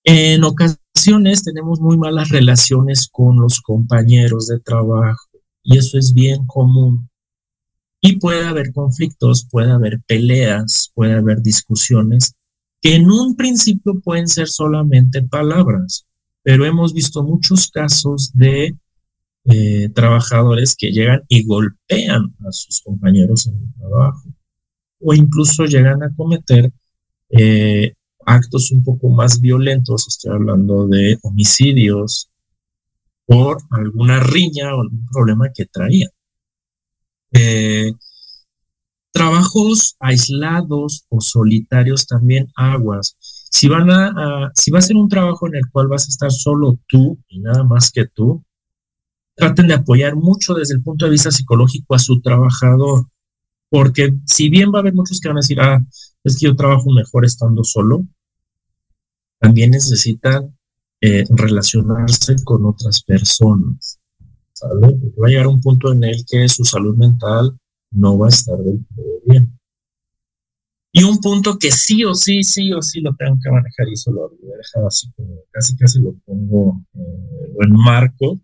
En 0.02 0.42
ocasiones 0.42 1.44
tenemos 1.44 1.80
muy 1.80 1.96
malas 1.96 2.30
relaciones 2.30 3.08
con 3.10 3.38
los 3.40 3.60
compañeros 3.60 4.48
de 4.48 4.58
trabajo 4.58 5.28
y 5.62 5.78
eso 5.78 5.96
es 5.96 6.12
bien 6.12 6.44
común. 6.46 7.08
Y 8.00 8.18
puede 8.18 8.48
haber 8.48 8.72
conflictos, 8.72 9.46
puede 9.48 9.70
haber 9.70 10.00
peleas, 10.08 10.90
puede 10.92 11.12
haber 11.12 11.40
discusiones 11.40 12.34
que 12.80 12.96
en 12.96 13.08
un 13.08 13.36
principio 13.36 14.00
pueden 14.00 14.26
ser 14.26 14.48
solamente 14.48 15.22
palabras, 15.22 16.05
pero 16.46 16.64
hemos 16.64 16.94
visto 16.94 17.24
muchos 17.24 17.68
casos 17.72 18.30
de 18.32 18.76
eh, 19.46 19.88
trabajadores 19.92 20.76
que 20.78 20.92
llegan 20.92 21.24
y 21.26 21.44
golpean 21.44 22.36
a 22.46 22.52
sus 22.52 22.82
compañeros 22.82 23.48
en 23.48 23.54
el 23.54 23.74
trabajo 23.74 24.22
o 25.00 25.12
incluso 25.12 25.64
llegan 25.64 26.04
a 26.04 26.14
cometer 26.14 26.72
eh, 27.30 27.94
actos 28.24 28.70
un 28.70 28.84
poco 28.84 29.08
más 29.08 29.40
violentos, 29.40 30.06
estoy 30.06 30.34
hablando 30.34 30.86
de 30.86 31.18
homicidios 31.22 32.30
por 33.24 33.58
alguna 33.70 34.20
riña 34.20 34.72
o 34.72 34.82
algún 34.82 35.04
problema 35.06 35.50
que 35.52 35.66
traían. 35.66 36.10
Eh, 37.32 37.92
trabajos 39.10 39.96
aislados 39.98 41.06
o 41.08 41.20
solitarios 41.20 42.06
también 42.06 42.46
aguas. 42.54 43.16
Si 43.56 43.68
van 43.68 43.88
a, 43.90 44.52
si 44.54 44.70
va 44.70 44.80
a 44.80 44.82
ser 44.82 44.96
un 44.96 45.08
trabajo 45.08 45.46
en 45.46 45.54
el 45.56 45.70
cual 45.72 45.88
vas 45.88 46.04
a 46.04 46.10
estar 46.10 46.30
solo 46.30 46.78
tú 46.86 47.18
y 47.26 47.40
nada 47.40 47.64
más 47.64 47.90
que 47.90 48.04
tú, 48.06 48.44
traten 49.34 49.68
de 49.68 49.72
apoyar 49.72 50.14
mucho 50.14 50.52
desde 50.52 50.74
el 50.74 50.82
punto 50.82 51.06
de 51.06 51.12
vista 51.12 51.30
psicológico 51.30 51.94
a 51.94 51.98
su 51.98 52.20
trabajador, 52.20 53.06
porque 53.70 54.14
si 54.26 54.50
bien 54.50 54.70
va 54.70 54.78
a 54.78 54.80
haber 54.80 54.92
muchos 54.92 55.20
que 55.20 55.28
van 55.28 55.38
a 55.38 55.40
decir, 55.40 55.58
ah, 55.58 55.82
es 56.22 56.38
que 56.38 56.44
yo 56.44 56.54
trabajo 56.54 56.92
mejor 56.92 57.24
estando 57.24 57.64
solo, 57.64 58.04
también 59.38 59.70
necesitan 59.70 60.54
eh, 61.00 61.24
relacionarse 61.30 62.36
con 62.44 62.66
otras 62.66 63.02
personas, 63.04 63.98
¿sale? 64.52 64.98
Porque 65.00 65.18
va 65.18 65.28
a 65.28 65.30
llegar 65.30 65.46
un 65.46 65.62
punto 65.62 65.94
en 65.94 66.04
el 66.04 66.26
que 66.26 66.46
su 66.50 66.62
salud 66.62 66.94
mental 66.94 67.58
no 67.90 68.18
va 68.18 68.26
a 68.26 68.28
estar 68.28 68.58
del 68.58 68.84
todo 68.94 69.06
bien. 69.24 69.55
Y 70.98 71.04
un 71.04 71.20
punto 71.20 71.58
que 71.58 71.70
sí 71.70 72.04
o 72.04 72.14
sí, 72.14 72.42
sí 72.42 72.72
o 72.72 72.80
sí 72.80 73.02
lo 73.02 73.14
tengo 73.16 73.38
que 73.44 73.50
manejar 73.50 73.86
y 73.86 73.92
eso 73.92 74.10
lo 74.10 74.32
he 74.32 74.56
dejado 74.56 74.86
así 74.86 75.12
como 75.12 75.42
casi 75.50 75.76
casi 75.76 76.00
lo 76.00 76.14
pongo 76.24 76.80
eh, 76.94 77.54
en 77.60 77.72
marco. 77.72 78.40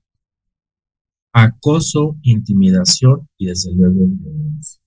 Acoso, 1.33 2.19
intimidación 2.21 3.27
y 3.39 3.47
desde 3.47 3.73
luego 3.73 4.07
violencia. 4.07 4.83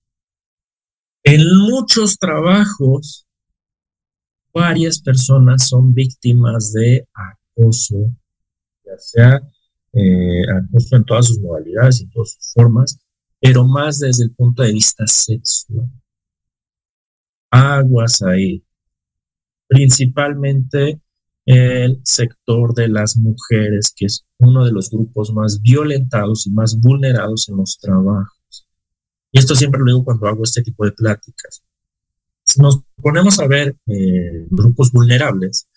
En 1.24 1.40
muchos 1.68 2.18
trabajos 2.18 3.26
varias 4.54 5.00
personas 5.00 5.66
son 5.66 5.92
víctimas 5.92 6.72
de 6.72 7.08
acoso, 7.14 8.14
ya 8.84 8.96
sea 8.96 9.42
eh, 9.92 10.42
acoso 10.56 10.94
en 10.94 11.04
todas 11.04 11.26
sus 11.26 11.40
modalidades 11.40 12.00
y 12.00 12.06
todas 12.10 12.30
sus 12.30 12.52
formas, 12.52 13.00
pero 13.40 13.64
más 13.64 13.98
desde 13.98 14.22
el 14.22 14.30
punto 14.36 14.62
de 14.62 14.72
vista 14.72 15.04
sexual. 15.08 15.90
Aguas 17.50 18.22
ahí. 18.22 18.62
Principalmente 19.68 21.00
el 21.46 22.00
sector 22.04 22.74
de 22.74 22.88
las 22.88 23.16
mujeres, 23.16 23.92
que 23.96 24.06
es 24.06 24.26
uno 24.38 24.64
de 24.64 24.72
los 24.72 24.90
grupos 24.90 25.32
más 25.32 25.62
violentados 25.62 26.46
y 26.46 26.50
más 26.50 26.78
vulnerados 26.78 27.48
en 27.48 27.56
los 27.56 27.78
trabajos. 27.78 28.68
Y 29.30 29.38
esto 29.38 29.54
siempre 29.54 29.80
lo 29.80 29.86
digo 29.86 30.04
cuando 30.04 30.26
hago 30.26 30.42
este 30.42 30.62
tipo 30.62 30.84
de 30.84 30.92
pláticas. 30.92 31.62
Si 32.42 32.60
nos 32.60 32.80
ponemos 33.00 33.38
a 33.38 33.46
ver 33.46 33.76
eh, 33.86 34.46
grupos 34.50 34.92
vulnerables 34.92 35.68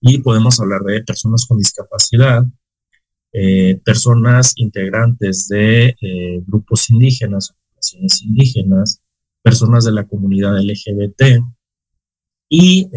y 0.00 0.18
podemos 0.18 0.60
hablar 0.60 0.82
de 0.82 1.02
personas 1.02 1.46
con 1.46 1.58
discapacidad, 1.58 2.44
eh, 3.32 3.80
personas 3.84 4.52
integrantes 4.56 5.48
de 5.48 5.94
eh, 6.00 6.42
grupos 6.46 6.90
indígenas, 6.90 7.54
poblaciones 7.68 8.22
indígenas, 8.22 9.02
personas 9.46 9.84
de 9.84 9.92
la 9.92 10.04
comunidad 10.08 10.58
LGBT 10.58 11.40
y 12.48 12.90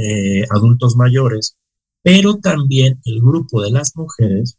adultos 0.49 0.95
mayores, 0.95 1.55
pero 2.01 2.37
también 2.37 2.99
el 3.05 3.19
grupo 3.21 3.61
de 3.61 3.69
las 3.69 3.95
mujeres 3.95 4.57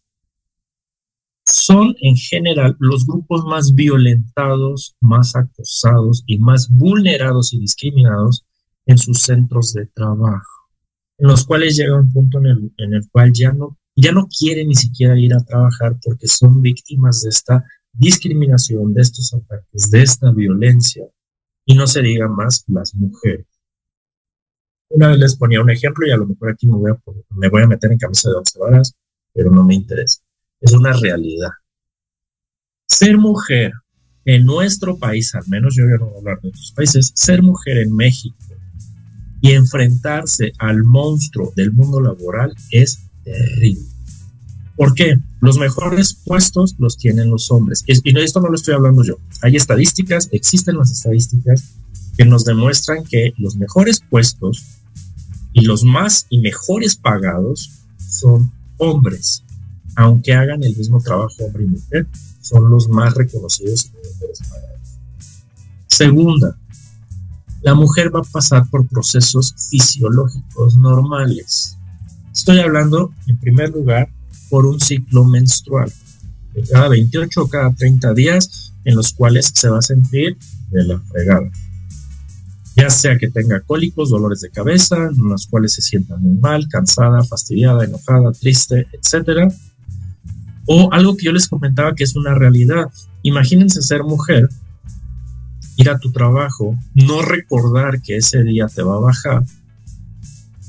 son 1.44 1.96
en 2.00 2.14
general 2.14 2.76
los 2.78 3.04
grupos 3.04 3.44
más 3.44 3.74
violentados, 3.74 4.94
más 5.00 5.34
acosados 5.34 6.22
y 6.28 6.38
más 6.38 6.68
vulnerados 6.70 7.52
y 7.52 7.58
discriminados 7.58 8.44
en 8.86 8.96
sus 8.96 9.22
centros 9.22 9.72
de 9.72 9.86
trabajo, 9.86 10.68
en 11.18 11.26
los 11.26 11.44
cuales 11.44 11.76
llega 11.76 12.00
un 12.00 12.12
punto 12.12 12.38
en 12.38 12.46
el, 12.46 12.72
en 12.76 12.94
el 12.94 13.10
cual 13.10 13.32
ya 13.32 13.50
no, 13.52 13.76
ya 13.96 14.12
no 14.12 14.28
quieren 14.28 14.68
ni 14.68 14.76
siquiera 14.76 15.18
ir 15.18 15.34
a 15.34 15.44
trabajar 15.44 15.98
porque 16.04 16.28
son 16.28 16.62
víctimas 16.62 17.22
de 17.22 17.30
esta 17.30 17.64
discriminación, 17.92 18.94
de 18.94 19.02
estos 19.02 19.34
ataques, 19.34 19.90
de 19.90 20.02
esta 20.02 20.30
violencia, 20.30 21.04
y 21.70 21.74
no 21.74 21.86
se 21.86 22.02
diga 22.02 22.26
más 22.26 22.64
las 22.66 22.96
mujeres. 22.96 23.46
Una 24.88 25.10
vez 25.10 25.18
les 25.18 25.36
ponía 25.36 25.60
un 25.60 25.70
ejemplo 25.70 26.04
y 26.04 26.10
a 26.10 26.16
lo 26.16 26.26
mejor 26.26 26.50
aquí 26.50 26.66
me 26.66 26.76
voy 26.76 26.90
a, 26.90 26.98
me 27.36 27.48
voy 27.48 27.62
a 27.62 27.68
meter 27.68 27.92
en 27.92 27.98
camisa 27.98 28.28
de 28.28 28.34
once 28.34 28.92
pero 29.32 29.52
no 29.52 29.64
me 29.64 29.76
interesa. 29.76 30.20
Es 30.60 30.72
una 30.72 30.92
realidad. 30.94 31.50
Ser 32.88 33.16
mujer 33.18 33.72
en 34.24 34.46
nuestro 34.46 34.98
país, 34.98 35.32
al 35.36 35.46
menos 35.46 35.76
yo 35.76 35.84
ya 35.84 35.96
no 35.96 36.06
voy 36.06 36.14
a 36.16 36.18
hablar 36.18 36.40
de 36.40 36.48
otros 36.48 36.72
países, 36.74 37.12
ser 37.14 37.40
mujer 37.40 37.78
en 37.78 37.94
México 37.94 38.36
y 39.40 39.52
enfrentarse 39.52 40.52
al 40.58 40.82
monstruo 40.82 41.52
del 41.54 41.70
mundo 41.72 42.00
laboral 42.00 42.52
es 42.72 42.98
terrible. 43.22 43.86
¿Por 44.80 44.94
qué? 44.94 45.18
Los 45.42 45.58
mejores 45.58 46.14
puestos 46.14 46.74
los 46.78 46.96
tienen 46.96 47.28
los 47.28 47.50
hombres. 47.50 47.84
Y 47.86 48.18
esto 48.18 48.40
no 48.40 48.48
lo 48.48 48.54
estoy 48.54 48.72
hablando 48.72 49.04
yo. 49.04 49.16
Hay 49.42 49.54
estadísticas, 49.54 50.30
existen 50.32 50.78
las 50.78 50.90
estadísticas 50.90 51.74
que 52.16 52.24
nos 52.24 52.46
demuestran 52.46 53.04
que 53.04 53.34
los 53.36 53.56
mejores 53.56 54.00
puestos 54.08 54.64
y 55.52 55.66
los 55.66 55.84
más 55.84 56.24
y 56.30 56.38
mejores 56.38 56.96
pagados 56.96 57.82
son 57.98 58.50
hombres. 58.78 59.44
Aunque 59.96 60.32
hagan 60.32 60.64
el 60.64 60.74
mismo 60.74 60.98
trabajo 61.02 61.44
hombre 61.44 61.64
y 61.64 61.66
mujer, 61.66 62.06
son 62.40 62.70
los 62.70 62.88
más 62.88 63.12
reconocidos 63.12 63.84
y 63.84 64.08
mejores 64.08 64.38
pagados. 64.48 64.80
Segunda, 65.88 66.56
la 67.60 67.74
mujer 67.74 68.16
va 68.16 68.20
a 68.20 68.32
pasar 68.32 68.66
por 68.70 68.88
procesos 68.88 69.54
fisiológicos 69.68 70.74
normales. 70.78 71.76
Estoy 72.32 72.60
hablando, 72.60 73.12
en 73.26 73.36
primer 73.36 73.68
lugar, 73.68 74.08
por 74.50 74.66
un 74.66 74.80
ciclo 74.80 75.24
menstrual 75.24 75.90
cada 76.70 76.88
28 76.88 77.42
o 77.42 77.48
cada 77.48 77.72
30 77.72 78.12
días 78.12 78.72
en 78.84 78.96
los 78.96 79.12
cuales 79.12 79.52
se 79.54 79.68
va 79.68 79.78
a 79.78 79.82
sentir 79.82 80.36
de 80.70 80.84
la 80.84 80.98
fregada 80.98 81.50
ya 82.76 82.88
sea 82.88 83.18
que 83.18 83.28
tenga 83.28 83.60
cólicos, 83.60 84.10
dolores 84.10 84.40
de 84.40 84.50
cabeza, 84.50 84.96
en 84.96 85.28
los 85.28 85.46
cuales 85.46 85.74
se 85.74 85.82
sienta 85.82 86.16
muy 86.16 86.38
mal, 86.38 86.68
cansada, 86.68 87.22
fastidiada, 87.24 87.84
enojada, 87.84 88.32
triste, 88.32 88.86
etcétera. 88.92 89.48
O 90.66 90.92
algo 90.92 91.16
que 91.16 91.26
yo 91.26 91.32
les 91.32 91.48
comentaba 91.48 91.94
que 91.94 92.04
es 92.04 92.14
una 92.16 92.34
realidad. 92.34 92.86
Imagínense 93.22 93.82
ser 93.82 94.04
mujer, 94.04 94.48
ir 95.76 95.90
a 95.90 95.98
tu 95.98 96.12
trabajo, 96.12 96.76
no 96.94 97.22
recordar 97.22 98.00
que 98.02 98.16
ese 98.16 98.42
día 98.44 98.66
te 98.66 98.82
va 98.82 98.94
a 98.94 99.00
bajar 99.00 99.44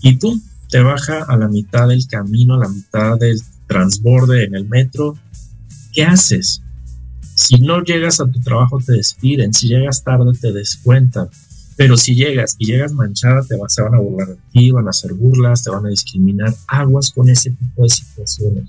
y 0.01 0.17
tú 0.17 0.41
te 0.69 0.81
baja 0.81 1.23
a 1.23 1.37
la 1.37 1.47
mitad 1.47 1.87
del 1.87 2.07
camino, 2.07 2.55
a 2.55 2.59
la 2.59 2.69
mitad 2.69 3.17
del 3.17 3.39
transborde 3.71 4.43
en 4.43 4.55
el 4.55 4.67
metro. 4.67 5.17
¿Qué 5.93 6.03
haces? 6.03 6.61
Si 7.35 7.55
no 7.55 7.81
llegas 7.83 8.19
a 8.19 8.29
tu 8.29 8.39
trabajo 8.41 8.79
te 8.85 8.93
despiden, 8.93 9.53
si 9.53 9.67
llegas 9.67 10.03
tarde 10.03 10.31
te 10.39 10.51
descuentan 10.51 11.29
pero 11.81 11.97
si 11.97 12.13
llegas 12.13 12.55
y 12.59 12.67
llegas 12.67 12.93
manchada, 12.93 13.41
te 13.41 13.55
se 13.67 13.81
van 13.81 13.95
a 13.95 13.99
burlar 13.99 14.27
de 14.27 14.37
ti, 14.51 14.69
van 14.69 14.85
a 14.85 14.91
hacer 14.91 15.15
burlas, 15.15 15.63
te 15.63 15.71
van 15.71 15.83
a 15.85 15.89
discriminar. 15.89 16.53
Aguas 16.67 17.09
con 17.09 17.27
ese 17.27 17.49
tipo 17.49 17.81
de 17.81 17.89
situaciones. 17.89 18.65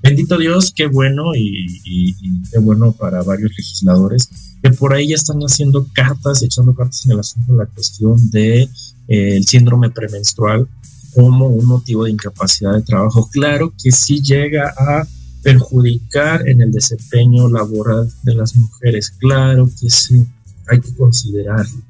Bendito 0.00 0.38
Dios, 0.38 0.72
qué 0.72 0.86
bueno 0.86 1.34
y, 1.34 2.14
qué 2.52 2.58
bueno 2.60 2.92
para 2.92 3.24
varios 3.24 3.50
legisladores 3.50 4.28
que 4.62 4.70
por 4.70 4.94
ahí 4.94 5.08
ya 5.08 5.16
están 5.16 5.40
haciendo 5.40 5.88
cartas, 5.92 6.40
echando 6.42 6.72
cartas 6.72 7.04
en 7.06 7.12
el 7.12 7.18
asunto 7.18 7.52
de 7.52 7.58
la 7.58 7.66
cuestión 7.66 8.30
de 8.30 8.68
eh, 9.08 9.42
síndrome 9.42 9.90
premenstrual 9.90 10.68
como 11.16 11.46
un 11.46 11.64
motivo 11.64 12.04
de 12.04 12.10
incapacidad 12.10 12.74
de 12.74 12.82
trabajo. 12.82 13.26
Claro 13.32 13.72
que 13.82 13.90
sí 13.90 14.20
llega 14.20 14.74
a 14.76 15.08
perjudicar 15.42 16.46
en 16.46 16.60
el 16.60 16.70
desempeño 16.70 17.48
laboral 17.48 18.12
de 18.22 18.34
las 18.34 18.54
mujeres, 18.54 19.10
claro 19.18 19.66
que 19.80 19.88
sí, 19.88 20.26
hay 20.68 20.78
que 20.78 20.94
considerarlo. 20.94 21.80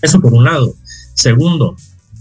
Eso 0.00 0.22
por 0.22 0.32
un 0.32 0.44
lado. 0.44 0.74
Segundo, 1.12 1.76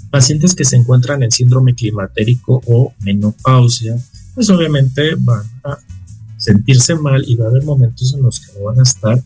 pacientes 0.10 0.56
que 0.56 0.66
se 0.66 0.76
encuentran 0.76 1.24
en 1.24 1.32
síndrome 1.32 1.74
climatérico 1.74 2.62
o 2.68 2.94
menopausia, 3.00 3.96
pues 4.36 4.50
obviamente 4.50 5.16
van 5.18 5.46
a 5.64 5.78
sentirse 6.36 6.96
mal 6.96 7.24
y 7.26 7.36
va 7.36 7.46
a 7.46 7.50
haber 7.50 7.64
momentos 7.64 8.14
en 8.14 8.24
los 8.24 8.42
que 8.42 8.60
no 8.60 8.66
van 8.66 8.80
a 8.80 8.84
estar 8.84 9.24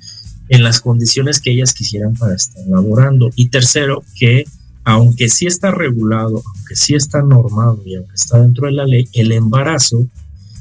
en 0.50 0.64
las 0.64 0.80
condiciones 0.80 1.40
que 1.40 1.52
ellas 1.52 1.74
quisieran 1.74 2.14
para 2.14 2.36
estar 2.36 2.64
laborando. 2.68 3.32
Y 3.36 3.50
tercero, 3.50 4.04
que 4.16 4.46
aunque 4.86 5.30
sí 5.30 5.48
está 5.48 5.72
regulado, 5.72 6.44
aunque 6.46 6.76
sí 6.76 6.94
está 6.94 7.22
normado 7.22 7.82
y 7.86 7.96
aunque 7.96 8.14
está 8.14 8.40
dentro 8.40 8.68
de 8.68 8.74
la 8.74 8.86
ley, 8.86 9.10
el 9.14 9.32
embarazo 9.32 10.08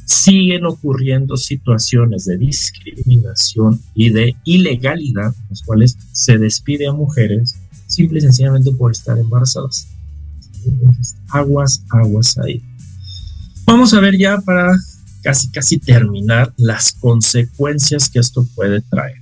siguen 0.07 0.64
ocurriendo 0.64 1.37
situaciones 1.37 2.25
de 2.25 2.39
discriminación 2.39 3.81
y 3.95 4.11
de 4.11 4.35
ilegalidad, 4.45 5.35
en 5.35 5.47
las 5.51 5.62
cuales 5.62 5.97
se 6.12 6.39
despide 6.39 6.87
a 6.89 6.93
mujeres 6.93 7.55
simple 7.87 8.18
y 8.18 8.22
sencillamente 8.22 8.72
por 8.72 8.93
estar 8.93 9.18
embarazadas. 9.18 9.89
aguas, 11.29 11.85
aguas 11.91 12.39
ahí. 12.39 12.62
Vamos 13.66 13.93
a 13.93 14.01
ver 14.01 14.16
ya 14.16 14.41
para 14.41 14.75
casi, 15.22 15.51
casi 15.51 15.79
terminar 15.79 16.53
las 16.57 16.93
consecuencias 16.93 18.09
que 18.09 18.20
esto 18.20 18.47
puede 18.55 18.81
traer. 18.81 19.16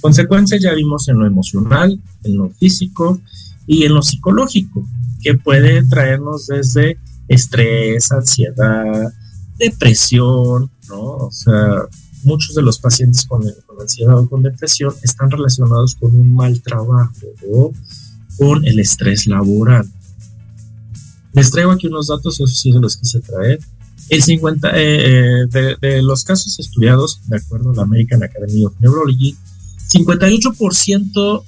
Consecuencias 0.00 0.62
ya 0.62 0.74
vimos 0.74 1.08
en 1.08 1.18
lo 1.18 1.26
emocional, 1.26 1.98
en 2.22 2.36
lo 2.36 2.50
físico 2.50 3.20
y 3.68 3.84
en 3.84 3.94
lo 3.94 4.02
psicológico, 4.02 4.84
que 5.22 5.34
puede 5.34 5.84
traernos 5.84 6.46
desde 6.46 6.98
estrés, 7.28 8.10
ansiedad, 8.10 9.12
depresión, 9.58 10.70
¿no? 10.88 11.02
O 11.02 11.30
sea, 11.30 11.82
muchos 12.24 12.54
de 12.54 12.62
los 12.62 12.78
pacientes 12.78 13.26
con, 13.26 13.44
ansiedad 13.78 14.18
o 14.18 14.28
con 14.28 14.42
depresión 14.42 14.94
están 15.02 15.30
relacionados 15.30 15.94
con 15.94 16.18
un 16.18 16.34
mal 16.34 16.60
trabajo 16.62 17.26
o 17.52 17.72
con 18.38 18.64
el 18.64 18.80
estrés 18.80 19.26
laboral. 19.26 19.86
Les 21.34 21.50
traigo 21.50 21.70
aquí 21.70 21.88
unos 21.88 22.06
datos, 22.06 22.40
eso 22.40 22.46
sí 22.46 22.72
se 22.72 22.80
los 22.80 22.96
quise 22.96 23.20
traer. 23.20 23.60
El 24.08 24.22
50 24.22 24.70
eh, 24.74 25.42
eh, 25.42 25.76
de, 25.78 26.02
los 26.02 26.24
casos 26.24 26.58
estudiados, 26.58 27.20
de 27.26 27.36
acuerdo 27.36 27.72
a 27.72 27.74
la 27.74 27.82
American 27.82 28.22
Academy 28.22 28.64
of 28.64 28.72
Neurology, 28.80 29.36
58% 29.92 31.44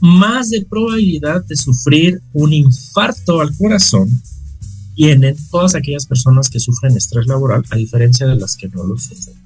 más 0.00 0.50
de 0.50 0.64
probabilidad 0.68 1.44
de 1.44 1.56
sufrir 1.56 2.20
un 2.32 2.52
infarto 2.52 3.40
al 3.40 3.56
corazón 3.56 4.08
tienen 4.94 5.36
todas 5.50 5.74
aquellas 5.74 6.06
personas 6.06 6.48
que 6.48 6.58
sufren 6.58 6.96
estrés 6.96 7.26
laboral, 7.26 7.62
a 7.70 7.76
diferencia 7.76 8.26
de 8.26 8.36
las 8.36 8.56
que 8.56 8.68
no 8.68 8.82
lo 8.84 8.96
sufren. 8.96 9.36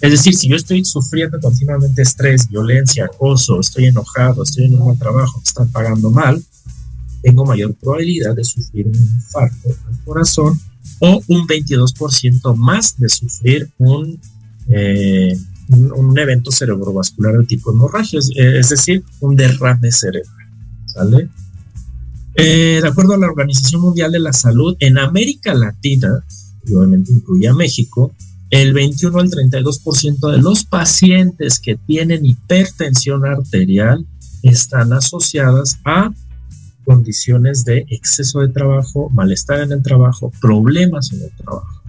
Es 0.00 0.10
decir, 0.10 0.34
si 0.34 0.48
yo 0.48 0.56
estoy 0.56 0.84
sufriendo 0.84 1.38
continuamente 1.40 2.02
estrés, 2.02 2.48
violencia, 2.48 3.06
acoso, 3.06 3.60
estoy 3.60 3.86
enojado, 3.86 4.42
estoy 4.42 4.64
en 4.64 4.74
un 4.74 4.88
mal 4.88 4.98
trabajo, 4.98 5.38
me 5.38 5.44
están 5.44 5.70
pagando 5.70 6.10
mal, 6.10 6.42
tengo 7.22 7.44
mayor 7.44 7.74
probabilidad 7.74 8.34
de 8.34 8.44
sufrir 8.44 8.86
un 8.86 8.94
infarto 8.94 9.68
al 9.68 10.04
corazón 10.04 10.60
o 11.00 11.22
un 11.28 11.46
22% 11.46 12.54
más 12.56 12.98
de 12.98 13.08
sufrir 13.08 13.70
un, 13.78 14.20
eh, 14.68 15.36
un, 15.68 16.18
evento 16.18 16.50
cerebrovascular 16.50 17.38
de 17.38 17.44
tipo 17.44 17.72
hemorragia, 17.72 18.20
es 18.20 18.68
decir, 18.68 19.04
un 19.20 19.36
derrame 19.36 19.90
cerebral. 19.90 20.46
¿Sale? 20.86 21.28
Eh, 22.34 22.80
de 22.82 22.88
acuerdo 22.88 23.14
a 23.14 23.18
la 23.18 23.28
Organización 23.28 23.80
Mundial 23.80 24.12
de 24.12 24.20
la 24.20 24.32
Salud, 24.32 24.76
en 24.80 24.98
América 24.98 25.54
Latina, 25.54 26.22
y 26.66 26.74
obviamente 26.74 27.12
incluye 27.12 27.48
a 27.48 27.54
México, 27.54 28.12
el 28.50 28.74
21 28.74 29.18
al 29.18 29.30
32% 29.30 30.30
de 30.30 30.38
los 30.38 30.64
pacientes 30.64 31.58
que 31.58 31.76
tienen 31.76 32.24
hipertensión 32.24 33.24
arterial 33.24 34.06
están 34.42 34.92
asociadas 34.92 35.78
a 35.84 36.12
condiciones 36.84 37.64
de 37.64 37.84
exceso 37.88 38.40
de 38.40 38.48
trabajo, 38.48 39.10
malestar 39.10 39.60
en 39.60 39.72
el 39.72 39.82
trabajo, 39.82 40.30
problemas 40.40 41.12
en 41.12 41.22
el 41.22 41.30
trabajo. 41.32 41.82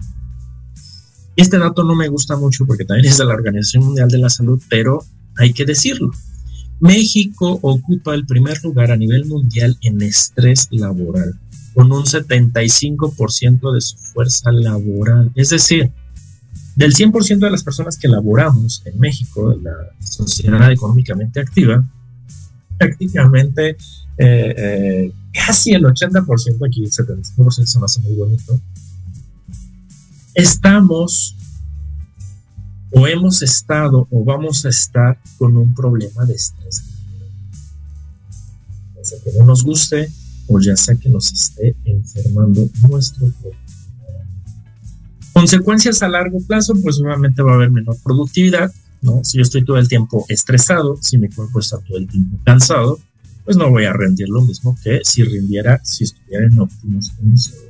Este 1.38 1.56
dato 1.56 1.84
no 1.84 1.94
me 1.94 2.08
gusta 2.08 2.36
mucho 2.36 2.66
porque 2.66 2.84
también 2.84 3.06
es 3.06 3.18
de 3.18 3.24
la 3.24 3.34
Organización 3.34 3.84
Mundial 3.84 4.08
de 4.08 4.18
la 4.18 4.28
Salud, 4.28 4.60
pero 4.68 5.04
hay 5.36 5.52
que 5.52 5.64
decirlo. 5.64 6.10
México 6.80 7.60
ocupa 7.62 8.12
el 8.16 8.26
primer 8.26 8.60
lugar 8.64 8.90
a 8.90 8.96
nivel 8.96 9.24
mundial 9.24 9.78
en 9.82 10.02
estrés 10.02 10.66
laboral, 10.72 11.38
con 11.74 11.92
un 11.92 12.02
75% 12.02 13.72
de 13.72 13.80
su 13.80 13.96
fuerza 13.98 14.50
laboral. 14.50 15.30
Es 15.36 15.50
decir, 15.50 15.92
del 16.74 16.92
100% 16.92 17.38
de 17.38 17.50
las 17.52 17.62
personas 17.62 17.96
que 17.96 18.08
laboramos 18.08 18.82
en 18.84 18.98
México, 18.98 19.52
en 19.52 19.62
la 19.62 19.76
sociedad 20.00 20.72
económicamente 20.72 21.38
activa, 21.38 21.88
prácticamente 22.76 23.76
eh, 24.16 24.54
eh, 24.58 25.12
casi 25.32 25.70
el 25.72 25.84
80%, 25.84 26.66
aquí 26.66 26.82
el 26.82 26.90
75% 26.90 27.64
se 27.64 27.78
me 27.78 27.84
hace 27.84 28.00
muy 28.00 28.14
bonito, 28.14 28.60
estamos 30.38 31.34
o 32.92 33.08
hemos 33.08 33.42
estado 33.42 34.06
o 34.08 34.24
vamos 34.24 34.64
a 34.64 34.68
estar 34.68 35.18
con 35.36 35.56
un 35.56 35.74
problema 35.74 36.24
de 36.26 36.34
estrés. 36.34 36.84
Ya 38.96 39.04
sea 39.04 39.18
que 39.22 39.32
no 39.36 39.44
nos 39.44 39.64
guste 39.64 40.08
o 40.46 40.60
ya 40.60 40.76
sea 40.76 40.94
que 40.94 41.08
nos 41.08 41.32
esté 41.32 41.74
enfermando 41.84 42.68
nuestro 42.88 43.32
cuerpo. 43.42 43.60
Consecuencias 45.32 46.02
a 46.02 46.08
largo 46.08 46.38
plazo, 46.46 46.74
pues 46.82 47.00
obviamente 47.00 47.42
va 47.42 47.52
a 47.52 47.54
haber 47.56 47.72
menor 47.72 47.96
productividad, 48.02 48.72
¿no? 49.02 49.24
Si 49.24 49.38
yo 49.38 49.42
estoy 49.42 49.64
todo 49.64 49.76
el 49.76 49.88
tiempo 49.88 50.24
estresado, 50.28 50.96
si 51.02 51.18
mi 51.18 51.28
cuerpo 51.28 51.58
está 51.58 51.78
todo 51.78 51.98
el 51.98 52.06
tiempo 52.06 52.38
cansado, 52.44 53.00
pues 53.44 53.56
no 53.56 53.70
voy 53.70 53.86
a 53.86 53.92
rendir 53.92 54.28
lo 54.28 54.40
mismo 54.42 54.76
que 54.84 55.00
si 55.02 55.24
rindiera, 55.24 55.80
si 55.84 56.04
estuviera 56.04 56.46
en 56.46 56.60
óptimas 56.60 57.10
condiciones. 57.10 57.67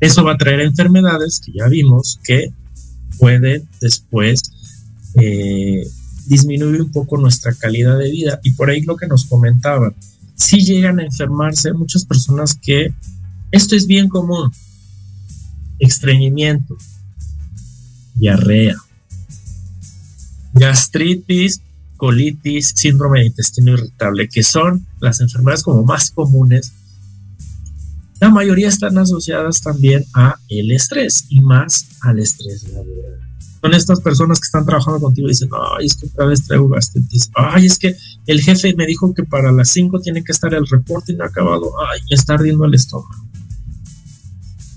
Eso 0.00 0.24
va 0.24 0.32
a 0.32 0.38
traer 0.38 0.60
enfermedades 0.60 1.40
que 1.44 1.52
ya 1.52 1.66
vimos 1.68 2.20
que 2.22 2.52
pueden 3.18 3.68
después 3.80 4.42
eh, 5.14 5.86
disminuir 6.26 6.82
un 6.82 6.90
poco 6.90 7.16
nuestra 7.16 7.54
calidad 7.54 7.98
de 7.98 8.10
vida. 8.10 8.40
Y 8.42 8.52
por 8.52 8.70
ahí 8.70 8.82
lo 8.82 8.96
que 8.96 9.06
nos 9.06 9.24
comentaban, 9.24 9.94
si 10.34 10.58
llegan 10.64 11.00
a 11.00 11.04
enfermarse 11.04 11.72
muchas 11.72 12.04
personas 12.04 12.54
que 12.54 12.92
esto 13.50 13.74
es 13.76 13.86
bien 13.86 14.08
común, 14.08 14.52
estreñimiento, 15.78 16.76
diarrea, 18.14 18.76
gastritis, 20.52 21.60
colitis, 21.96 22.72
síndrome 22.76 23.20
de 23.20 23.26
intestino 23.26 23.72
irritable, 23.72 24.28
que 24.28 24.42
son 24.42 24.86
las 25.00 25.20
enfermedades 25.20 25.62
como 25.62 25.84
más 25.84 26.10
comunes. 26.10 26.72
La 28.20 28.30
mayoría 28.30 28.68
están 28.68 28.96
asociadas 28.96 29.60
también 29.60 30.04
a 30.14 30.36
el 30.48 30.72
estrés 30.72 31.26
y 31.28 31.40
más 31.40 31.86
al 32.00 32.18
estrés 32.18 32.64
laboral. 32.70 33.20
Son 33.60 33.74
estas 33.74 34.00
personas 34.00 34.38
que 34.38 34.44
están 34.44 34.64
trabajando 34.64 35.00
contigo 35.00 35.26
y 35.26 35.30
dicen, 35.30 35.48
ay, 35.52 35.86
es 35.86 35.96
que 35.96 36.06
otra 36.06 36.26
vez 36.26 36.46
traigo 36.46 36.68
gastritis, 36.68 37.30
ay, 37.34 37.66
es 37.66 37.78
que 37.78 37.96
el 38.26 38.40
jefe 38.40 38.74
me 38.74 38.86
dijo 38.86 39.12
que 39.12 39.24
para 39.24 39.50
las 39.50 39.70
5 39.70 40.00
tiene 40.00 40.22
que 40.22 40.32
estar 40.32 40.54
el 40.54 40.66
reporte 40.66 41.12
y 41.12 41.16
no 41.16 41.24
ha 41.24 41.28
acabado, 41.28 41.72
ay, 41.90 42.00
me 42.08 42.14
está 42.14 42.34
ardiendo 42.34 42.64
el 42.64 42.74
estómago. 42.74 43.26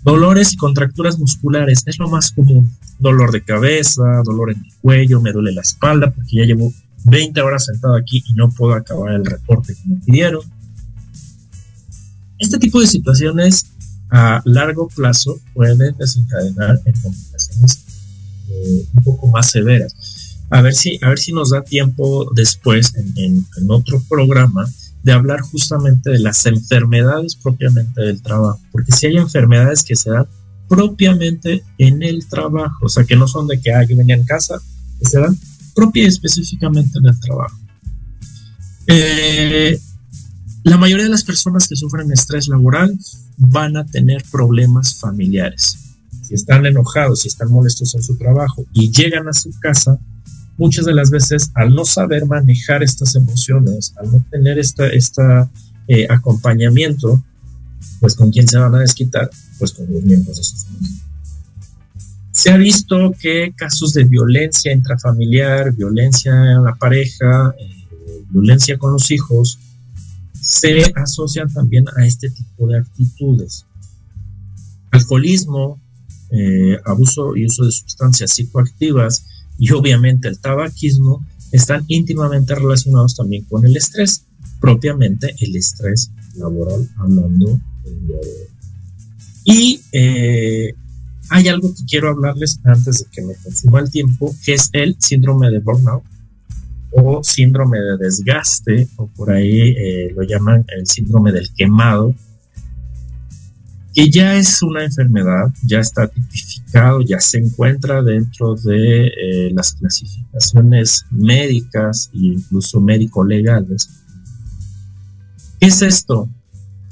Dolores 0.04 0.54
y 0.54 0.58
contracturas 0.58 1.20
musculares 1.20 1.84
es 1.86 2.00
lo 2.00 2.10
más 2.10 2.32
común. 2.32 2.72
Dolor 3.00 3.32
de 3.32 3.44
cabeza, 3.44 4.22
dolor 4.24 4.52
en 4.52 4.58
el 4.66 4.74
cuello, 4.82 5.22
me 5.22 5.32
duele 5.32 5.52
la 5.52 5.62
espalda 5.62 6.10
porque 6.12 6.38
ya 6.38 6.46
llevo 6.46 6.74
20 7.06 7.42
horas 7.42 7.66
sentado 7.66 7.96
aquí 7.96 8.24
y 8.28 8.34
no 8.34 8.50
puedo 8.50 8.74
acabar 8.74 9.14
el 9.14 9.26
reporte 9.26 9.76
que 9.76 9.90
me 9.90 9.96
pidieron. 9.98 10.42
Este 12.40 12.58
tipo 12.58 12.80
de 12.80 12.88
situaciones 12.88 13.66
a 14.10 14.42
largo 14.46 14.88
plazo 14.88 15.40
pueden 15.54 15.96
desencadenar 15.98 16.80
en 16.86 16.94
complicaciones 17.02 17.84
eh, 18.50 18.88
un 18.96 19.04
poco 19.04 19.28
más 19.28 19.52
severas. 19.52 19.94
A 20.50 20.62
ver 20.62 20.74
si, 20.74 20.98
a 21.04 21.10
ver 21.10 21.20
si 21.20 21.32
nos 21.32 21.52
da 21.52 21.62
tiempo 21.62 22.32
después 22.34 22.94
en 22.96 23.46
otro 23.70 24.02
programa 24.10 24.68
de 25.04 25.12
hablar 25.12 25.42
justamente 25.42 26.10
de 26.10 26.20
las 26.20 26.46
enfermedades 26.46 27.36
propiamente 27.36 28.02
del 28.02 28.22
trabajo, 28.22 28.60
porque 28.72 28.92
si 28.92 29.08
hay 29.08 29.18
enfermedades 29.18 29.84
que 29.84 29.96
se 29.96 30.10
dan 30.10 30.28
propiamente 30.68 31.64
en 31.78 32.04
el 32.04 32.28
trabajo, 32.28 32.86
o 32.86 32.90
sea, 32.90 33.04
que 33.04 33.16
no 33.16 33.28
son 33.28 33.48
de 33.48 33.60
que 33.60 33.74
alguien 33.74 34.00
venía 34.00 34.16
en 34.16 34.26
casa, 34.26 34.60
que 35.00 35.10
se 35.10 35.20
dan 35.20 35.38
propia 35.74 36.04
y 36.04 36.08
específicamente 36.08 37.00
en 37.00 37.08
el 37.08 37.20
trabajo. 37.20 37.58
Eh, 38.88 39.80
la 40.64 40.78
mayoría 40.78 41.05
de 41.05 41.12
las 41.12 41.24
personas 41.24 41.68
que 41.68 41.76
sufren 41.76 42.12
estrés 42.12 42.47
laboral 42.47 42.97
van 43.38 43.78
a 43.78 43.86
tener 43.86 44.24
problemas 44.32 44.95
familiares. 44.95 45.78
Si 46.28 46.34
están 46.34 46.66
enojados, 46.66 47.22
si 47.22 47.28
están 47.28 47.51
molestos 47.51 47.95
en 47.95 48.03
su 48.03 48.18
trabajo 48.18 48.66
y 48.74 48.91
llegan 48.91 49.28
a 49.28 49.34
su 49.34 49.51
casa, 49.60 49.99
muchas 50.57 50.86
de 50.86 50.93
las 50.93 51.10
veces 51.10 51.51
al 51.55 51.74
no 51.74 51.86
saber 51.86 52.26
manejar 52.26 52.84
estas 52.84 53.16
emociones, 53.16 53.93
al 53.97 54.12
no 54.12 54.26
tener 54.30 54.60
este 54.60 54.95
esta, 54.95 55.49
eh, 55.88 56.05
acompañamiento, 56.10 57.24
pues 57.99 58.16
con 58.16 58.30
quién 58.30 58.47
se 58.47 58.60
van 58.60 58.76
a 58.76 58.80
desquitar, 58.80 59.30
pues 59.57 59.72
con 59.72 59.91
los 59.91 60.03
miembros 60.03 60.38
de 60.38 60.43
su 60.43 60.57
familia. 60.57 61.03
Se 62.32 62.51
ha 62.51 62.57
visto 62.57 63.12
que 63.20 63.53
casos 63.55 63.93
de 63.93 64.03
violencia 64.03 64.72
intrafamiliar, 64.72 65.74
violencia 65.74 66.32
en 66.32 66.64
la 66.64 66.76
pareja, 66.76 67.55
eh, 67.57 68.24
violencia 68.30 68.78
con 68.78 68.93
los 68.93 69.10
hijos, 69.10 69.57
se 70.42 70.92
asocian 70.96 71.52
también 71.52 71.86
a 71.98 72.06
este 72.06 72.30
tipo 72.30 72.68
de 72.68 72.78
actitudes. 72.78 73.66
Alcoholismo, 74.92 75.80
eh, 76.32 76.78
abuso 76.86 77.36
y 77.36 77.46
uso 77.46 77.66
de 77.66 77.72
sustancias 77.72 78.34
psicoactivas, 78.34 79.26
y 79.58 79.72
obviamente 79.72 80.28
el 80.28 80.40
tabaquismo 80.40 81.26
están 81.52 81.84
íntimamente 81.88 82.56
relacionados 82.56 83.16
también 83.16 83.44
con 83.46 83.66
el 83.66 83.76
estrés, 83.76 84.26
propiamente 84.60 85.36
el 85.40 85.56
estrés 85.56 86.12
laboral, 86.36 86.88
hablando 86.98 87.60
Y 89.44 89.82
eh, 89.92 90.74
hay 91.30 91.48
algo 91.48 91.74
que 91.74 91.86
quiero 91.86 92.10
hablarles 92.10 92.60
antes 92.64 93.00
de 93.00 93.06
que 93.12 93.22
me 93.22 93.36
consuma 93.36 93.80
el 93.80 93.92
tiempo, 93.92 94.36
que 94.46 94.54
es 94.54 94.70
el 94.74 94.96
síndrome 95.00 95.50
de 95.50 95.60
burnout 95.60 96.04
o 96.92 97.24
síndrome 97.24 97.80
de 97.80 97.98
desgaste, 97.98 98.88
o 98.98 99.08
por 99.08 99.32
ahí 99.32 99.76
eh, 99.78 100.14
lo 100.16 100.24
llaman 100.24 100.66
el 100.76 100.88
síndrome 100.88 101.32
del 101.32 101.54
quemado, 101.54 102.16
que 103.94 104.10
ya 104.10 104.36
es 104.36 104.62
una 104.62 104.84
enfermedad, 104.84 105.52
ya 105.66 105.80
está 105.80 106.08
tipificado, 106.08 107.02
ya 107.02 107.20
se 107.20 107.40
encuentra 107.40 108.02
dentro 108.02 108.56
de 108.56 109.08
eh, 109.08 109.52
las 109.54 109.74
clasificaciones 109.74 111.06
médicas 111.12 112.10
e 112.14 112.18
incluso 112.18 112.80
médico-legales. 112.80 113.90
¿Qué 115.60 115.68
es 115.68 115.82
esto? 115.82 116.30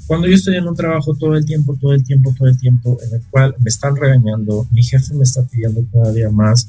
Cuando 0.06 0.26
yo 0.26 0.34
estoy 0.34 0.56
en 0.56 0.66
un 0.66 0.74
trabajo 0.74 1.14
todo 1.14 1.36
el 1.36 1.44
tiempo, 1.44 1.76
todo 1.78 1.92
el 1.92 2.02
tiempo, 2.02 2.34
todo 2.36 2.48
el 2.48 2.58
tiempo, 2.58 2.98
en 3.06 3.16
el 3.16 3.22
cual 3.30 3.54
me 3.58 3.68
están 3.68 3.94
regañando, 3.94 4.66
mi 4.72 4.82
jefe 4.82 5.14
me 5.14 5.22
está 5.22 5.42
pidiendo 5.42 5.82
todavía 5.92 6.30
más, 6.30 6.68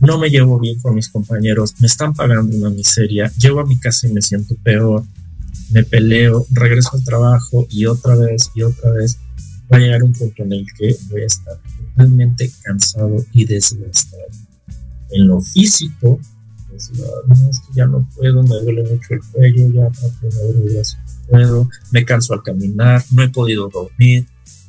no 0.00 0.18
me 0.18 0.28
llevo 0.28 0.58
bien 0.58 0.78
con 0.80 0.94
mis 0.94 1.08
compañeros, 1.08 1.74
me 1.80 1.86
están 1.86 2.14
pagando 2.14 2.56
una 2.56 2.70
miseria, 2.70 3.30
llego 3.38 3.60
a 3.60 3.66
mi 3.66 3.78
casa 3.78 4.06
y 4.06 4.12
me 4.12 4.22
siento 4.22 4.54
peor, 4.62 5.04
me 5.70 5.84
peleo, 5.84 6.46
regreso 6.50 6.90
al 6.94 7.04
trabajo 7.04 7.66
y 7.70 7.86
otra 7.86 8.14
vez 8.14 8.50
y 8.54 8.62
otra 8.62 8.90
vez. 8.92 9.18
Va 9.72 9.78
a 9.78 9.80
llegar 9.80 10.02
un 10.02 10.12
punto 10.12 10.44
en 10.44 10.52
el 10.52 10.66
que 10.78 10.96
voy 11.10 11.22
a 11.22 11.26
estar 11.26 11.58
totalmente 11.76 12.50
cansado 12.62 13.16
y 13.32 13.44
desgastado. 13.44 14.22
En 15.10 15.26
lo 15.26 15.40
físico, 15.40 16.20
pues, 16.68 16.92
ya 17.74 17.86
no 17.86 18.08
puedo, 18.14 18.42
me 18.42 18.60
duele 18.60 18.82
mucho 18.82 19.14
el 19.14 19.20
cuello, 19.32 19.72
ya 19.72 19.84
no 19.84 20.90
puedo, 21.28 21.68
me 21.90 22.04
canso 22.04 22.34
al 22.34 22.42
caminar, 22.42 23.02
no 23.10 23.22
he 23.22 23.28
podido 23.28 23.68
dormir, 23.68 24.26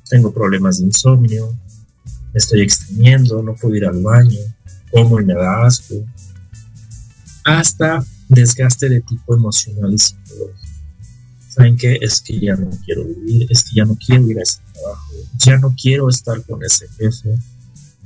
tengo 0.09 0.33
problemas 0.33 0.79
de 0.79 0.85
insomnio, 0.85 1.53
me 2.33 2.37
estoy 2.37 2.61
extendiendo, 2.61 3.43
no 3.43 3.55
puedo 3.55 3.75
ir 3.75 3.85
al 3.85 4.01
baño, 4.01 4.39
como 4.91 5.21
da 5.21 5.65
asco, 5.65 5.95
hasta 7.43 8.03
desgaste 8.29 8.89
de 8.89 9.01
tipo 9.01 9.35
emocional 9.35 9.93
y 9.93 9.97
psicológico. 9.97 10.67
¿saben 11.57 11.75
qué? 11.75 11.97
Es 12.01 12.21
que 12.21 12.39
ya 12.39 12.55
no 12.55 12.69
quiero 12.85 13.03
vivir, 13.03 13.47
es 13.49 13.63
que 13.63 13.75
ya 13.75 13.85
no 13.85 13.97
quiero 13.97 14.29
ir 14.29 14.39
a 14.39 14.43
ese 14.43 14.59
trabajo, 14.73 15.13
ya 15.39 15.57
no 15.57 15.73
quiero 15.81 16.07
estar 16.07 16.41
con 16.43 16.63
ese 16.63 16.87
jefe, 16.89 17.35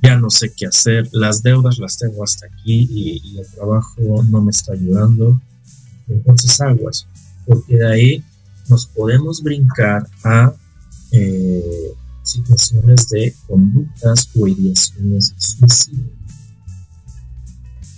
ya 0.01 0.15
no 0.17 0.29
sé 0.29 0.53
qué 0.55 0.67
hacer, 0.67 1.09
las 1.11 1.43
deudas 1.43 1.77
las 1.77 1.97
tengo 1.97 2.23
hasta 2.23 2.45
aquí 2.47 2.87
y, 2.89 3.37
el 3.37 3.47
trabajo 3.47 4.23
no 4.23 4.41
me 4.41 4.51
está 4.51 4.73
ayudando. 4.73 5.39
Entonces 6.07 6.59
aguas, 6.61 7.05
porque 7.45 7.75
de 7.75 7.91
ahí 7.91 8.23
nos 8.69 8.85
podemos 8.85 9.43
brincar 9.43 10.07
a 10.23 10.53
eh, 11.11 11.93
situaciones 12.23 13.09
de 13.09 13.35
conductas 13.47 14.29
o 14.39 14.47
ideaciones 14.47 15.33
suicidas. 15.37 16.20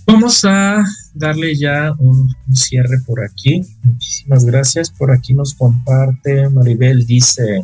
Vamos 0.05 0.43
a 0.43 0.83
darle 1.13 1.55
ya 1.55 1.93
un, 1.97 2.33
cierre 2.53 2.99
por 3.05 3.23
aquí. 3.23 3.61
Muchísimas 3.83 4.45
gracias. 4.45 4.89
Por 4.89 5.11
aquí 5.11 5.33
nos 5.33 5.53
comparte 5.53 6.49
Maribel, 6.49 7.05
dice, 7.05 7.63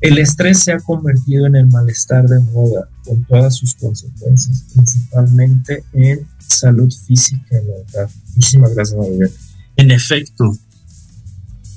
el 0.00 0.18
estrés 0.18 0.60
se 0.60 0.72
ha 0.72 0.78
convertido 0.78 1.46
en 1.46 1.56
el 1.56 1.66
malestar 1.66 2.26
de 2.26 2.40
moda, 2.40 2.88
con 3.04 3.22
todas 3.24 3.56
sus 3.56 3.74
consecuencias, 3.74 4.64
principalmente 4.74 5.84
en 5.92 6.26
salud 6.38 6.90
física 6.90 7.60
y 7.60 7.66
mental. 7.66 8.08
Muchísimas 8.34 8.74
gracias, 8.74 8.98
Maribel. 8.98 9.32
En 9.76 9.90
efecto, 9.90 10.56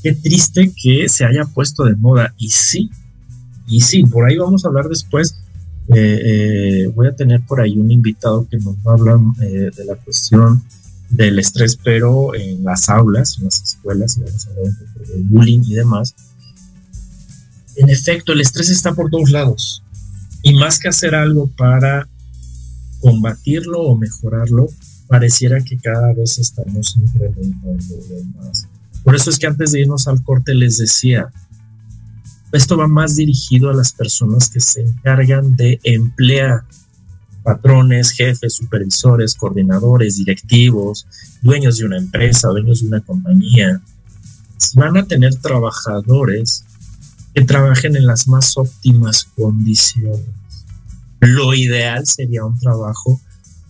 qué 0.01 0.13
triste 0.13 0.71
que 0.81 1.09
se 1.09 1.25
haya 1.25 1.43
puesto 1.43 1.83
de 1.83 1.95
moda. 1.95 2.33
Y 2.37 2.49
sí, 2.49 2.89
y 3.67 3.81
sí, 3.81 4.03
por 4.03 4.25
ahí 4.25 4.37
vamos 4.37 4.63
a 4.63 4.69
hablar 4.69 4.87
después. 4.87 5.35
Eh, 5.89 5.95
eh, 5.95 6.87
voy 6.95 7.07
a 7.07 7.15
tener 7.15 7.41
por 7.41 7.59
ahí 7.59 7.77
un 7.77 7.91
invitado 7.91 8.47
que 8.49 8.57
nos 8.57 8.75
va 8.77 8.91
a 8.91 8.95
hablar 8.95 9.17
eh, 9.41 9.69
de 9.75 9.85
la 9.85 9.95
cuestión 9.95 10.63
del 11.09 11.39
estrés, 11.39 11.77
pero 11.83 12.33
en 12.33 12.63
las 12.63 12.89
aulas, 12.89 13.37
en 13.37 13.45
las 13.45 13.61
escuelas, 13.61 14.17
y 14.17 14.21
vamos 14.21 14.47
a 14.47 14.49
hablar 14.51 14.73
del 15.07 15.23
bullying 15.23 15.61
y 15.65 15.73
demás. 15.75 16.15
En 17.75 17.89
efecto, 17.89 18.33
el 18.33 18.41
estrés 18.41 18.69
está 18.69 18.93
por 18.93 19.09
todos 19.09 19.29
lados. 19.31 19.83
Y 20.41 20.53
más 20.53 20.79
que 20.79 20.89
hacer 20.89 21.15
algo 21.15 21.47
para 21.47 22.07
combatirlo 22.99 23.81
o 23.81 23.97
mejorarlo, 23.97 24.67
pareciera 25.07 25.61
que 25.61 25.77
cada 25.77 26.13
vez 26.13 26.37
estamos 26.37 26.95
incrementando 26.97 27.95
más. 28.37 28.67
Por 29.03 29.15
eso 29.15 29.29
es 29.29 29.37
que 29.37 29.47
antes 29.47 29.71
de 29.71 29.81
irnos 29.81 30.07
al 30.07 30.23
corte 30.23 30.53
les 30.53 30.77
decía, 30.77 31.29
esto 32.53 32.77
va 32.77 32.87
más 32.87 33.15
dirigido 33.15 33.69
a 33.69 33.73
las 33.73 33.93
personas 33.93 34.49
que 34.49 34.59
se 34.59 34.81
encargan 34.81 35.55
de 35.55 35.79
emplear 35.83 36.63
patrones, 37.43 38.11
jefes, 38.11 38.55
supervisores, 38.55 39.35
coordinadores, 39.35 40.17
directivos, 40.17 41.05
dueños 41.41 41.77
de 41.77 41.85
una 41.85 41.97
empresa, 41.97 42.49
dueños 42.49 42.81
de 42.81 42.87
una 42.87 43.01
compañía. 43.01 43.81
Van 44.75 44.97
a 44.97 45.05
tener 45.05 45.35
trabajadores 45.35 46.63
que 47.33 47.43
trabajen 47.43 47.95
en 47.95 48.05
las 48.05 48.27
más 48.27 48.55
óptimas 48.55 49.25
condiciones. 49.35 50.21
Lo 51.19 51.53
ideal 51.53 52.05
sería 52.05 52.45
un 52.45 52.59
trabajo 52.59 53.19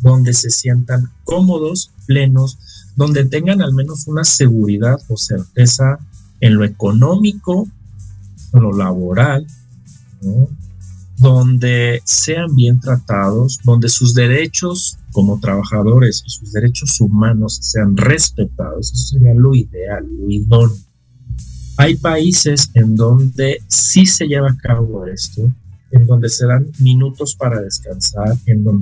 donde 0.02 0.34
se 0.34 0.50
sientan 0.50 1.10
cómodos, 1.24 1.92
plenos, 2.06 2.58
donde 2.96 3.26
tengan 3.26 3.62
al 3.62 3.74
menos 3.74 4.08
una 4.08 4.26
seguridad 4.26 5.00
o 5.08 5.18
certeza 5.18 6.00
en 6.42 6.56
lo 6.56 6.66
económico, 6.66 7.68
lo 8.60 8.72
laboral, 8.72 9.46
donde 11.18 12.02
sean 12.06 12.56
bien 12.56 12.80
tratados, 12.80 13.60
donde 13.64 13.90
sus 13.90 14.14
derechos 14.14 14.98
como 15.12 15.40
trabajadores 15.40 16.24
y 16.26 16.30
sus 16.30 16.52
derechos 16.52 17.00
humanos 17.00 17.60
sean 17.62 17.96
respetados. 17.96 18.92
Eso 18.92 19.08
sería 19.08 19.34
lo 19.34 19.54
ideal, 19.54 20.06
lo 20.06 20.30
idóneo. 20.30 20.76
Hay 21.78 21.96
países 21.96 22.70
en 22.74 22.96
donde 22.96 23.60
sí 23.68 24.06
se 24.06 24.28
lleva 24.28 24.50
a 24.52 24.58
cabo 24.58 25.06
esto, 25.06 25.50
en 25.92 26.06
donde 26.06 26.30
se 26.30 26.46
dan 26.46 26.68
minutos 26.80 27.36
para 27.36 27.62
descansar, 27.62 28.36
en 28.46 28.64
donde 28.64 28.72